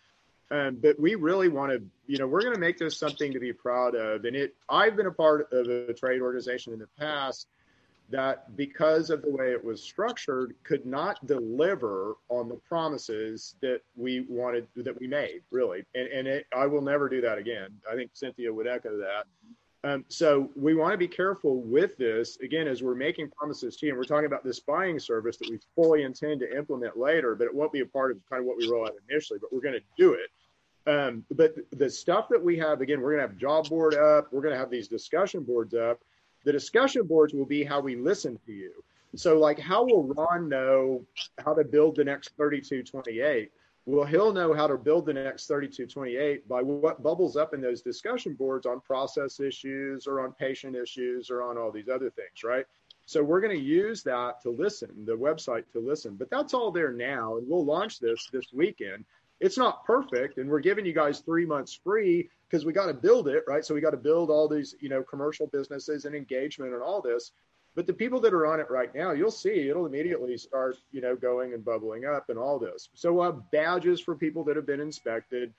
Um, 0.50 0.78
but 0.82 0.98
we 0.98 1.16
really 1.16 1.50
want 1.50 1.74
to, 1.74 1.84
you 2.08 2.18
know, 2.18 2.26
we're 2.26 2.42
going 2.42 2.54
to 2.54 2.60
make 2.60 2.78
this 2.78 2.98
something 2.98 3.34
to 3.34 3.40
be 3.40 3.52
proud 3.52 3.96
of. 3.96 4.24
And 4.24 4.34
it, 4.34 4.56
I've 4.70 4.96
been 4.96 5.08
a 5.08 5.12
part 5.12 5.52
of 5.52 5.68
a 5.68 5.94
trade 5.94 6.22
organization 6.22 6.72
in 6.72 6.80
the 6.80 6.88
past 6.98 7.48
that, 8.10 8.56
because 8.56 9.10
of 9.10 9.22
the 9.22 9.30
way 9.30 9.52
it 9.52 9.62
was 9.62 9.84
structured, 9.84 10.56
could 10.64 10.86
not 10.86 11.26
deliver 11.28 12.14
on 12.30 12.48
the 12.48 12.56
promises 12.56 13.56
that 13.62 13.82
we 13.98 14.22
wanted, 14.30 14.66
that 14.78 14.98
we 14.98 15.08
made, 15.08 15.42
really. 15.52 15.84
And, 15.94 16.08
and 16.08 16.28
it, 16.30 16.46
I 16.56 16.66
will 16.68 16.82
never 16.82 17.10
do 17.10 17.20
that 17.20 17.38
again. 17.38 17.68
I 17.92 17.96
think 17.96 18.12
Cynthia 18.14 18.54
would 18.54 18.68
echo 18.68 18.98
that. 19.00 19.26
Um, 19.88 20.04
so 20.10 20.50
we 20.58 20.76
want 20.76 20.92
to 20.92 20.98
be 20.98 21.08
careful 21.08 21.62
with 21.62 21.96
this 21.98 22.38
again 22.42 22.68
as 22.68 22.84
we're 22.84 22.94
making 22.94 23.30
promises 23.30 23.78
to 23.78 23.86
you. 23.86 23.94
And 23.94 23.98
we're 23.98 24.04
talking 24.04 24.26
about 24.26 24.44
this 24.44 24.60
buying 24.60 25.00
service 25.00 25.38
that 25.38 25.50
we 25.50 25.60
fully 25.76 26.04
intend 26.04 26.42
to 26.42 26.58
implement 26.58 26.98
later, 26.98 27.36
but 27.36 27.46
it 27.46 27.56
won't 27.56 27.72
be 27.72 27.80
a 27.80 27.86
part 27.86 28.12
of 28.12 28.18
kind 28.30 28.42
of 28.42 28.46
what 28.46 28.58
we 28.58 28.70
roll 28.70 28.86
out 28.86 28.96
initially. 29.10 29.40
But 29.40 29.54
we're 29.54 29.62
going 29.62 29.76
to 29.76 29.86
do 29.98 30.14
it. 30.14 30.30
Um, 30.92 31.24
but 31.32 31.56
the 31.72 31.90
stuff 31.90 32.28
that 32.30 32.44
we 32.44 32.58
have, 32.58 32.82
again, 32.82 33.00
we're 33.00 33.12
going 33.16 33.22
to 33.22 33.30
have 33.30 33.38
job 33.38 33.70
board 33.70 33.96
up. 33.96 34.28
We're 34.34 34.42
going 34.42 34.54
to 34.54 34.60
have 34.60 34.70
these 34.70 34.90
discussion 34.90 35.44
boards 35.44 35.74
up. 35.74 36.02
The 36.44 36.52
discussion 36.52 37.08
boards 37.08 37.34
will 37.34 37.46
be 37.46 37.64
how 37.64 37.80
we 37.80 37.96
listen 37.96 38.38
to 38.46 38.52
you. 38.52 38.84
So, 39.16 39.40
like, 39.40 39.58
how 39.58 39.86
will 39.86 40.04
Ron 40.04 40.50
know 40.50 41.06
how 41.44 41.54
to 41.54 41.64
build 41.64 41.96
the 41.96 42.04
next 42.04 42.36
3228? 42.36 43.52
Well, 43.88 44.06
he'll 44.06 44.34
know 44.34 44.54
how 44.54 44.68
to 44.68 44.78
build 44.78 45.06
the 45.06 45.14
next 45.14 45.48
3228 45.48 46.46
by 46.46 46.62
what 46.62 47.02
bubbles 47.02 47.38
up 47.38 47.54
in 47.54 47.62
those 47.62 47.82
discussion 47.82 48.34
boards 48.34 48.66
on 48.66 48.82
process 48.82 49.40
issues 49.40 50.08
or 50.08 50.20
on 50.20 50.34
patient 50.34 50.76
issues 50.76 51.30
or 51.30 51.42
on 51.42 51.58
all 51.58 51.72
these 51.72 51.88
other 51.88 52.10
things, 52.10 52.44
right? 52.44 52.66
So 53.06 53.24
we're 53.24 53.40
going 53.40 53.58
to 53.58 53.64
use 53.64 54.04
that 54.04 54.42
to 54.42 54.50
listen, 54.50 54.90
the 55.06 55.16
website 55.16 55.72
to 55.72 55.80
listen. 55.80 56.18
But 56.18 56.30
that's 56.30 56.54
all 56.54 56.70
there 56.70 56.92
now, 56.92 57.38
and 57.38 57.48
we'll 57.48 57.64
launch 57.64 58.02
this 58.02 58.28
this 58.34 58.52
weekend. 58.52 59.06
It's 59.40 59.58
not 59.58 59.86
perfect, 59.86 60.38
and 60.38 60.50
we're 60.50 60.60
giving 60.60 60.86
you 60.86 60.94
guys 60.94 61.20
three 61.20 61.46
months 61.46 61.80
free 61.82 62.30
because 62.50 62.66
we 62.66 62.74
got 62.74 62.88
to 62.88 62.94
build 62.94 63.30
it, 63.30 63.46
right? 63.48 63.64
So 63.64 63.74
we 63.74 63.80
got 63.80 63.92
to 63.92 63.98
build 63.98 64.30
all 64.30 64.50
these, 64.50 64.76
you 64.82 64.90
know, 64.90 65.02
commercial 65.02 65.48
businesses 65.48 66.04
and 66.04 66.14
engagement 66.14 66.74
and 66.74 66.84
all 66.84 67.02
this. 67.02 67.32
But 67.78 67.86
the 67.86 67.94
people 67.94 68.20
that 68.22 68.34
are 68.34 68.48
on 68.48 68.60
it 68.60 68.72
right 68.72 68.94
now, 68.96 69.12
you'll 69.12 69.30
see 69.30 69.70
it'll 69.70 69.86
immediately 69.86 70.36
start, 70.36 70.78
you 70.92 71.00
know, 71.00 71.16
going 71.16 71.54
and 71.54 71.64
bubbling 71.64 72.06
up 72.06 72.32
and 72.32 72.40
all 72.40 72.58
this. 72.58 72.90
So 72.96 73.14
we'll 73.14 73.26
have 73.26 73.52
badges 73.52 74.02
for 74.02 74.16
people 74.16 74.44
that 74.46 74.56
have 74.56 74.66
been 74.66 74.80
inspected. 74.80 75.54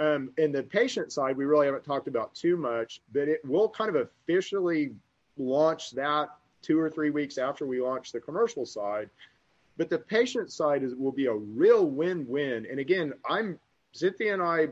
Um, 0.00 0.32
in 0.36 0.50
the 0.50 0.64
patient 0.64 1.12
side, 1.12 1.36
we 1.36 1.44
really 1.44 1.66
haven't 1.66 1.84
talked 1.84 2.08
about 2.08 2.34
too 2.34 2.56
much, 2.56 3.02
but 3.12 3.28
it 3.28 3.40
will 3.44 3.68
kind 3.68 3.88
of 3.88 3.94
officially 3.94 4.90
launch 5.38 5.92
that 5.92 6.30
two 6.60 6.76
or 6.76 6.90
three 6.90 7.10
weeks 7.10 7.38
after 7.38 7.64
we 7.66 7.80
launch 7.80 8.10
the 8.10 8.18
commercial 8.18 8.66
side. 8.66 9.08
but 9.76 9.88
the 9.88 9.98
patient 9.98 10.50
side 10.50 10.82
is 10.82 10.96
will 10.96 11.12
be 11.12 11.26
a 11.26 11.34
real 11.34 11.86
win-win. 11.86 12.66
And 12.68 12.80
again, 12.80 13.12
I'm 13.28 13.60
Cynthia 13.92 14.32
and 14.34 14.42
I, 14.42 14.70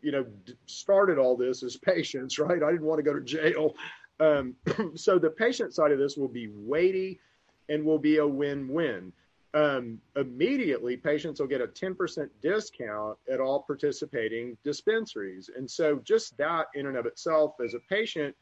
you 0.00 0.12
know, 0.12 0.24
started 0.64 1.18
all 1.18 1.36
this 1.36 1.62
as 1.62 1.76
patients, 1.92 2.38
right? 2.38 2.62
I 2.62 2.70
didn't 2.70 2.86
want 2.86 3.00
to 3.00 3.02
go 3.02 3.12
to 3.12 3.20
jail. 3.20 3.74
Um, 4.20 4.54
so 4.94 5.18
the 5.18 5.30
patient 5.30 5.74
side 5.74 5.92
of 5.92 5.98
this 5.98 6.16
will 6.16 6.28
be 6.28 6.48
weighty 6.48 7.20
and 7.68 7.84
will 7.84 7.98
be 7.98 8.18
a 8.18 8.26
win-win. 8.26 9.12
Um, 9.54 10.00
immediately, 10.16 10.96
patients 10.96 11.40
will 11.40 11.46
get 11.46 11.60
a 11.60 11.66
10% 11.66 12.28
discount 12.42 13.18
at 13.32 13.40
all 13.40 13.60
participating 13.62 14.56
dispensaries. 14.62 15.50
And 15.54 15.70
so 15.70 16.00
just 16.04 16.36
that 16.36 16.66
in 16.74 16.86
and 16.86 16.96
of 16.96 17.06
itself 17.06 17.54
as 17.64 17.74
a 17.74 17.80
patient, 17.80 18.36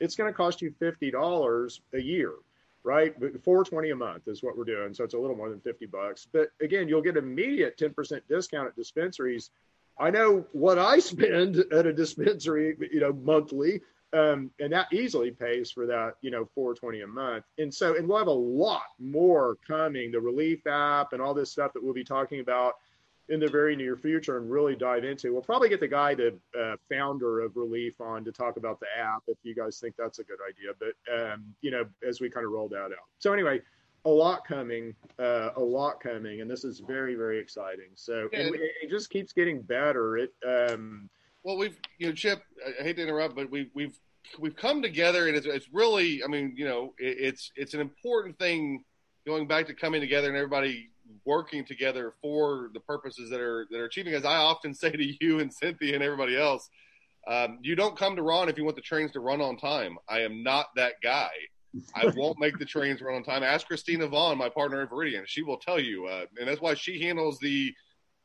it's 0.00 0.14
going 0.14 0.30
to 0.30 0.36
cost 0.36 0.62
you 0.62 0.72
$50 0.80 1.80
a 1.94 2.00
year 2.00 2.32
right? 2.84 3.18
But 3.18 3.42
420 3.44 3.90
a 3.90 3.96
month 3.96 4.28
is 4.28 4.42
what 4.42 4.56
we're 4.56 4.64
doing. 4.64 4.94
So 4.94 5.04
it's 5.04 5.14
a 5.14 5.18
little 5.18 5.36
more 5.36 5.50
than 5.50 5.60
50 5.60 5.86
bucks. 5.86 6.26
But 6.30 6.48
again, 6.60 6.88
you'll 6.88 7.02
get 7.02 7.16
immediate 7.16 7.78
10% 7.78 8.20
discount 8.28 8.68
at 8.68 8.76
dispensaries. 8.76 9.50
I 9.98 10.10
know 10.10 10.44
what 10.52 10.78
I 10.78 10.98
spend 11.00 11.56
at 11.72 11.86
a 11.86 11.92
dispensary, 11.92 12.76
you 12.92 13.00
know, 13.00 13.12
monthly. 13.12 13.80
Um, 14.14 14.50
and 14.60 14.72
that 14.72 14.92
easily 14.92 15.30
pays 15.30 15.70
for 15.70 15.86
that, 15.86 16.16
you 16.20 16.30
know, 16.30 16.46
420 16.54 17.00
a 17.00 17.06
month. 17.06 17.44
And 17.58 17.72
so, 17.72 17.96
and 17.96 18.06
we'll 18.06 18.18
have 18.18 18.26
a 18.26 18.30
lot 18.30 18.82
more 19.00 19.56
coming, 19.66 20.10
the 20.10 20.20
relief 20.20 20.66
app 20.66 21.14
and 21.14 21.22
all 21.22 21.32
this 21.32 21.50
stuff 21.50 21.72
that 21.72 21.82
we'll 21.82 21.94
be 21.94 22.04
talking 22.04 22.40
about 22.40 22.74
in 23.28 23.40
the 23.40 23.48
very 23.48 23.76
near 23.76 23.96
future 23.96 24.36
and 24.36 24.50
really 24.50 24.76
dive 24.76 25.04
into. 25.04 25.32
We'll 25.32 25.42
probably 25.42 25.68
get 25.68 25.80
the 25.80 25.88
guy, 25.88 26.14
the 26.14 26.36
uh, 26.58 26.76
founder 26.90 27.40
of 27.40 27.56
Relief, 27.56 28.00
on 28.00 28.24
to 28.24 28.32
talk 28.32 28.56
about 28.56 28.80
the 28.80 28.86
app 28.98 29.22
if 29.26 29.38
you 29.42 29.54
guys 29.54 29.78
think 29.78 29.94
that's 29.96 30.18
a 30.18 30.24
good 30.24 30.38
idea. 30.46 30.72
But 30.78 31.32
um, 31.32 31.54
you 31.62 31.70
know, 31.70 31.84
as 32.06 32.20
we 32.20 32.28
kind 32.28 32.44
of 32.44 32.52
roll 32.52 32.68
that 32.68 32.86
out. 32.86 33.08
So 33.18 33.32
anyway, 33.32 33.62
a 34.04 34.10
lot 34.10 34.46
coming, 34.46 34.94
uh, 35.18 35.50
a 35.56 35.60
lot 35.60 36.00
coming, 36.00 36.40
and 36.40 36.50
this 36.50 36.64
is 36.64 36.80
very 36.80 37.14
very 37.14 37.38
exciting. 37.38 37.90
So 37.94 38.28
it, 38.32 38.60
it, 38.82 38.90
just 38.90 39.10
keeps 39.10 39.32
getting 39.32 39.62
better. 39.62 40.18
It. 40.18 40.32
Um, 40.46 41.08
well, 41.44 41.56
we've 41.56 41.76
you 41.98 42.08
know, 42.08 42.12
Chip. 42.12 42.42
I 42.80 42.82
hate 42.82 42.96
to 42.96 43.02
interrupt, 43.02 43.34
but 43.34 43.50
we've 43.50 43.70
we've 43.74 43.98
we've 44.38 44.56
come 44.56 44.82
together, 44.82 45.28
and 45.28 45.36
it's, 45.36 45.46
it's 45.46 45.68
really. 45.72 46.22
I 46.22 46.28
mean, 46.28 46.54
you 46.56 46.64
know, 46.64 46.94
it, 46.98 47.16
it's 47.18 47.52
it's 47.56 47.74
an 47.74 47.80
important 47.80 48.38
thing 48.38 48.84
going 49.26 49.46
back 49.46 49.66
to 49.66 49.74
coming 49.74 50.00
together 50.00 50.28
and 50.28 50.36
everybody 50.36 50.90
working 51.24 51.64
together 51.64 52.12
for 52.20 52.70
the 52.74 52.80
purposes 52.80 53.30
that 53.30 53.40
are 53.40 53.66
that 53.70 53.78
are 53.78 53.84
achieving. 53.84 54.14
As 54.14 54.24
I 54.24 54.36
often 54.36 54.74
say 54.74 54.90
to 54.90 55.24
you 55.24 55.40
and 55.40 55.52
Cynthia 55.52 55.94
and 55.94 56.02
everybody 56.02 56.36
else, 56.36 56.68
um, 57.26 57.58
you 57.62 57.74
don't 57.74 57.96
come 57.96 58.16
to 58.16 58.22
Ron 58.22 58.48
if 58.48 58.56
you 58.56 58.64
want 58.64 58.76
the 58.76 58.82
trains 58.82 59.12
to 59.12 59.20
run 59.20 59.40
on 59.40 59.56
time. 59.56 59.98
I 60.08 60.20
am 60.20 60.42
not 60.42 60.66
that 60.76 60.94
guy. 61.02 61.30
I 61.94 62.06
won't 62.16 62.38
make 62.38 62.58
the 62.58 62.64
trains 62.64 63.00
run 63.00 63.16
on 63.16 63.24
time. 63.24 63.42
Ask 63.42 63.66
Christina 63.66 64.06
Vaughn, 64.06 64.38
my 64.38 64.48
partner 64.48 64.82
in 64.82 64.88
Veridian. 64.88 65.22
She 65.26 65.42
will 65.42 65.58
tell 65.58 65.80
you, 65.80 66.06
uh, 66.06 66.26
and 66.38 66.48
that's 66.48 66.60
why 66.60 66.74
she 66.74 67.02
handles 67.02 67.38
the, 67.38 67.72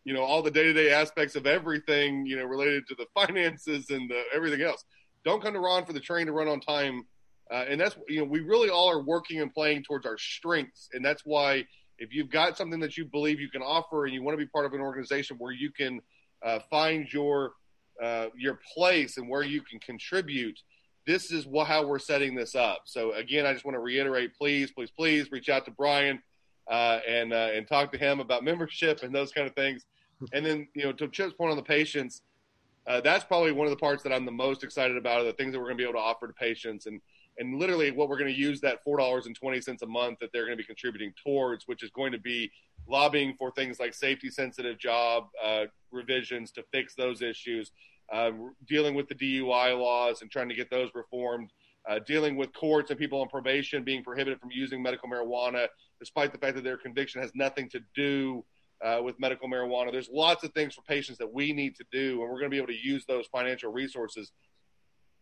you 0.08 0.14
know, 0.14 0.24
all 0.24 0.42
the 0.42 0.50
day 0.50 0.64
to 0.64 0.72
day 0.72 0.90
aspects 0.90 1.36
of 1.36 1.46
everything, 1.46 2.26
you 2.26 2.38
know, 2.38 2.46
related 2.46 2.88
to 2.88 2.96
the 2.96 3.06
finances 3.14 3.90
and 3.90 4.10
the, 4.10 4.24
everything 4.34 4.62
else. 4.62 4.86
Don't 5.26 5.44
come 5.44 5.54
to 5.54 5.60
Ron 5.60 5.86
for 5.86 5.92
the 5.92 6.00
train 6.00 6.28
to 6.28 6.32
run 6.32 6.48
on 6.48 6.62
time. 6.62 7.06
Uh, 7.52 7.66
and 7.68 7.80
that's, 7.80 7.98
you 8.08 8.20
know, 8.20 8.24
we 8.24 8.40
really 8.40 8.70
all 8.70 8.90
are 8.90 9.04
working 9.04 9.42
and 9.42 9.54
playing 9.54 9.84
towards 9.84 10.06
our 10.06 10.18
strengths. 10.18 10.88
And 10.94 11.04
that's 11.04 11.24
why 11.26 11.66
if 12.00 12.14
you've 12.14 12.30
got 12.30 12.58
something 12.58 12.80
that 12.80 12.96
you 12.96 13.04
believe 13.04 13.42
you 13.42 13.50
can 13.50 13.62
offer 13.62 14.06
and 14.06 14.14
you 14.14 14.24
want 14.24 14.40
to 14.40 14.44
be 14.44 14.50
part 14.50 14.66
of 14.66 14.74
an 14.74 14.80
organization 14.80 15.36
where 15.40 15.52
you 15.52 15.72
can 15.72 16.00
uh, 16.42 16.60
find 16.70 17.12
your 17.12 17.52
uh, 18.02 18.28
your 18.38 18.60
place 18.74 19.18
and 19.18 19.28
where 19.28 19.44
you 19.44 19.62
can 19.62 19.80
contribute, 19.80 20.58
this 21.06 21.32
is 21.32 21.48
how 21.66 21.86
we're 21.86 22.00
setting 22.00 22.34
this 22.34 22.56
up. 22.56 22.84
So 22.86 23.12
again, 23.14 23.46
I 23.46 23.52
just 23.52 23.66
want 23.66 23.76
to 23.76 23.82
reiterate: 23.82 24.36
please, 24.38 24.72
please, 24.72 24.92
please 24.92 25.32
reach 25.32 25.50
out 25.50 25.66
to 25.66 25.72
Brian 25.72 26.22
uh, 26.70 27.00
and 27.08 27.34
uh, 27.34 27.50
and 27.54 27.68
talk 27.68 27.92
to 27.92 27.98
him 27.98 28.22
about 28.22 28.46
membership 28.46 29.04
and 29.04 29.14
those 29.14 29.34
kind 29.34 29.48
of 29.48 29.56
things. 29.56 29.86
And 30.34 30.46
then 30.46 30.68
you 30.74 30.84
know, 30.84 30.92
to 30.94 31.08
Chip's 31.08 31.34
point 31.34 31.52
on 31.52 31.58
the 31.58 31.64
patients, 31.64 32.22
uh, 32.88 33.02
that's 33.02 33.26
probably 33.26 33.52
one 33.52 33.68
of 33.68 33.72
the 33.72 33.78
parts 33.78 34.04
that 34.04 34.14
I'm 34.14 34.26
the 34.26 34.32
most 34.32 34.64
excited 34.64 34.98
about. 34.98 35.22
Are 35.22 35.26
the 35.26 35.34
things 35.34 35.54
that 35.54 35.60
we're 35.60 35.66
going 35.66 35.78
to 35.78 35.84
be 35.84 35.90
able 35.90 36.00
to 36.00 36.06
offer 36.06 36.28
to 36.28 36.34
patients 36.34 36.86
and 36.86 37.02
and 37.40 37.60
literally 37.60 37.92
what 37.92 38.10
we're 38.10 38.18
going 38.18 38.34
to 38.34 38.40
use 38.40 38.62
that 38.62 38.84
four 38.84 38.98
dollars 38.98 39.26
and 39.26 39.36
twenty 39.36 39.62
cents 39.62 39.82
a 39.82 39.86
month 39.86 40.20
that 40.20 40.32
they're 40.34 40.46
going 40.46 40.58
to 40.58 40.62
be 40.62 40.66
contributing 40.66 41.14
towards, 41.24 41.68
which 41.68 41.84
is 41.84 41.90
going 41.92 42.12
to 42.12 42.18
be 42.18 42.52
lobbying 42.88 43.36
for 43.38 43.52
things 43.52 43.80
like 43.80 43.94
safety 43.94 44.30
sensitive 44.30 44.78
job 44.78 45.28
uh, 45.44 45.66
revisions 45.92 46.52
to 46.52 46.64
fix 46.72 46.96
those 46.96 47.22
issues, 47.22 47.72
uh, 48.12 48.32
dealing 48.68 48.96
with 48.96 49.08
the 49.08 49.16
DUI 49.16 49.78
laws 49.78 50.22
and 50.22 50.32
trying 50.32 50.50
to 50.50 50.56
get 50.56 50.70
those 50.70 50.90
reformed, 50.96 51.52
uh, 51.90 52.00
dealing 52.00 52.36
with 52.38 52.54
courts 52.54 52.90
and 52.90 53.00
people 53.00 53.22
on 53.22 53.28
probation 53.28 53.84
being 53.84 54.04
prohibited 54.04 54.40
from 54.40 54.50
using 54.52 54.82
medical 54.82 55.10
marijuana, 55.10 55.68
despite 56.00 56.32
the 56.32 56.38
fact 56.38 56.56
that 56.56 56.64
their 56.64 56.78
conviction 56.78 57.22
has 57.22 57.32
nothing 57.36 57.70
to 57.70 57.82
do. 57.96 58.44
Uh, 58.84 59.02
with 59.04 59.20
medical 59.20 59.50
marijuana, 59.50 59.92
there's 59.92 60.10
lots 60.12 60.44
of 60.44 60.52
things 60.54 60.76
for 60.76 60.82
patients 60.84 61.18
that 61.18 61.34
we 61.34 61.52
need 61.52 61.76
to 61.76 61.84
do, 61.92 62.22
and 62.22 62.30
we're 62.30 62.40
going 62.40 62.44
to 62.44 62.50
be 62.50 62.58
able 62.58 62.68
to 62.68 62.78
use 62.78 63.06
those 63.08 63.26
financial 63.28 63.72
resources 63.72 64.32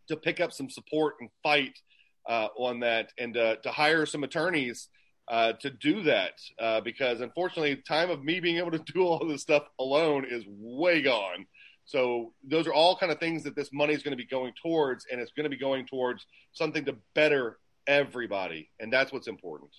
to 0.07 0.15
pick 0.17 0.39
up 0.39 0.51
some 0.51 0.69
support 0.69 1.15
and 1.19 1.29
fight 1.41 1.79
uh, 2.27 2.47
on 2.57 2.79
that 2.81 3.11
and 3.17 3.37
uh, 3.37 3.55
to 3.57 3.71
hire 3.71 4.05
some 4.05 4.23
attorneys 4.23 4.89
uh, 5.27 5.53
to 5.53 5.69
do 5.69 6.03
that 6.03 6.33
uh, 6.59 6.81
because 6.81 7.21
unfortunately, 7.21 7.75
time 7.87 8.09
of 8.09 8.23
me 8.23 8.39
being 8.39 8.57
able 8.57 8.71
to 8.71 8.79
do 8.93 9.01
all 9.01 9.25
this 9.25 9.41
stuff 9.41 9.63
alone 9.79 10.25
is 10.29 10.43
way 10.47 11.01
gone. 11.01 11.45
So 11.85 12.33
those 12.43 12.67
are 12.67 12.73
all 12.73 12.97
kind 12.97 13.11
of 13.11 13.19
things 13.19 13.43
that 13.43 13.55
this 13.55 13.69
money 13.71 13.93
is 13.93 14.01
going 14.01 14.11
to 14.11 14.17
be 14.17 14.25
going 14.25 14.53
towards, 14.61 15.05
and 15.11 15.21
it's 15.21 15.31
going 15.31 15.43
to 15.43 15.49
be 15.49 15.57
going 15.57 15.85
towards 15.85 16.25
something 16.51 16.83
to 16.85 16.95
better 17.13 17.59
everybody, 17.87 18.69
and 18.79 18.91
that's 18.91 19.11
what's 19.11 19.27
important. 19.27 19.69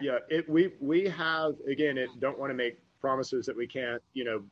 Yeah, 0.00 0.18
it, 0.28 0.48
we 0.48 0.72
we 0.80 1.04
have 1.08 1.54
again. 1.70 1.98
It 1.98 2.08
don't 2.20 2.38
want 2.38 2.50
to 2.50 2.54
make 2.54 2.78
promises 3.00 3.46
that 3.46 3.56
we 3.56 3.66
can't, 3.66 4.02
you 4.12 4.24
know, 4.24 4.42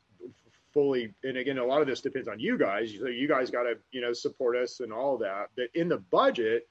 fully. 0.73 1.13
And 1.25 1.37
again, 1.37 1.59
a 1.59 1.65
lot 1.65 1.81
of 1.81 1.87
this 1.87 2.01
depends 2.01 2.29
on 2.29 2.39
you 2.39 2.59
guys. 2.59 2.95
So 2.99 3.07
you 3.07 3.29
guys 3.29 3.51
got 3.51 3.65
to, 3.65 3.75
you 3.91 4.01
know, 4.01 4.13
support 4.13 4.57
us 4.57 4.81
and 4.81 4.93
all 4.93 5.17
that. 5.19 5.51
But 5.57 5.67
in 5.75 5.89
the 5.89 5.99
budget, 5.99 6.67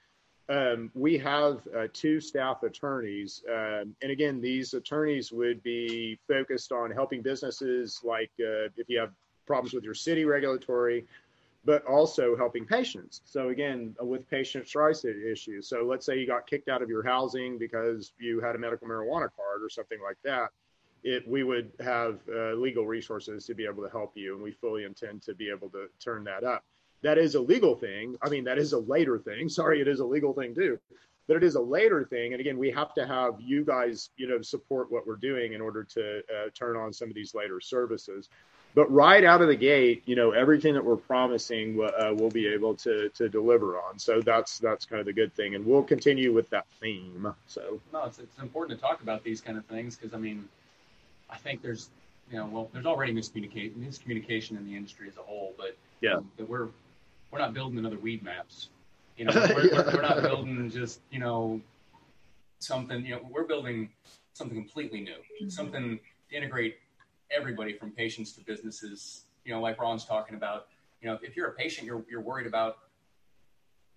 um, 0.50 0.92
we 0.94 1.18
have 1.18 1.68
uh, 1.76 1.88
two 1.94 2.22
staff 2.22 2.64
attorneys. 2.64 3.44
Um, 3.50 3.96
and 4.02 4.12
again, 4.12 4.40
these 4.40 4.74
attorneys 4.74 5.32
would 5.32 5.62
be 5.62 6.18
focused 6.28 6.72
on 6.72 6.92
helping 6.92 7.22
businesses 7.22 8.02
like 8.04 8.32
uh, 8.40 8.70
if 8.78 8.88
you 8.88 9.00
have 9.00 9.12
problems 9.46 9.74
with 9.74 9.84
your 9.84 9.94
city 9.94 10.26
regulatory, 10.26 11.06
but 11.66 11.86
also 11.86 12.36
helping 12.38 12.66
patients. 12.66 13.22
So 13.26 13.50
again, 13.50 13.96
with 14.00 14.30
patient 14.30 14.74
rights 14.74 15.04
issues. 15.04 15.68
So 15.68 15.84
let's 15.84 16.06
say 16.06 16.18
you 16.18 16.28
got 16.28 16.48
kicked 16.48 16.70
out 16.70 16.82
of 16.82 16.90
your 16.90 17.04
housing 17.04 17.58
because 17.58 18.14
you 18.18 18.40
had 18.40 18.56
a 18.56 18.58
medical 18.58 18.88
marijuana 18.88 19.30
card 19.36 19.62
or 19.62 19.70
something 19.70 20.00
like 20.02 20.18
that. 20.24 20.52
It, 21.04 21.28
we 21.28 21.44
would 21.44 21.72
have 21.80 22.20
uh, 22.30 22.54
legal 22.54 22.86
resources 22.86 23.46
to 23.46 23.54
be 23.54 23.66
able 23.66 23.84
to 23.84 23.90
help 23.90 24.14
you, 24.16 24.34
and 24.34 24.44
we 24.44 24.52
fully 24.52 24.84
intend 24.84 25.22
to 25.24 25.34
be 25.34 25.50
able 25.50 25.70
to 25.70 25.88
turn 26.00 26.24
that 26.26 26.44
up 26.44 26.64
that 27.02 27.18
is 27.18 27.36
a 27.36 27.42
legal 27.42 27.76
thing. 27.76 28.16
I 28.22 28.30
mean, 28.30 28.44
that 28.46 28.58
is 28.58 28.74
a 28.74 28.80
later 28.80 29.20
thing. 29.20 29.50
Sorry, 29.60 29.82
it 29.82 29.88
is 29.88 30.00
a 30.00 30.06
legal 30.06 30.34
thing 30.34 30.56
too, 30.56 30.80
but 31.28 31.38
it 31.38 31.44
is 31.44 31.56
a 31.56 31.62
later 31.62 32.04
thing. 32.04 32.34
And 32.34 32.42
again, 32.42 32.58
we 32.58 32.72
have 32.72 32.94
to 32.96 33.06
have 33.06 33.36
you 33.40 33.64
guys, 33.64 34.10
you 34.18 34.28
know, 34.28 34.42
support 34.42 34.92
what 34.92 35.06
we're 35.08 35.16
doing 35.16 35.54
in 35.54 35.62
order 35.62 35.84
to 35.84 36.20
uh, 36.20 36.50
turn 36.54 36.76
on 36.76 36.94
some 36.94 37.10
of 37.10 37.16
these 37.16 37.34
later 37.34 37.60
services. 37.60 38.30
But 38.76 38.92
right 38.92 39.24
out 39.24 39.42
of 39.42 39.48
the 39.48 39.56
gate, 39.56 40.04
you 40.06 40.16
know, 40.16 40.32
everything 40.32 40.76
that 40.76 40.86
we're 40.86 40.98
promising, 40.98 41.82
uh, 41.82 42.14
we'll 42.14 42.30
be 42.30 42.48
able 42.48 42.76
to 42.76 43.10
to 43.10 43.28
deliver 43.28 43.80
on. 43.80 43.98
So 43.98 44.22
that's 44.22 44.60
that's 44.60 44.86
kind 44.86 45.00
of 45.00 45.08
the 45.08 45.14
good 45.14 45.34
thing, 45.34 45.56
and 45.56 45.66
we'll 45.66 45.84
continue 45.84 46.32
with 46.32 46.48
that 46.52 46.68
theme. 46.80 47.34
So 47.48 47.82
no, 47.92 48.04
it's 48.04 48.20
it's 48.20 48.38
important 48.38 48.78
to 48.78 48.86
talk 48.86 49.02
about 49.02 49.24
these 49.24 49.42
kind 49.42 49.58
of 49.58 49.66
things 49.66 49.96
because 49.96 50.14
I 50.14 50.18
mean, 50.18 50.48
I 51.30 51.38
think 51.38 51.62
there's 51.62 51.90
you 52.32 52.38
know, 52.38 52.46
well, 52.48 52.70
there's 52.74 52.86
already 52.86 53.14
miscommunication 53.14 53.76
miscommunication 53.76 54.52
in 54.52 54.66
the 54.66 54.76
industry 54.76 55.08
as 55.08 55.18
a 55.18 55.22
whole, 55.22 55.54
but 55.58 55.78
yeah, 56.02 56.16
um, 56.16 56.30
we're 56.48 56.68
we're 57.32 57.40
not 57.40 57.54
building 57.54 57.78
another 57.78 57.98
Weedmaps. 57.98 58.68
You 59.18 59.26
know, 59.26 59.32
we're, 59.34 59.68
yeah. 59.68 59.82
we're, 59.86 59.96
we're, 59.96 60.02
not 60.02 60.22
building 60.22 60.70
just 60.70 61.00
you 61.10 61.20
know 61.20 61.62
something. 62.60 63.06
You 63.06 63.16
know, 63.16 63.22
we're 63.30 63.46
building 63.46 63.90
something 64.34 64.58
completely 64.58 65.02
new, 65.02 65.12
mm-hmm. 65.12 65.50
something 65.50 66.00
to 66.30 66.36
integrate 66.36 66.78
everybody 67.32 67.74
from 67.74 67.92
patients 67.92 68.34
to 68.34 68.42
businesses. 68.42 69.24
You 69.46 69.54
know, 69.54 69.62
like 69.62 69.80
Ron's 69.80 70.06
talking 70.06 70.36
about. 70.36 70.68
You 71.02 71.10
know, 71.10 71.20
if 71.22 71.36
you're 71.36 71.48
a 71.48 71.54
patient, 71.54 71.86
you're 71.86 72.04
you're 72.10 72.22
worried 72.22 72.48
about 72.48 72.80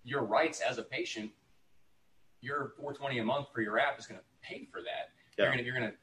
your 0.05 0.23
rights 0.23 0.61
as 0.61 0.79
a 0.79 0.83
patient. 0.83 1.31
Your 2.43 2.73
420 2.77 3.19
a 3.19 3.25
month 3.25 3.49
for 3.53 3.61
your 3.61 3.79
app 3.79 3.99
is 3.99 4.07
going 4.07 4.19
to 4.19 4.25
pay 4.43 4.67
for 4.71 4.81
that. 4.81 5.11
Yeah. 5.37 5.45
You're 5.45 5.53
going 5.53 5.59
to 5.59 5.65
you're 5.65 5.79
going 5.79 5.91
to 5.91 5.97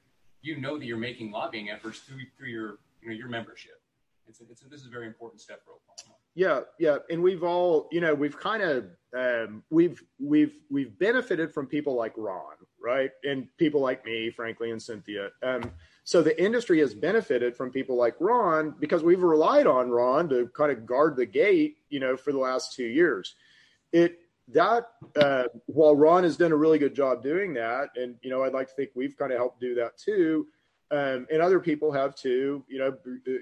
you 0.48 0.60
know 0.60 0.78
that 0.78 0.86
you're 0.86 0.98
making 0.98 1.32
lobbying 1.32 1.70
efforts 1.70 2.00
through 2.00 2.22
through 2.38 2.50
your 2.50 2.80
you 3.02 3.10
know 3.10 3.16
your 3.16 3.28
membership. 3.28 3.82
It's, 4.28 4.42
a, 4.42 4.44
it's 4.50 4.64
a, 4.64 4.68
this 4.68 4.82
is 4.82 4.88
a 4.88 4.90
very 4.90 5.08
important 5.08 5.42
step 5.42 5.62
for 5.64 5.72
Oklahoma. 5.72 6.18
Yeah, 6.36 6.62
yeah, 6.80 6.98
and 7.10 7.24
we've 7.24 7.44
all, 7.44 7.88
you 7.92 8.00
know, 8.00 8.14
we've 8.14 8.38
kind 8.38 8.62
of 8.62 8.86
um, 9.16 9.64
we've 9.70 10.04
we've 10.20 10.60
we've 10.70 10.98
benefited 11.00 11.54
from 11.54 11.66
people 11.66 11.96
like 11.96 12.14
Ron, 12.16 12.54
right, 12.80 13.10
and 13.24 13.48
people 13.58 13.82
like 13.82 14.06
me, 14.06 14.30
frankly, 14.30 14.72
and 14.72 14.82
Cynthia. 14.82 15.30
Um, 15.42 15.72
so 16.04 16.22
the 16.22 16.42
industry 16.42 16.80
has 16.80 16.94
benefited 16.94 17.56
from 17.56 17.72
people 17.72 17.96
like 17.96 18.16
Ron 18.20 18.76
because 18.80 19.04
we've 19.04 19.24
relied 19.24 19.66
on 19.66 19.90
Ron 19.90 20.30
to 20.30 20.48
kind 20.50 20.72
of 20.72 20.86
guard 20.86 21.16
the 21.16 21.26
gate, 21.26 21.78
you 21.90 22.00
know, 22.00 22.16
for 22.16 22.32
the 22.32 22.38
last 22.38 22.74
two 22.74 22.86
years. 22.86 23.36
It 23.92 24.20
that 24.50 24.88
uh, 25.16 25.44
while 25.66 25.96
Ron 25.96 26.24
has 26.24 26.38
done 26.38 26.52
a 26.52 26.56
really 26.56 26.80
good 26.80 26.96
job 26.96 27.22
doing 27.22 27.54
that, 27.56 27.90
and 27.96 28.16
you 28.22 28.30
know, 28.30 28.44
I'd 28.44 28.54
like 28.54 28.68
to 28.70 28.74
think 28.76 28.92
we've 28.96 29.18
kind 29.18 29.32
of 29.32 29.38
helped 29.38 29.60
do 29.60 29.76
that 29.76 29.98
too 29.98 30.48
Um, 30.90 31.28
and 31.30 31.42
other 31.42 31.60
people 31.60 31.92
have 31.92 32.16
too. 32.16 32.64
You 32.70 32.80
know, 32.80 32.98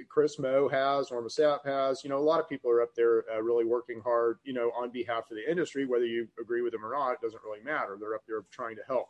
Chris 0.09 0.39
Moe 0.39 0.67
has, 0.67 1.11
Norma 1.11 1.29
Sapp 1.29 1.63
has. 1.65 2.03
You 2.03 2.09
know, 2.09 2.17
a 2.17 2.27
lot 2.31 2.39
of 2.39 2.49
people 2.49 2.71
are 2.71 2.81
up 2.81 2.95
there 2.95 3.23
uh, 3.31 3.41
really 3.41 3.65
working 3.65 4.01
hard. 4.01 4.39
You 4.43 4.53
know, 4.53 4.71
on 4.75 4.89
behalf 4.89 5.29
of 5.29 5.37
the 5.37 5.49
industry, 5.49 5.85
whether 5.85 6.05
you 6.05 6.27
agree 6.39 6.63
with 6.63 6.71
them 6.71 6.83
or 6.83 6.93
not, 6.93 7.11
it 7.11 7.21
doesn't 7.21 7.43
really 7.43 7.61
matter. 7.63 7.97
They're 7.99 8.15
up 8.15 8.23
there 8.27 8.41
trying 8.49 8.75
to 8.77 8.81
help. 8.87 9.09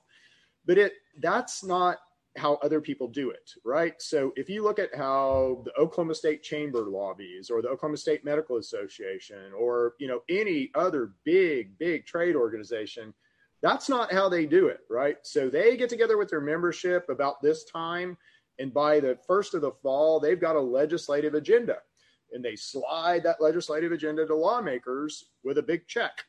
But 0.65 0.77
it 0.77 0.93
that's 1.19 1.63
not 1.63 1.99
how 2.38 2.55
other 2.55 2.81
people 2.81 3.07
do 3.07 3.29
it, 3.29 3.51
right? 3.63 3.93
So 4.01 4.33
if 4.36 4.49
you 4.49 4.63
look 4.63 4.79
at 4.79 4.93
how 4.93 5.61
the 5.65 5.73
Oklahoma 5.79 6.15
State 6.15 6.43
Chamber 6.43 6.89
lobbies 6.89 7.49
or 7.49 7.61
the 7.61 7.69
Oklahoma 7.69 7.97
State 7.97 8.25
Medical 8.25 8.57
Association 8.57 9.53
or 9.57 9.93
you 9.99 10.07
know 10.07 10.21
any 10.29 10.71
other 10.75 11.13
big 11.23 11.77
big 11.77 12.05
trade 12.05 12.36
organization, 12.36 13.13
that's 13.61 13.89
not 13.89 14.11
how 14.11 14.29
they 14.29 14.45
do 14.45 14.67
it, 14.67 14.81
right? 14.89 15.17
So 15.23 15.49
they 15.49 15.77
get 15.77 15.89
together 15.89 16.17
with 16.17 16.29
their 16.29 16.41
membership 16.41 17.09
about 17.09 17.41
this 17.41 17.63
time 17.63 18.17
and 18.59 18.73
by 18.73 18.99
the 18.99 19.17
first 19.27 19.53
of 19.53 19.61
the 19.61 19.71
fall, 19.71 20.19
they've 20.19 20.39
got 20.39 20.55
a 20.55 20.61
legislative 20.61 21.33
agenda 21.33 21.77
and 22.31 22.43
they 22.43 22.55
slide 22.55 23.23
that 23.23 23.41
legislative 23.41 23.91
agenda 23.91 24.25
to 24.25 24.36
lawmakers 24.36 25.25
with 25.43 25.57
a 25.57 25.63
big 25.63 25.88
check 25.88 26.23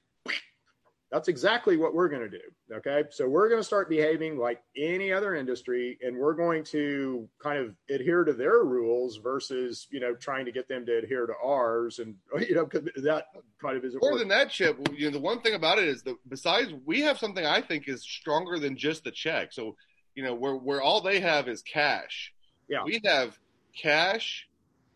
that's 1.11 1.29
exactly 1.29 1.77
what 1.77 1.95
we're 1.95 2.09
going 2.09 2.23
to 2.23 2.29
do. 2.29 2.75
Okay. 2.77 3.05
So 3.11 3.29
we're 3.29 3.49
going 3.49 3.61
to 3.61 3.65
start 3.65 3.89
behaving 3.89 4.39
like 4.39 4.61
any 4.77 5.13
other 5.13 5.37
industry 5.37 5.99
and 6.03 6.17
we're 6.17 6.35
going 6.35 6.65
to 6.65 7.29
kind 7.41 7.59
of 7.59 7.75
adhere 7.89 8.25
to 8.25 8.33
their 8.33 8.65
rules 8.65 9.19
versus, 9.19 9.87
you 9.91 10.01
know, 10.01 10.15
trying 10.15 10.45
to 10.47 10.53
get 10.53 10.69
them 10.69 10.85
to 10.87 10.99
adhere 10.99 11.27
to 11.27 11.35
ours. 11.45 12.01
And, 12.01 12.17
you 12.49 12.57
know, 12.57 12.69
that 13.03 13.27
kind 13.63 13.77
of 13.77 13.85
is 13.85 13.97
more 14.01 14.19
than 14.19 14.29
that, 14.29 14.51
Chip. 14.51 14.79
You 14.93 15.07
know, 15.07 15.13
the 15.13 15.21
one 15.21 15.41
thing 15.41 15.55
about 15.55 15.79
it 15.79 15.87
is 15.87 16.03
that 16.03 16.17
besides, 16.29 16.73
we 16.85 17.03
have 17.03 17.19
something 17.19 17.47
I 17.47 17.61
think 17.61 17.89
is 17.89 18.03
stronger 18.03 18.59
than 18.59 18.77
just 18.77 19.05
the 19.05 19.13
check. 19.13 19.53
So, 19.53 19.77
you 20.17 20.25
know, 20.25 20.35
where, 20.35 20.57
where 20.57 20.83
all 20.83 21.01
they 21.01 21.21
have 21.21 21.47
is 21.47 21.63
cash. 21.63 22.33
Yeah. 22.69 22.83
We 22.85 23.01
have 23.05 23.39
cash 23.81 24.49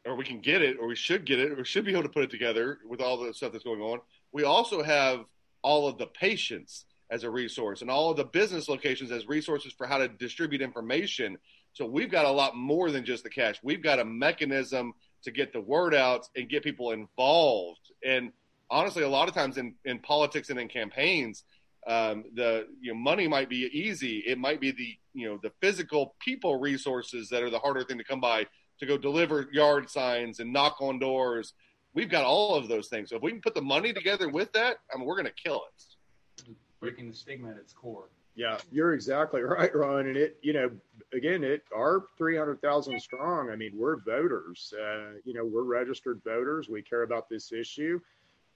or 0.04 0.16
we 0.16 0.24
can 0.24 0.40
get 0.40 0.60
it 0.60 0.78
or 0.80 0.88
we 0.88 0.96
should 0.96 1.24
get 1.24 1.38
it 1.38 1.52
or 1.52 1.56
we 1.56 1.64
should 1.64 1.84
be 1.84 1.92
able 1.92 2.02
to 2.02 2.08
put 2.08 2.24
it 2.24 2.30
together 2.30 2.78
with 2.84 3.00
all 3.00 3.16
the 3.16 3.32
stuff 3.32 3.52
that's 3.52 3.62
going 3.62 3.80
on. 3.80 4.00
We 4.32 4.42
also 4.42 4.82
have 4.82 5.24
all 5.62 5.88
of 5.88 5.98
the 5.98 6.06
patients 6.06 6.86
as 7.10 7.24
a 7.24 7.30
resource 7.30 7.82
and 7.82 7.90
all 7.90 8.10
of 8.10 8.16
the 8.16 8.24
business 8.24 8.68
locations 8.68 9.10
as 9.10 9.26
resources 9.26 9.72
for 9.72 9.86
how 9.86 9.98
to 9.98 10.08
distribute 10.08 10.62
information. 10.62 11.36
So 11.72 11.84
we've 11.84 12.10
got 12.10 12.24
a 12.24 12.30
lot 12.30 12.56
more 12.56 12.90
than 12.90 13.04
just 13.04 13.24
the 13.24 13.30
cash. 13.30 13.60
We've 13.62 13.82
got 13.82 13.98
a 13.98 14.04
mechanism 14.04 14.94
to 15.24 15.30
get 15.30 15.52
the 15.52 15.60
word 15.60 15.94
out 15.94 16.26
and 16.36 16.48
get 16.48 16.62
people 16.62 16.92
involved. 16.92 17.90
And 18.04 18.32
honestly, 18.70 19.02
a 19.02 19.08
lot 19.08 19.28
of 19.28 19.34
times 19.34 19.58
in, 19.58 19.74
in 19.84 19.98
politics 19.98 20.50
and 20.50 20.58
in 20.58 20.68
campaigns, 20.68 21.44
um, 21.86 22.24
the 22.34 22.66
you 22.80 22.92
know, 22.92 22.98
money 22.98 23.26
might 23.26 23.48
be 23.48 23.68
easy. 23.72 24.18
It 24.26 24.38
might 24.38 24.60
be 24.60 24.70
the 24.70 24.96
you 25.12 25.28
know 25.28 25.40
the 25.42 25.50
physical 25.60 26.14
people 26.20 26.60
resources 26.60 27.28
that 27.30 27.42
are 27.42 27.50
the 27.50 27.58
harder 27.58 27.82
thing 27.84 27.98
to 27.98 28.04
come 28.04 28.20
by 28.20 28.46
to 28.78 28.86
go 28.86 28.96
deliver 28.96 29.48
yard 29.52 29.90
signs 29.90 30.40
and 30.40 30.52
knock 30.52 30.76
on 30.80 30.98
doors 30.98 31.54
we've 31.94 32.08
got 32.08 32.24
all 32.24 32.54
of 32.54 32.68
those 32.68 32.88
things. 32.88 33.10
So 33.10 33.16
if 33.16 33.22
we 33.22 33.30
can 33.30 33.40
put 33.40 33.54
the 33.54 33.62
money 33.62 33.92
together 33.92 34.28
with 34.28 34.52
that, 34.52 34.78
I 34.92 34.98
mean, 34.98 35.06
we're 35.06 35.16
going 35.16 35.26
to 35.26 35.32
kill 35.32 35.62
it. 35.66 36.54
Breaking 36.80 37.10
the 37.10 37.16
stigma 37.16 37.50
at 37.50 37.56
its 37.56 37.72
core. 37.72 38.08
Yeah, 38.36 38.58
you're 38.70 38.94
exactly 38.94 39.42
right, 39.42 39.74
Ron. 39.74 40.06
And 40.06 40.16
it, 40.16 40.38
you 40.42 40.52
know, 40.52 40.70
again, 41.12 41.44
it 41.44 41.64
our 41.74 42.04
300,000 42.16 43.00
strong. 43.00 43.50
I 43.50 43.56
mean, 43.56 43.72
we're 43.74 43.96
voters. 43.96 44.72
Uh, 44.78 45.18
you 45.24 45.34
know, 45.34 45.44
we're 45.44 45.64
registered 45.64 46.22
voters. 46.24 46.68
We 46.68 46.82
care 46.82 47.02
about 47.02 47.28
this 47.28 47.52
issue, 47.52 48.00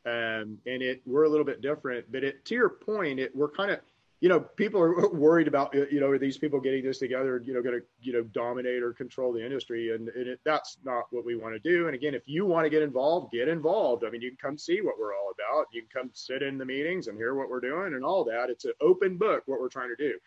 um, 0.06 0.58
and 0.66 0.82
it 0.82 1.02
we're 1.04 1.24
a 1.24 1.28
little 1.28 1.44
bit 1.44 1.60
different. 1.60 2.10
But 2.10 2.24
it, 2.24 2.44
to 2.46 2.54
your 2.54 2.70
point, 2.70 3.18
it 3.20 3.34
we're 3.36 3.50
kind 3.50 3.70
of 3.70 3.80
you 4.24 4.30
know, 4.30 4.40
people 4.40 4.80
are 4.80 5.06
worried 5.12 5.48
about, 5.48 5.74
you 5.74 6.00
know, 6.00 6.08
are 6.08 6.18
these 6.18 6.38
people 6.38 6.58
getting 6.58 6.82
this 6.82 6.98
together, 6.98 7.42
you 7.44 7.52
know, 7.52 7.60
going 7.60 7.78
to, 7.78 7.84
you 8.00 8.14
know, 8.14 8.22
dominate 8.22 8.82
or 8.82 8.94
control 8.94 9.34
the 9.34 9.44
industry. 9.44 9.94
And, 9.94 10.08
and 10.08 10.28
it, 10.28 10.40
that's 10.46 10.78
not 10.82 11.04
what 11.10 11.26
we 11.26 11.36
want 11.36 11.52
to 11.52 11.58
do. 11.58 11.88
And 11.88 11.94
again, 11.94 12.14
if 12.14 12.22
you 12.24 12.46
want 12.46 12.64
to 12.64 12.70
get 12.70 12.80
involved, 12.80 13.32
get 13.32 13.48
involved. 13.48 14.02
I 14.02 14.08
mean, 14.08 14.22
you 14.22 14.30
can 14.30 14.38
come 14.38 14.56
see 14.56 14.80
what 14.80 14.94
we're 14.98 15.14
all 15.14 15.30
about. 15.38 15.66
You 15.74 15.82
can 15.82 15.90
come 16.04 16.10
sit 16.14 16.42
in 16.42 16.56
the 16.56 16.64
meetings 16.64 17.06
and 17.06 17.18
hear 17.18 17.34
what 17.34 17.50
we're 17.50 17.60
doing 17.60 17.92
and 17.92 18.02
all 18.02 18.24
that. 18.24 18.48
It's 18.48 18.64
an 18.64 18.72
open 18.80 19.18
book, 19.18 19.42
what 19.44 19.60
we're 19.60 19.68
trying 19.68 19.94
to 19.94 19.96
do. 19.96 20.18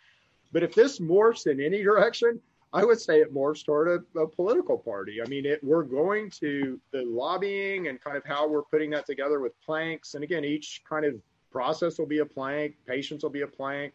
But 0.52 0.62
if 0.62 0.76
this 0.76 1.00
morphs 1.00 1.48
in 1.48 1.60
any 1.60 1.82
direction, 1.92 2.40
I 2.74 2.86
would 2.86 3.02
say 3.02 3.22
it 3.22 3.34
morphs 3.34 3.66
toward 3.66 3.88
a, 3.88 4.20
a 4.20 4.28
political 4.28 4.78
party. 4.78 5.24
I 5.26 5.28
mean, 5.28 5.48
it, 5.48 5.64
we're 5.64 5.82
going 5.82 6.30
to 6.42 6.80
the 6.92 7.02
lobbying 7.02 7.88
and 7.88 8.00
kind 8.00 8.16
of 8.16 8.24
how 8.26 8.48
we're 8.48 8.62
putting 8.62 8.92
that 8.92 9.08
together 9.08 9.40
with 9.40 9.60
planks. 9.66 10.14
And 10.14 10.24
again, 10.24 10.46
each 10.46 10.84
kind 10.88 11.04
of 11.04 11.16
process 11.58 11.98
will 11.98 12.06
be 12.06 12.20
a 12.20 12.26
plank, 12.26 12.76
patients 12.86 13.24
will 13.24 13.32
be 13.32 13.42
a 13.42 13.48
plank, 13.48 13.94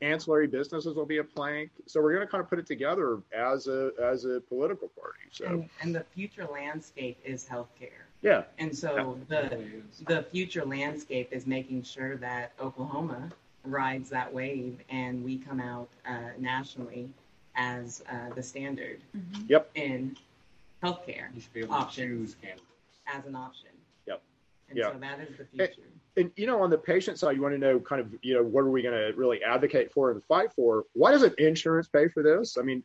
ancillary 0.00 0.46
businesses 0.46 0.94
will 0.94 1.04
be 1.04 1.18
a 1.18 1.24
plank. 1.24 1.70
So 1.86 2.00
we're 2.00 2.14
going 2.14 2.26
to 2.26 2.30
kind 2.30 2.42
of 2.42 2.48
put 2.48 2.58
it 2.58 2.66
together 2.66 3.20
as 3.36 3.66
a 3.66 3.90
as 4.02 4.24
a 4.24 4.40
political 4.40 4.88
party. 4.88 5.26
So 5.30 5.44
and, 5.44 5.68
and 5.82 5.94
the 5.94 6.04
future 6.14 6.46
landscape 6.50 7.18
is 7.22 7.46
healthcare. 7.46 8.04
Yeah. 8.22 8.44
And 8.58 8.76
so 8.76 9.18
yeah. 9.30 9.48
the 9.48 10.04
the 10.06 10.22
future 10.22 10.64
landscape 10.64 11.28
is 11.30 11.46
making 11.46 11.82
sure 11.82 12.16
that 12.16 12.52
Oklahoma 12.58 13.30
rides 13.64 14.08
that 14.10 14.32
wave 14.32 14.78
and 14.88 15.22
we 15.22 15.36
come 15.38 15.60
out 15.60 15.88
uh, 16.06 16.30
nationally 16.38 17.10
as 17.56 18.02
uh, 18.10 18.34
the 18.34 18.42
standard 18.42 19.00
mm-hmm. 19.16 19.42
yep. 19.48 19.70
in 19.74 20.16
healthcare 20.82 21.34
you 21.34 21.40
should 21.40 21.52
be 21.52 21.60
able 21.60 21.74
options 21.74 22.34
to 22.34 22.46
choose 22.46 22.56
as 23.06 23.24
an 23.26 23.36
option. 23.36 23.70
Yep. 24.06 24.22
And 24.68 24.78
yep. 24.78 24.92
so 24.92 24.98
that 24.98 25.20
is 25.20 25.36
the 25.38 25.44
future. 25.44 25.64
It, 25.64 26.03
and 26.16 26.30
you 26.36 26.46
know, 26.46 26.62
on 26.62 26.70
the 26.70 26.78
patient 26.78 27.18
side, 27.18 27.36
you 27.36 27.42
want 27.42 27.54
to 27.54 27.58
know 27.58 27.80
kind 27.80 28.00
of, 28.00 28.14
you 28.22 28.34
know, 28.34 28.42
what 28.42 28.60
are 28.60 28.70
we 28.70 28.82
going 28.82 28.94
to 28.94 29.16
really 29.16 29.42
advocate 29.42 29.92
for 29.92 30.10
and 30.10 30.22
fight 30.24 30.52
for? 30.52 30.84
Why 30.92 31.10
doesn't 31.10 31.38
insurance 31.38 31.88
pay 31.88 32.08
for 32.08 32.22
this? 32.22 32.56
I 32.58 32.62
mean, 32.62 32.84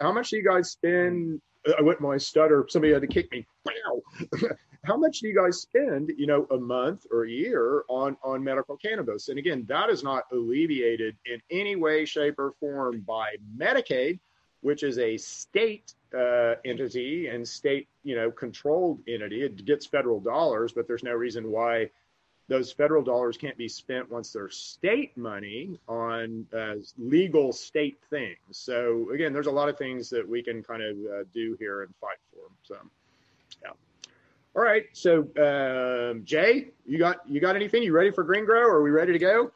how 0.00 0.12
much 0.12 0.30
do 0.30 0.36
you 0.36 0.44
guys 0.44 0.70
spend? 0.70 1.40
I 1.78 1.82
went 1.82 2.00
my 2.00 2.16
stutter. 2.16 2.64
Somebody 2.68 2.92
had 2.92 3.02
to 3.02 3.08
kick 3.08 3.30
me. 3.32 3.46
How 4.84 4.96
much 4.96 5.18
do 5.18 5.26
you 5.26 5.34
guys 5.34 5.60
spend, 5.60 6.12
you 6.16 6.28
know, 6.28 6.46
a 6.52 6.56
month 6.56 7.06
or 7.10 7.24
a 7.24 7.28
year 7.28 7.82
on 7.88 8.16
on 8.22 8.44
medical 8.44 8.76
cannabis? 8.76 9.28
And 9.28 9.36
again, 9.36 9.66
that 9.68 9.90
is 9.90 10.04
not 10.04 10.24
alleviated 10.30 11.16
in 11.26 11.42
any 11.50 11.74
way, 11.74 12.04
shape, 12.04 12.38
or 12.38 12.52
form 12.60 13.00
by 13.00 13.34
Medicaid, 13.58 14.20
which 14.60 14.84
is 14.84 14.98
a 14.98 15.16
state 15.16 15.92
uh, 16.16 16.54
entity 16.64 17.26
and 17.26 17.46
state, 17.46 17.88
you 18.04 18.14
know, 18.14 18.30
controlled 18.30 19.00
entity. 19.08 19.42
It 19.42 19.64
gets 19.64 19.86
federal 19.86 20.20
dollars, 20.20 20.72
but 20.72 20.86
there's 20.86 21.02
no 21.02 21.14
reason 21.14 21.50
why 21.50 21.90
those 22.48 22.72
federal 22.72 23.02
dollars 23.02 23.36
can't 23.36 23.56
be 23.56 23.68
spent 23.68 24.10
once 24.10 24.32
they're 24.32 24.48
state 24.48 25.16
money 25.16 25.78
on 25.88 26.46
uh, 26.56 26.74
legal 26.96 27.52
state 27.52 27.98
things. 28.08 28.36
So 28.52 29.10
again, 29.12 29.32
there's 29.32 29.48
a 29.48 29.52
lot 29.52 29.68
of 29.68 29.76
things 29.76 30.08
that 30.10 30.28
we 30.28 30.42
can 30.42 30.62
kind 30.62 30.82
of 30.82 30.96
uh, 30.96 31.24
do 31.34 31.56
here 31.58 31.82
and 31.82 31.94
fight 32.00 32.18
for. 32.32 32.42
So, 32.62 32.76
yeah. 33.62 33.70
All 34.54 34.62
right. 34.62 34.84
So, 34.92 35.28
um, 35.38 36.24
Jay, 36.24 36.68
you 36.86 36.98
got 36.98 37.28
you 37.28 37.40
got 37.40 37.56
anything? 37.56 37.82
You 37.82 37.92
ready 37.92 38.12
for 38.12 38.22
Green 38.22 38.44
Grow? 38.44 38.62
Are 38.62 38.82
we 38.82 38.90
ready 38.90 39.12
to 39.12 39.18
go? 39.18 39.50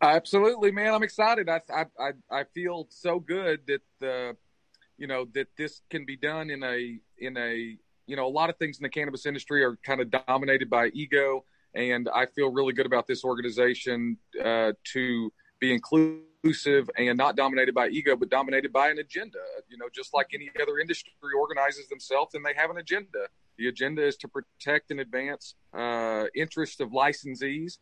Absolutely, 0.00 0.72
man. 0.72 0.92
I'm 0.94 1.04
excited. 1.04 1.48
I 1.48 1.60
I 1.72 1.86
I, 1.98 2.12
I 2.30 2.44
feel 2.52 2.88
so 2.90 3.20
good 3.20 3.60
that 3.68 3.80
the, 4.00 4.36
you 4.98 5.06
know, 5.06 5.26
that 5.34 5.46
this 5.56 5.82
can 5.88 6.04
be 6.04 6.16
done 6.16 6.50
in 6.50 6.64
a 6.64 6.98
in 7.18 7.36
a 7.36 7.76
you 8.06 8.16
know 8.16 8.26
a 8.26 8.28
lot 8.28 8.50
of 8.50 8.56
things 8.56 8.78
in 8.78 8.82
the 8.82 8.88
cannabis 8.88 9.24
industry 9.24 9.62
are 9.62 9.76
kind 9.84 10.00
of 10.00 10.10
dominated 10.10 10.68
by 10.68 10.88
ego 10.88 11.44
and 11.74 12.08
I 12.14 12.26
feel 12.26 12.50
really 12.50 12.72
good 12.72 12.86
about 12.86 13.06
this 13.06 13.24
organization 13.24 14.18
uh, 14.42 14.72
to 14.92 15.32
be 15.58 15.72
inclusive 15.72 16.90
and 16.98 17.16
not 17.16 17.36
dominated 17.36 17.74
by 17.74 17.88
ego, 17.88 18.16
but 18.16 18.28
dominated 18.28 18.72
by 18.72 18.90
an 18.90 18.98
agenda. 18.98 19.38
You 19.68 19.78
know, 19.78 19.86
just 19.94 20.12
like 20.12 20.28
any 20.34 20.50
other 20.60 20.78
industry 20.78 21.12
organizes 21.38 21.88
themselves, 21.88 22.34
and 22.34 22.44
they 22.44 22.54
have 22.56 22.70
an 22.70 22.78
agenda. 22.78 23.26
The 23.58 23.68
agenda 23.68 24.04
is 24.04 24.16
to 24.18 24.28
protect 24.28 24.90
and 24.90 25.00
advance 25.00 25.54
uh, 25.72 26.24
interests 26.34 26.80
of 26.80 26.90
licensees, 26.90 27.78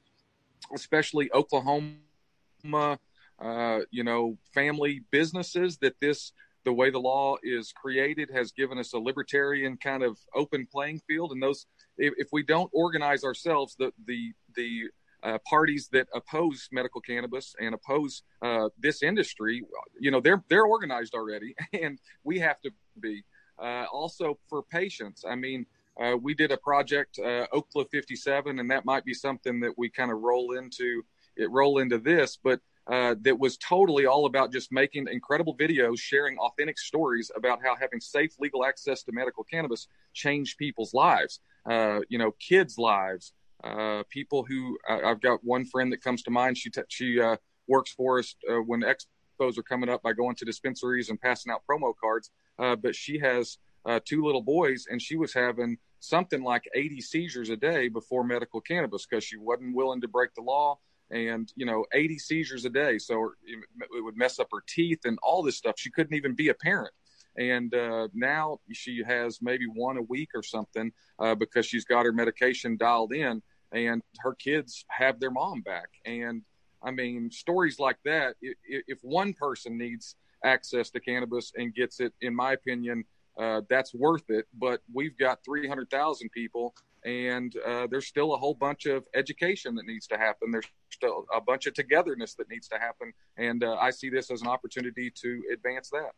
especially 0.75 1.31
Oklahoma. 1.33 2.99
Uh, 3.41 3.81
you 3.91 4.05
know, 4.05 4.37
family 4.53 5.03
businesses 5.11 5.79
that 5.79 5.95
this 5.99 6.33
the 6.65 6.73
way 6.73 6.91
the 6.91 6.99
law 6.99 7.37
is 7.43 7.73
created 7.73 8.31
has 8.33 8.53
given 8.53 8.79
us 8.79 8.93
a 8.93 8.99
libertarian 8.99 9.77
kind 9.77 10.03
of 10.03 10.19
open 10.35 10.67
playing 10.71 11.01
field. 11.07 11.33
And 11.33 11.43
those 11.43 11.67
if, 11.97 12.15
if 12.17 12.29
we 12.33 12.43
don't 12.43 12.71
organize 12.73 13.25
ourselves 13.25 13.77
the 13.79 13.93
the 14.07 14.33
the 14.57 14.83
uh, 15.23 15.39
parties 15.49 15.89
that 15.93 16.09
oppose 16.15 16.69
medical 16.73 17.01
cannabis 17.01 17.55
and 17.61 17.75
oppose 17.75 18.23
uh, 18.41 18.71
this 18.79 19.03
industry 19.03 19.63
you 19.99 20.11
know 20.11 20.19
they're 20.21 20.43
they're 20.49 20.65
organized 20.65 21.15
already 21.15 21.55
and 21.75 21.99
we 22.25 22.39
have 22.39 22.59
to 22.63 22.71
be 23.01 23.23
uh, 23.59 23.85
also 23.93 24.39
for 24.49 24.63
patients. 24.63 25.25
I 25.29 25.35
mean 25.35 25.67
uh, 26.01 26.17
we 26.17 26.35
did 26.35 26.53
a 26.53 26.57
project 26.57 27.19
uh, 27.19 27.47
Oakla 27.53 27.87
57 27.91 28.59
and 28.59 28.71
that 28.71 28.85
might 28.85 29.05
be 29.05 29.15
something 29.15 29.61
that 29.61 29.73
we 29.77 29.91
kind 29.91 30.11
of 30.11 30.21
roll 30.21 30.53
into 30.53 31.03
it 31.37 31.51
roll 31.51 31.79
into 31.79 31.99
this 31.99 32.39
but 32.43 32.61
uh, 32.91 33.15
that 33.21 33.39
was 33.39 33.57
totally 33.59 34.05
all 34.05 34.27
about 34.27 34.53
just 34.53 34.73
making 34.73 35.07
incredible 35.07 35.57
videos, 35.57 36.01
sharing 36.01 36.37
authentic 36.39 36.77
stories 36.77 37.31
about 37.37 37.61
how 37.63 37.77
having 37.77 38.01
safe 38.01 38.35
legal 38.41 38.65
access 38.65 39.05
to 39.05 39.13
medical 39.13 39.45
cannabis 39.45 39.87
changed 40.13 40.59
people's 40.59 40.93
lives. 40.93 41.39
Uh, 41.71 42.01
you 42.09 42.19
know, 42.19 42.33
kids' 42.41 42.79
lives. 42.79 43.33
Uh, 43.63 44.03
people 44.09 44.45
who 44.45 44.77
I've 44.89 45.21
got 45.21 45.45
one 45.45 45.65
friend 45.67 45.93
that 45.93 46.03
comes 46.03 46.23
to 46.23 46.31
mind. 46.31 46.59
She 46.59 46.71
t- 46.71 46.81
she 46.89 47.21
uh, 47.21 47.37
works 47.69 47.93
for 47.93 48.19
us 48.19 48.35
uh, 48.51 48.55
when 48.55 48.81
expos 48.81 49.57
are 49.57 49.63
coming 49.63 49.89
up 49.89 50.03
by 50.03 50.13
going 50.13 50.35
to 50.37 50.45
dispensaries 50.45 51.11
and 51.11 51.21
passing 51.21 51.53
out 51.53 51.63
promo 51.71 51.95
cards. 51.97 52.31
But 52.59 52.97
she 52.97 53.21
has 53.21 53.59
two 54.05 54.25
little 54.25 54.43
boys, 54.43 54.87
and 54.91 55.01
she 55.01 55.17
was 55.17 55.33
having 55.33 55.79
something 56.01 56.43
like 56.43 56.65
80 56.75 57.03
seizures 57.03 57.51
a 57.51 57.57
day 57.57 57.89
before 57.89 58.25
medical 58.25 58.61
cannabis 58.61 59.07
because 59.07 59.23
she 59.23 59.37
wasn't 59.37 59.77
willing 59.77 60.01
to 60.01 60.09
break 60.09 60.35
the 60.35 60.43
law. 60.43 60.79
And 61.11 61.53
you 61.57 61.67
know, 61.67 61.85
80 61.93 62.19
seizures 62.19 62.65
a 62.65 62.71
day, 62.71 62.99
so 62.99 63.33
it 63.47 64.05
would 64.05 64.17
mess 64.17 64.39
up 64.39 64.49
her 64.53 64.63
teeth 64.67 65.01
and 65.05 65.19
all 65.23 65.43
this 65.43 65.57
stuff. 65.57 65.75
She 65.77 65.91
couldn't 65.91 66.17
even 66.17 66.35
be 66.35 66.49
a 66.49 66.55
parent. 66.55 66.93
And 67.37 67.75
uh, 67.75 68.09
now 68.13 68.59
she 68.73 69.03
has 69.07 69.41
maybe 69.41 69.67
one 69.67 69.97
a 69.97 70.03
week 70.03 70.31
or 70.35 70.43
something 70.43 70.93
uh, 71.19 71.35
because 71.35 71.67
she's 71.67 71.85
got 71.85 72.05
her 72.05 72.13
medication 72.13 72.77
dialed 72.77 73.13
in 73.13 73.43
and 73.73 74.03
her 74.19 74.35
kids 74.35 74.85
have 74.89 75.21
their 75.21 75.31
mom 75.31 75.63
back. 75.63 75.89
And 76.05 76.43
i 76.83 76.91
mean 76.91 77.31
stories 77.31 77.79
like 77.79 77.99
that 78.07 78.37
if, 78.41 78.99
one 79.03 79.35
person 79.35 79.77
needs 79.77 80.17
access 80.45 80.89
to 80.89 80.99
cannabis 80.99 81.53
and 81.55 81.75
gets 81.75 82.01
it 82.01 82.15
in 82.23 82.35
my 82.35 82.53
opinion 82.53 83.05
uh, 83.39 83.63
that's 83.71 83.95
worth 83.95 84.29
it. 84.29 84.47
But 84.59 84.81
we've 84.93 85.17
got 85.17 85.45
300000 85.45 86.31
people 86.31 86.75
and 87.05 87.55
uh, 87.67 87.87
there's 87.91 88.07
still 88.07 88.35
a 88.35 88.37
whole 88.37 88.55
bunch 88.55 88.87
of 88.87 89.05
education 89.15 89.75
that 89.75 89.87
needs 89.87 90.07
to 90.07 90.19
happen 90.19 90.51
there's 90.51 90.67
still 90.91 91.25
a 91.35 91.41
bunch 91.41 91.67
of 91.67 91.75
togetherness 91.75 92.35
that 92.35 92.49
needs 92.51 92.69
to 92.69 92.79
happen 92.79 93.13
and 93.37 93.65
uh, 93.65 93.77
i 93.81 93.91
see 93.91 94.11
this 94.11 94.31
as 94.31 94.43
an 94.43 94.49
opportunity 94.49 95.11
to 95.11 95.43
advance 95.53 95.91
that 95.91 96.13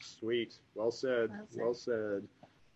Sweet. 0.00 0.54
Well 0.74 0.90
said. 0.90 1.30
Well 1.54 1.74
said. 1.74 2.26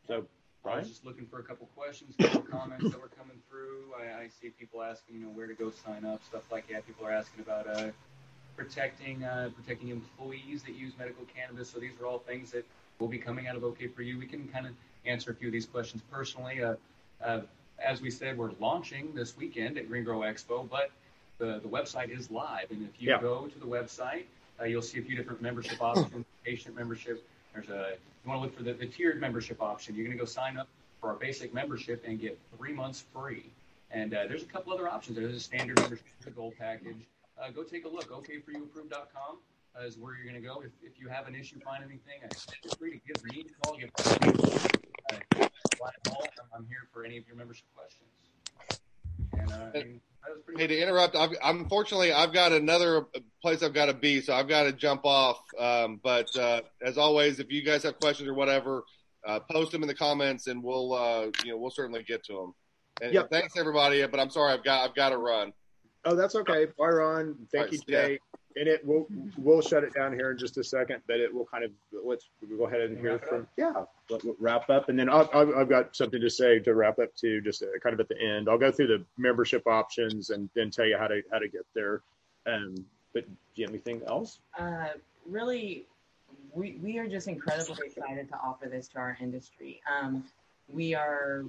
So, 0.06 0.24
Brian? 0.62 0.78
I 0.78 0.80
was 0.80 0.88
just 0.88 1.04
looking 1.04 1.26
for 1.26 1.40
a 1.40 1.42
couple 1.42 1.68
questions, 1.76 2.14
couple 2.18 2.42
comments 2.42 2.90
that 2.90 3.00
were 3.00 3.10
coming 3.18 3.38
through. 3.48 3.92
I, 3.98 4.22
I, 4.22 4.28
see 4.28 4.50
people 4.50 4.82
asking, 4.82 5.16
you 5.16 5.22
know, 5.22 5.28
where 5.28 5.46
to 5.46 5.54
go 5.54 5.70
sign 5.70 6.04
up, 6.04 6.24
stuff 6.24 6.50
like 6.50 6.68
that. 6.68 6.86
People 6.86 7.06
are 7.06 7.12
asking 7.12 7.42
about 7.42 7.68
uh, 7.68 7.88
protecting 8.56 9.24
uh, 9.24 9.50
protecting 9.54 9.90
employees 9.90 10.62
that 10.64 10.74
use 10.74 10.92
medical 10.98 11.24
cannabis. 11.34 11.70
So 11.70 11.78
these 11.78 11.92
are 12.00 12.06
all 12.06 12.18
things 12.18 12.50
that 12.52 12.64
will 12.98 13.08
be 13.08 13.18
coming 13.18 13.46
out 13.46 13.56
of 13.56 13.64
OK 13.64 13.88
for 13.88 14.02
You. 14.02 14.18
We 14.18 14.26
can 14.26 14.48
kind 14.48 14.66
of 14.66 14.72
answer 15.04 15.30
a 15.30 15.34
few 15.34 15.48
of 15.48 15.52
these 15.52 15.66
questions 15.66 16.02
personally. 16.10 16.62
Uh, 17.24 17.40
as 17.78 18.00
we 18.00 18.10
said, 18.10 18.36
we're 18.36 18.50
launching 18.60 19.14
this 19.14 19.36
weekend 19.36 19.78
at 19.78 19.88
Green 19.88 20.04
Grow 20.04 20.20
Expo, 20.20 20.68
but 20.68 20.90
the, 21.38 21.60
the 21.62 21.68
website 21.68 22.10
is 22.10 22.30
live. 22.30 22.70
And 22.70 22.82
if 22.82 23.00
you 23.00 23.10
yeah. 23.10 23.20
go 23.20 23.46
to 23.46 23.58
the 23.58 23.66
website, 23.66 24.24
uh, 24.60 24.64
you'll 24.64 24.82
see 24.82 24.98
a 24.98 25.02
few 25.02 25.16
different 25.16 25.40
membership 25.40 25.80
options, 25.80 26.24
patient 26.44 26.76
membership. 26.76 27.24
There's 27.54 27.68
a 27.68 27.94
you 28.24 28.30
want 28.30 28.40
to 28.40 28.46
look 28.46 28.56
for 28.56 28.62
the, 28.62 28.72
the 28.72 28.86
tiered 28.86 29.20
membership 29.20 29.62
option. 29.62 29.94
You're 29.94 30.04
going 30.04 30.16
to 30.16 30.20
go 30.20 30.26
sign 30.26 30.58
up 30.58 30.68
for 31.00 31.10
our 31.10 31.16
basic 31.16 31.54
membership 31.54 32.04
and 32.06 32.20
get 32.20 32.38
three 32.56 32.72
months 32.72 33.04
free. 33.14 33.46
And 33.90 34.12
uh, 34.12 34.26
there's 34.28 34.42
a 34.42 34.46
couple 34.46 34.72
other 34.72 34.88
options. 34.88 35.16
There's 35.16 35.34
a 35.34 35.40
standard 35.40 35.80
membership, 35.80 36.04
a 36.26 36.30
gold 36.30 36.54
package. 36.58 36.96
Uh, 37.40 37.50
go 37.50 37.62
take 37.62 37.84
a 37.84 37.88
look. 37.88 38.10
OKForYouApproved.com 38.10 39.38
uh, 39.78 39.84
is 39.84 39.96
where 39.96 40.14
you're 40.16 40.30
going 40.30 40.42
to 40.42 40.46
go. 40.46 40.60
If, 40.60 40.72
if 40.82 41.00
you 41.00 41.08
have 41.08 41.28
an 41.28 41.34
issue, 41.34 41.58
find 41.60 41.82
anything, 41.82 42.20
uh, 42.24 42.34
feel 42.62 42.72
free 42.72 42.90
to 42.90 43.00
give 43.06 43.24
me 43.24 43.46
a 43.46 43.66
call. 43.66 43.76
Give 43.78 43.90
uh, 45.40 45.47
I'm 46.54 46.66
here 46.66 46.88
for 46.92 47.04
any 47.04 47.18
of 47.18 47.26
your 47.26 47.36
membership 47.36 47.66
questions. 47.74 48.08
And 49.32 49.52
uh, 49.52 49.70
mean, 49.74 50.00
Hey, 50.56 50.66
to 50.66 50.78
interrupt, 50.78 51.16
I've, 51.16 51.30
unfortunately, 51.42 52.12
I've 52.12 52.32
got 52.32 52.52
another 52.52 53.06
place 53.40 53.62
I've 53.62 53.72
got 53.72 53.86
to 53.86 53.94
be, 53.94 54.20
so 54.20 54.34
I've 54.34 54.48
got 54.48 54.64
to 54.64 54.72
jump 54.72 55.04
off. 55.04 55.40
Um, 55.58 56.00
but 56.02 56.34
uh, 56.36 56.62
as 56.82 56.98
always, 56.98 57.38
if 57.38 57.50
you 57.50 57.62
guys 57.62 57.82
have 57.84 57.98
questions 57.98 58.28
or 58.28 58.34
whatever, 58.34 58.84
uh, 59.26 59.40
post 59.50 59.72
them 59.72 59.82
in 59.82 59.88
the 59.88 59.94
comments, 59.94 60.46
and 60.46 60.62
we'll 60.62 60.94
uh, 60.94 61.26
you 61.44 61.52
know 61.52 61.58
we'll 61.58 61.70
certainly 61.70 62.02
get 62.02 62.24
to 62.24 62.32
them. 62.34 62.54
And, 63.00 63.14
yep. 63.14 63.30
thanks 63.30 63.56
everybody, 63.56 64.04
but 64.06 64.20
I'm 64.20 64.30
sorry, 64.30 64.52
I've 64.52 64.64
got 64.64 64.88
I've 64.88 64.94
got 64.94 65.10
to 65.10 65.18
run. 65.18 65.52
Oh, 66.04 66.14
that's 66.14 66.34
okay. 66.34 66.66
Bye, 66.78 66.88
Ron. 66.88 67.36
Thank 67.52 67.64
right, 67.64 67.72
you, 67.72 67.78
Jay. 67.88 68.12
Yeah 68.12 68.27
and 68.58 68.68
it 68.68 68.84
will 68.86 69.06
we'll 69.36 69.62
shut 69.62 69.84
it 69.84 69.94
down 69.94 70.12
here 70.12 70.32
in 70.32 70.38
just 70.38 70.56
a 70.58 70.64
second, 70.64 71.02
but 71.06 71.20
it 71.20 71.32
will 71.32 71.46
kind 71.46 71.64
of 71.64 71.70
let's 72.04 72.28
go 72.58 72.66
ahead 72.66 72.80
and 72.82 72.98
hear 72.98 73.18
from 73.18 73.46
yeah 73.56 73.84
let, 74.10 74.24
let 74.24 74.34
wrap 74.38 74.68
up, 74.70 74.88
and 74.88 74.98
then 74.98 75.08
i 75.08 75.18
have 75.18 75.50
I've 75.50 75.68
got 75.68 75.94
something 75.94 76.20
to 76.20 76.30
say 76.30 76.58
to 76.60 76.74
wrap 76.74 76.98
up 76.98 77.14
too, 77.14 77.40
just 77.40 77.62
uh, 77.62 77.66
kind 77.82 77.94
of 77.94 78.00
at 78.00 78.08
the 78.08 78.20
end. 78.20 78.48
I'll 78.48 78.58
go 78.58 78.72
through 78.72 78.88
the 78.88 79.04
membership 79.16 79.66
options 79.66 80.30
and 80.30 80.48
then 80.54 80.70
tell 80.70 80.86
you 80.86 80.98
how 80.98 81.06
to 81.06 81.22
how 81.30 81.38
to 81.38 81.48
get 81.48 81.66
there. 81.74 82.02
Um, 82.46 82.74
but 83.12 83.26
do 83.26 83.36
you 83.54 83.66
have 83.66 83.70
anything 83.70 84.02
else? 84.06 84.40
Uh, 84.58 84.88
really, 85.26 85.86
we 86.52 86.78
we 86.82 86.98
are 86.98 87.08
just 87.08 87.28
incredibly 87.28 87.86
excited 87.86 88.28
to 88.28 88.36
offer 88.36 88.68
this 88.68 88.88
to 88.88 88.98
our 88.98 89.16
industry. 89.20 89.80
Um, 89.90 90.24
we 90.68 90.94
are 90.94 91.44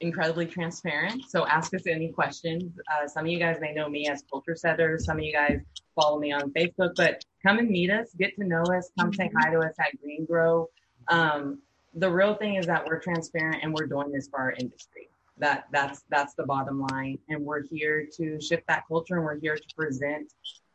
incredibly 0.00 0.46
transparent. 0.46 1.24
So 1.28 1.46
ask 1.46 1.74
us 1.74 1.86
any 1.86 2.08
questions. 2.08 2.78
Uh, 2.92 3.08
some 3.08 3.24
of 3.24 3.30
you 3.30 3.38
guys 3.38 3.58
may 3.60 3.72
know 3.72 3.88
me 3.88 4.08
as 4.08 4.22
Culture 4.30 4.54
Setter. 4.54 4.98
Some 4.98 5.18
of 5.18 5.24
you 5.24 5.32
guys 5.32 5.60
follow 5.94 6.18
me 6.18 6.32
on 6.32 6.50
Facebook, 6.52 6.94
but 6.96 7.24
come 7.44 7.58
and 7.58 7.68
meet 7.68 7.90
us, 7.90 8.12
get 8.18 8.34
to 8.36 8.44
know 8.44 8.62
us, 8.62 8.90
come 8.98 9.12
say 9.12 9.30
hi 9.36 9.50
to 9.50 9.58
us 9.58 9.74
at 9.80 10.00
Green 10.00 10.24
Grow. 10.24 10.68
Um, 11.08 11.60
the 11.94 12.10
real 12.10 12.34
thing 12.34 12.56
is 12.56 12.66
that 12.66 12.86
we're 12.86 13.00
transparent 13.00 13.62
and 13.62 13.74
we're 13.74 13.86
doing 13.86 14.12
this 14.12 14.28
for 14.28 14.38
our 14.38 14.52
industry. 14.52 15.08
That 15.38 15.66
that's 15.70 16.02
that's 16.10 16.34
the 16.34 16.44
bottom 16.44 16.84
line, 16.90 17.18
and 17.28 17.44
we're 17.44 17.62
here 17.62 18.08
to 18.16 18.40
shift 18.40 18.66
that 18.66 18.84
culture, 18.88 19.16
and 19.16 19.24
we're 19.24 19.38
here 19.38 19.56
to 19.56 19.74
present 19.76 20.32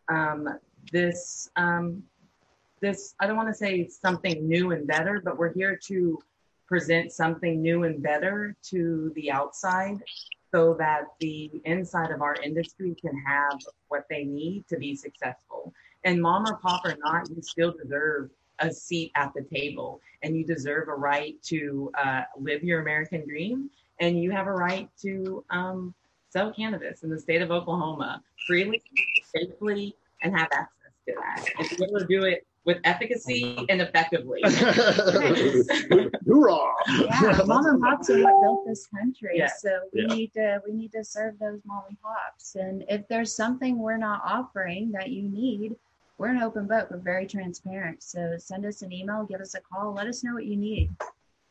um, 0.08 0.48
this 0.92 1.50
um, 1.58 2.02
this. 2.80 3.14
I 3.20 3.28
don't 3.28 3.36
want 3.36 3.50
to 3.50 3.54
say 3.54 3.90
something 3.90 4.48
new 4.48 4.72
and 4.72 4.88
better, 4.88 5.22
but 5.24 5.38
we're 5.38 5.54
here 5.54 5.78
to 5.88 6.18
present 6.74 7.12
something 7.12 7.62
new 7.62 7.84
and 7.84 8.02
better 8.02 8.56
to 8.64 9.12
the 9.14 9.30
outside 9.30 10.02
so 10.52 10.74
that 10.74 11.04
the 11.20 11.52
inside 11.66 12.10
of 12.10 12.24
our 12.24 12.34
industry 12.44 12.96
can 13.00 13.16
have 13.28 13.60
what 13.90 14.06
they 14.10 14.24
need 14.24 14.68
to 14.68 14.76
be 14.78 14.96
successful. 14.96 15.72
And 16.04 16.20
mom 16.20 16.48
or 16.48 16.56
pop 16.56 16.84
or 16.84 16.98
not, 16.98 17.30
you 17.30 17.44
still 17.44 17.74
deserve 17.74 18.32
a 18.58 18.74
seat 18.74 19.12
at 19.16 19.32
the 19.36 19.44
table 19.44 20.02
and 20.24 20.36
you 20.36 20.44
deserve 20.44 20.88
a 20.88 20.96
right 20.96 21.36
to 21.44 21.92
uh, 22.04 22.24
live 22.40 22.64
your 22.64 22.82
American 22.82 23.24
dream 23.28 23.70
and 24.00 24.20
you 24.20 24.32
have 24.32 24.48
a 24.48 24.52
right 24.52 24.90
to 25.04 25.46
um, 25.52 25.94
sell 26.32 26.52
cannabis 26.52 27.04
in 27.04 27.12
the 27.12 27.20
state 27.20 27.44
of 27.44 27.52
Oklahoma 27.52 28.24
freely, 28.48 28.82
safely, 29.32 29.96
and 30.24 30.36
have 30.36 30.50
access 30.52 30.92
to 31.08 31.14
that. 31.20 31.48
And 31.60 31.70
be 31.70 31.84
able 31.84 32.00
to 32.00 32.08
do 32.08 32.24
it 32.24 32.48
with 32.66 32.80
efficacy 32.84 33.44
mm-hmm. 33.44 33.66
and 33.70 33.82
effectively. 33.82 34.42
Hoorah! 36.26 36.74
Yeah, 36.88 37.42
mom 37.46 37.66
and 37.66 37.82
pops 37.82 38.10
are 38.10 38.22
what 38.22 38.42
built 38.42 38.66
this 38.66 38.88
country. 38.88 39.34
Yeah. 39.36 39.48
So 39.48 39.82
we 39.94 40.02
yeah. 40.02 40.16
need 40.16 40.34
to 40.34 40.62
we 40.66 40.74
need 40.74 40.92
to 40.94 41.04
serve 41.04 41.38
those 41.40 41.60
mom 41.66 41.84
and 41.90 42.02
pops. 42.02 42.56
And 42.56 42.84
if 42.90 43.08
there's 43.08 43.36
something 43.36 43.80
we're 43.80 43.98
not 43.98 44.22
offering 44.26 44.92
that 44.92 45.10
you 45.10 45.24
need, 45.24 45.76
we're 46.18 46.30
an 46.30 46.42
open 46.42 46.68
book. 46.68 46.90
We're 46.90 46.98
very 46.98 47.28
transparent. 47.28 48.02
So 48.04 48.36
send 48.38 48.66
us 48.66 48.82
an 48.82 48.92
email, 48.92 49.26
give 49.26 49.42
us 49.42 49.56
a 49.56 49.62
call, 49.62 49.94
let 49.94 50.08
us 50.08 50.24
know 50.24 50.34
what 50.34 50.46
you 50.46 50.56
need. 50.56 50.92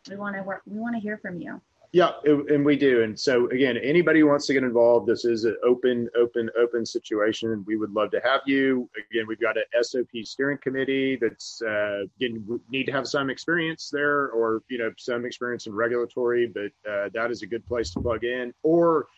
We 0.09 0.17
want 0.17 0.37
to 0.37 0.43
work. 0.43 0.63
We 0.67 0.79
want 0.79 0.97
to 0.97 1.01
hear 1.01 1.19
from 1.19 1.41
you. 1.41 1.61
Yeah, 1.93 2.13
and 2.25 2.65
we 2.65 2.77
do. 2.77 3.03
And 3.03 3.19
so 3.21 3.51
again, 3.51 3.77
anybody 3.77 4.21
who 4.21 4.27
wants 4.27 4.47
to 4.47 4.55
get 4.55 4.63
involved, 4.63 5.07
this 5.07 5.27
is 5.27 5.45
an 5.45 5.59
open, 5.63 6.09
open, 6.17 6.49
open 6.59 6.87
situation. 6.87 7.63
We 7.67 7.77
would 7.77 7.93
love 7.93 8.11
to 8.13 8.21
have 8.25 8.41
you. 8.47 8.89
Again, 9.11 9.27
we've 9.29 9.41
got 9.41 9.59
a 9.59 9.85
SOP 9.85 10.09
steering 10.25 10.57
committee 10.63 11.19
that's 11.21 11.61
uh, 11.61 12.05
again 12.17 12.61
need 12.71 12.85
to 12.85 12.93
have 12.93 13.07
some 13.07 13.29
experience 13.29 13.91
there, 13.91 14.31
or 14.31 14.63
you 14.71 14.79
know 14.79 14.91
some 14.97 15.27
experience 15.27 15.67
in 15.67 15.75
regulatory, 15.75 16.47
but 16.47 16.73
uh, 16.91 17.11
that 17.13 17.31
is 17.31 17.43
a 17.43 17.47
good 17.47 17.67
place 17.67 17.91
to 17.91 18.01
plug 18.01 18.25
in. 18.25 18.55
Or 18.63 19.09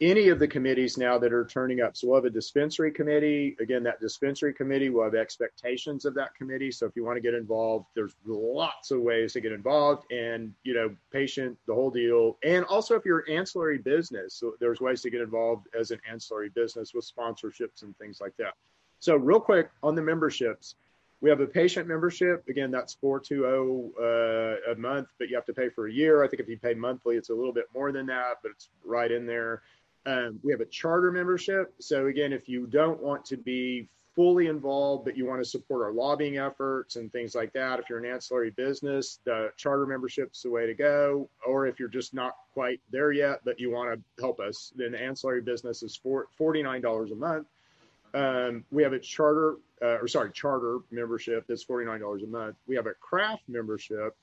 any 0.00 0.28
of 0.28 0.38
the 0.38 0.48
committees 0.48 0.98
now 0.98 1.18
that 1.18 1.32
are 1.32 1.44
turning 1.44 1.80
up. 1.80 1.96
So 1.96 2.08
we'll 2.08 2.16
have 2.16 2.24
a 2.24 2.30
dispensary 2.30 2.90
committee. 2.90 3.56
Again, 3.60 3.82
that 3.84 4.00
dispensary 4.00 4.52
committee 4.52 4.90
will 4.90 5.04
have 5.04 5.14
expectations 5.14 6.04
of 6.04 6.14
that 6.14 6.34
committee. 6.34 6.72
So 6.72 6.86
if 6.86 6.96
you 6.96 7.04
want 7.04 7.16
to 7.16 7.20
get 7.20 7.34
involved, 7.34 7.86
there's 7.94 8.16
lots 8.26 8.90
of 8.90 9.00
ways 9.00 9.32
to 9.34 9.40
get 9.40 9.52
involved 9.52 10.10
and, 10.12 10.52
you 10.64 10.74
know, 10.74 10.94
patient, 11.12 11.56
the 11.66 11.74
whole 11.74 11.90
deal. 11.90 12.38
And 12.42 12.64
also 12.64 12.96
if 12.96 13.04
you're 13.04 13.24
ancillary 13.30 13.78
business, 13.78 14.34
so 14.34 14.54
there's 14.58 14.80
ways 14.80 15.00
to 15.02 15.10
get 15.10 15.20
involved 15.20 15.68
as 15.78 15.92
an 15.92 16.00
ancillary 16.10 16.48
business 16.48 16.92
with 16.92 17.08
sponsorships 17.08 17.82
and 17.82 17.96
things 17.98 18.20
like 18.20 18.36
that. 18.38 18.54
So 18.98 19.16
real 19.16 19.40
quick 19.40 19.70
on 19.82 19.94
the 19.94 20.02
memberships, 20.02 20.74
we 21.20 21.30
have 21.30 21.40
a 21.40 21.46
patient 21.46 21.88
membership. 21.88 22.44
Again, 22.48 22.70
that's 22.70 22.94
420 22.94 23.92
uh, 23.98 24.72
a 24.72 24.74
month, 24.76 25.08
but 25.18 25.30
you 25.30 25.36
have 25.36 25.46
to 25.46 25.54
pay 25.54 25.70
for 25.70 25.86
a 25.86 25.92
year. 25.92 26.22
I 26.22 26.28
think 26.28 26.40
if 26.40 26.48
you 26.48 26.58
pay 26.58 26.74
monthly, 26.74 27.16
it's 27.16 27.30
a 27.30 27.34
little 27.34 27.52
bit 27.52 27.64
more 27.74 27.92
than 27.92 28.04
that, 28.06 28.40
but 28.42 28.50
it's 28.50 28.68
right 28.84 29.10
in 29.10 29.24
there. 29.24 29.62
Um, 30.06 30.38
we 30.42 30.52
have 30.52 30.60
a 30.60 30.66
charter 30.66 31.10
membership. 31.10 31.74
So 31.78 32.06
again, 32.06 32.32
if 32.32 32.48
you 32.48 32.66
don't 32.66 33.02
want 33.02 33.24
to 33.26 33.36
be 33.36 33.88
fully 34.14 34.46
involved, 34.46 35.04
but 35.04 35.16
you 35.16 35.26
want 35.26 35.42
to 35.42 35.48
support 35.48 35.82
our 35.82 35.92
lobbying 35.92 36.38
efforts 36.38 36.96
and 36.96 37.10
things 37.10 37.34
like 37.34 37.52
that, 37.52 37.80
if 37.80 37.88
you're 37.88 37.98
an 37.98 38.04
ancillary 38.04 38.50
business, 38.50 39.18
the 39.24 39.50
charter 39.56 39.86
membership 39.86 40.30
is 40.32 40.42
the 40.42 40.50
way 40.50 40.66
to 40.66 40.74
go. 40.74 41.28
Or 41.46 41.66
if 41.66 41.80
you're 41.80 41.88
just 41.88 42.14
not 42.14 42.36
quite 42.52 42.80
there 42.90 43.12
yet, 43.12 43.40
but 43.44 43.58
you 43.58 43.70
want 43.70 43.98
to 43.98 44.22
help 44.22 44.40
us, 44.40 44.72
then 44.76 44.92
the 44.92 45.02
ancillary 45.02 45.40
business 45.40 45.82
is 45.82 45.96
for 45.96 46.26
$49 46.38 47.10
a 47.10 47.14
month. 47.14 47.46
Um, 48.14 48.64
we 48.70 48.84
have 48.84 48.92
a 48.92 49.00
charter, 49.00 49.56
uh, 49.82 49.98
or 50.00 50.06
sorry, 50.06 50.30
charter 50.30 50.78
membership 50.92 51.46
that's 51.48 51.64
$49 51.64 52.22
a 52.22 52.26
month. 52.26 52.56
We 52.68 52.76
have 52.76 52.86
a 52.86 52.94
craft 52.94 53.42
membership 53.48 54.16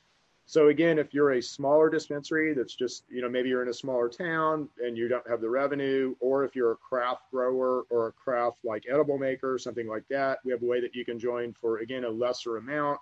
So 0.52 0.68
again, 0.68 1.00
if 1.00 1.14
you're 1.14 1.32
a 1.32 1.42
smaller 1.42 1.90
dispensary 1.90 2.54
that's 2.54 2.76
just, 2.76 3.06
you 3.08 3.22
know, 3.22 3.30
maybe 3.30 3.48
you're 3.48 3.62
in 3.62 3.70
a 3.70 3.74
smaller 3.74 4.10
town 4.10 4.68
and 4.84 4.98
you 4.98 5.08
don't 5.08 5.26
have 5.30 5.40
the 5.40 5.50
revenue, 5.50 6.14
or 6.20 6.44
if 6.44 6.58
you're 6.58 6.74
a 6.74 6.76
craft 6.76 7.32
grower 7.32 7.84
or 7.90 8.08
a 8.08 8.12
craft 8.12 8.58
like 8.66 8.84
edible 8.92 9.18
maker, 9.18 9.58
something 9.58 9.88
like 9.88 10.04
that, 10.10 10.40
we 10.44 10.52
have 10.52 10.62
a 10.62 10.66
way 10.66 10.82
that 10.82 10.94
you 10.94 11.06
can 11.06 11.18
join 11.18 11.54
for, 11.54 11.78
again, 11.78 12.04
a 12.04 12.10
lesser 12.10 12.58
amount. 12.58 13.00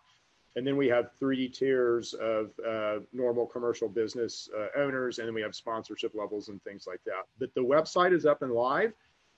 And 0.58 0.68
then 0.68 0.78
we 0.78 0.89
have 0.89 1.10
three 1.18 1.50
tiers 1.50 2.14
of 2.14 2.52
uh, 2.64 3.00
normal 3.14 3.47
commercial 3.47 3.89
business 3.89 4.47
uh, 4.56 4.68
owners, 4.80 5.18
and 5.18 5.28
then 5.28 5.34
we 5.34 5.41
have 5.41 5.56
sponsorship 5.56 6.14
levels 6.14 6.50
and 6.50 6.64
things 6.64 6.86
like 6.86 7.04
that. 7.08 7.24
But 7.39 7.52
the 7.56 7.62
website 7.62 8.14
is 8.14 8.28
up 8.28 8.43
and 8.43 8.52
live. 8.52 8.93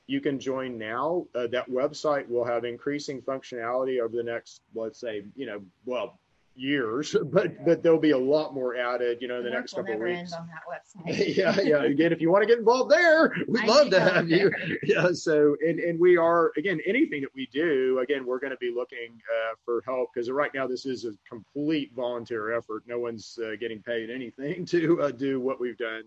You 0.08 0.20
can 0.20 0.38
join 0.38 0.78
now. 0.78 1.28
Uh, 1.34 1.48
that 1.48 1.70
website 1.70 2.28
will 2.28 2.44
have 2.44 2.66
increasing 2.66 3.22
functionality 3.22 4.02
over 4.02 4.18
the 4.18 4.24
next, 4.24 4.64
let's 4.76 5.00
say, 5.00 5.24
you 5.38 5.46
know, 5.46 5.62
well, 5.86 6.20
years, 6.56 7.16
but 7.32 7.64
but 7.66 7.82
there'll 7.84 8.00
be 8.00 8.12
a 8.12 8.18
lot 8.18 8.54
more 8.54 8.76
added, 8.76 9.20
you 9.22 9.28
know, 9.28 9.38
in 9.38 9.44
the, 9.44 9.50
The 9.50 9.56
next 9.56 9.74
couple 9.74 9.94
of 9.94 10.00
weeks. 10.00 10.34
on 10.34 10.48
that 10.48 10.64
website. 11.08 11.36
yeah, 11.38 11.60
yeah. 11.62 11.84
Again, 11.84 12.12
if 12.12 12.22
you 12.22 12.32
want 12.32 12.44
to 12.44 12.48
get 12.48 12.60
involved 12.60 12.92
there, 12.92 13.34
we'd 13.48 13.64
I 13.64 13.68
love 13.68 13.90
to 13.92 14.00
have 14.00 14.30
you. 14.30 14.50
there. 14.50 14.78
Yeah. 14.84 15.10
So, 15.14 15.56
and 15.66 15.80
and 15.80 16.00
we 16.00 16.18
are 16.18 16.52
again 16.58 16.80
anything 16.86 17.22
that 17.22 17.34
we 17.36 17.48
do. 17.52 18.00
Again, 18.00 18.26
we're 18.26 18.40
going 18.40 18.52
to 18.52 18.58
be 18.58 18.72
looking 18.76 19.22
uh, 19.32 19.56
for 19.66 19.82
help 19.86 20.10
because 20.14 20.30
right 20.30 20.52
now 20.54 20.68
this 20.68 20.86
is 20.86 21.06
a 21.06 21.12
complete 21.30 21.92
volunteer 21.96 22.56
effort. 22.56 22.84
No 22.88 23.00
one's 23.00 23.38
uh, 23.44 23.52
getting 23.60 23.82
paid 23.82 24.10
anything 24.10 24.66
to 24.68 25.02
uh, 25.02 25.12
do 25.12 25.40
what 25.40 25.60
we've 25.60 25.78
done 25.78 26.04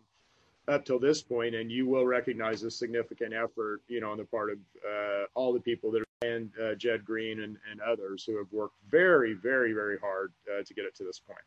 up 0.67 0.85
till 0.85 0.99
this 0.99 1.21
point, 1.23 1.55
and 1.55 1.71
you 1.71 1.87
will 1.87 2.07
recognize 2.07 2.63
a 2.63 2.71
significant 2.71 3.35
effort, 3.35 3.83
you 3.87 4.01
know, 4.01 4.11
on 4.11 4.17
the 4.19 4.25
part 4.25 4.51
of 4.51 4.59
uh, 4.89 5.25
all 5.35 5.53
the 5.53 5.61
people 5.61 5.91
that 5.91 6.01
are 6.01 6.07
and 6.33 6.51
uh, 6.63 6.75
Jed 6.75 7.05
Green 7.05 7.41
and, 7.41 7.57
and 7.71 7.81
others 7.81 8.25
who 8.25 8.37
have 8.39 8.51
worked 8.53 8.77
very, 8.91 9.35
very, 9.35 9.73
very 9.73 9.99
hard 9.99 10.33
uh, 10.51 10.63
to 10.65 10.75
get 10.75 10.85
it 10.85 10.95
to 10.97 11.05
this 11.05 11.21
point. 11.21 11.39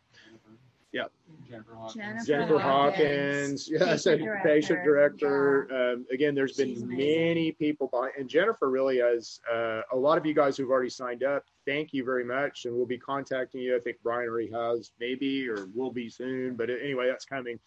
Yeah. 0.94 1.04
Jennifer 1.50 1.74
Hawkins. 1.76 1.96
Jennifer 1.96 2.26
Jennifer 2.26 2.60
Hawkins, 2.60 3.68
Hawkins, 3.68 3.70
yes, 3.70 4.04
patient 4.06 4.22
and 4.30 4.44
patient 4.44 4.84
director. 4.84 5.68
director. 5.70 5.94
Um, 5.94 6.06
again, 6.12 6.34
there's 6.34 6.56
been 6.56 6.82
amazing. 6.82 6.98
many 6.98 7.52
people 7.52 7.90
by, 7.92 8.10
and 8.18 8.30
Jennifer 8.30 8.70
really 8.70 9.00
has 9.00 9.40
uh, 9.54 9.82
a 9.92 9.96
lot 9.96 10.18
of 10.18 10.26
you 10.26 10.34
guys 10.34 10.58
who've 10.58 10.70
already 10.70 10.90
signed 10.90 11.24
up. 11.24 11.44
Thank 11.66 11.94
you 11.94 12.06
very 12.06 12.24
much, 12.24 12.66
and 12.66 12.76
we'll 12.76 12.86
be 12.86 12.98
contacting 12.98 13.62
you. 13.62 13.76
I 13.76 13.80
think 13.80 13.98
Brian 14.02 14.30
already 14.30 14.50
has, 14.52 14.92
maybe, 15.00 15.48
or 15.50 15.68
will 15.76 15.92
be 15.92 16.10
soon. 16.10 16.56
But 16.56 16.70
anyway, 16.70 17.08
that's 17.10 17.26
coming. 17.26 17.60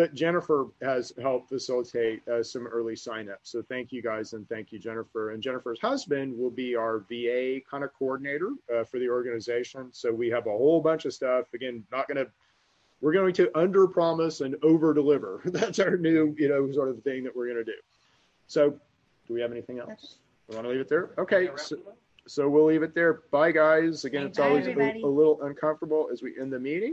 But 0.00 0.14
Jennifer 0.14 0.68
has 0.80 1.12
helped 1.20 1.50
facilitate 1.50 2.26
uh, 2.26 2.42
some 2.42 2.66
early 2.66 2.94
signups. 2.94 3.36
So 3.42 3.60
thank 3.60 3.92
you 3.92 4.00
guys, 4.00 4.32
and 4.32 4.48
thank 4.48 4.72
you, 4.72 4.78
Jennifer. 4.78 5.32
And 5.32 5.42
Jennifer's 5.42 5.78
husband 5.78 6.38
will 6.38 6.48
be 6.48 6.74
our 6.74 7.00
VA 7.00 7.60
kind 7.70 7.84
of 7.84 7.92
coordinator 7.92 8.52
uh, 8.74 8.82
for 8.84 8.98
the 8.98 9.10
organization. 9.10 9.90
So 9.92 10.10
we 10.10 10.30
have 10.30 10.46
a 10.46 10.50
whole 10.50 10.80
bunch 10.80 11.04
of 11.04 11.12
stuff. 11.12 11.52
Again, 11.52 11.84
not 11.92 12.08
going 12.08 12.16
to 12.16 12.30
we're 13.02 13.12
going 13.12 13.34
to 13.34 13.50
under 13.54 13.86
promise 13.86 14.40
and 14.40 14.56
over 14.62 14.94
deliver. 14.94 15.42
That's 15.44 15.78
our 15.78 15.98
new, 15.98 16.34
you 16.38 16.48
know, 16.48 16.72
sort 16.72 16.88
of 16.88 17.02
thing 17.02 17.22
that 17.24 17.36
we're 17.36 17.52
going 17.52 17.58
to 17.58 17.64
do. 17.64 17.78
So, 18.46 18.70
do 18.70 19.34
we 19.34 19.42
have 19.42 19.52
anything 19.52 19.80
else? 19.80 20.16
We 20.48 20.54
want 20.54 20.64
to 20.64 20.70
leave 20.70 20.80
it 20.80 20.88
there? 20.88 21.10
Okay. 21.18 21.50
So, 21.56 21.76
so 22.26 22.48
we'll 22.48 22.64
leave 22.64 22.82
it 22.82 22.94
there. 22.94 23.20
Bye, 23.30 23.52
guys. 23.52 24.06
Again, 24.06 24.24
it's 24.24 24.38
always 24.38 24.66
a, 24.66 24.70
a 24.70 25.06
little 25.06 25.42
uncomfortable 25.42 26.08
as 26.10 26.22
we 26.22 26.40
end 26.40 26.54
the 26.54 26.58
meeting. 26.58 26.88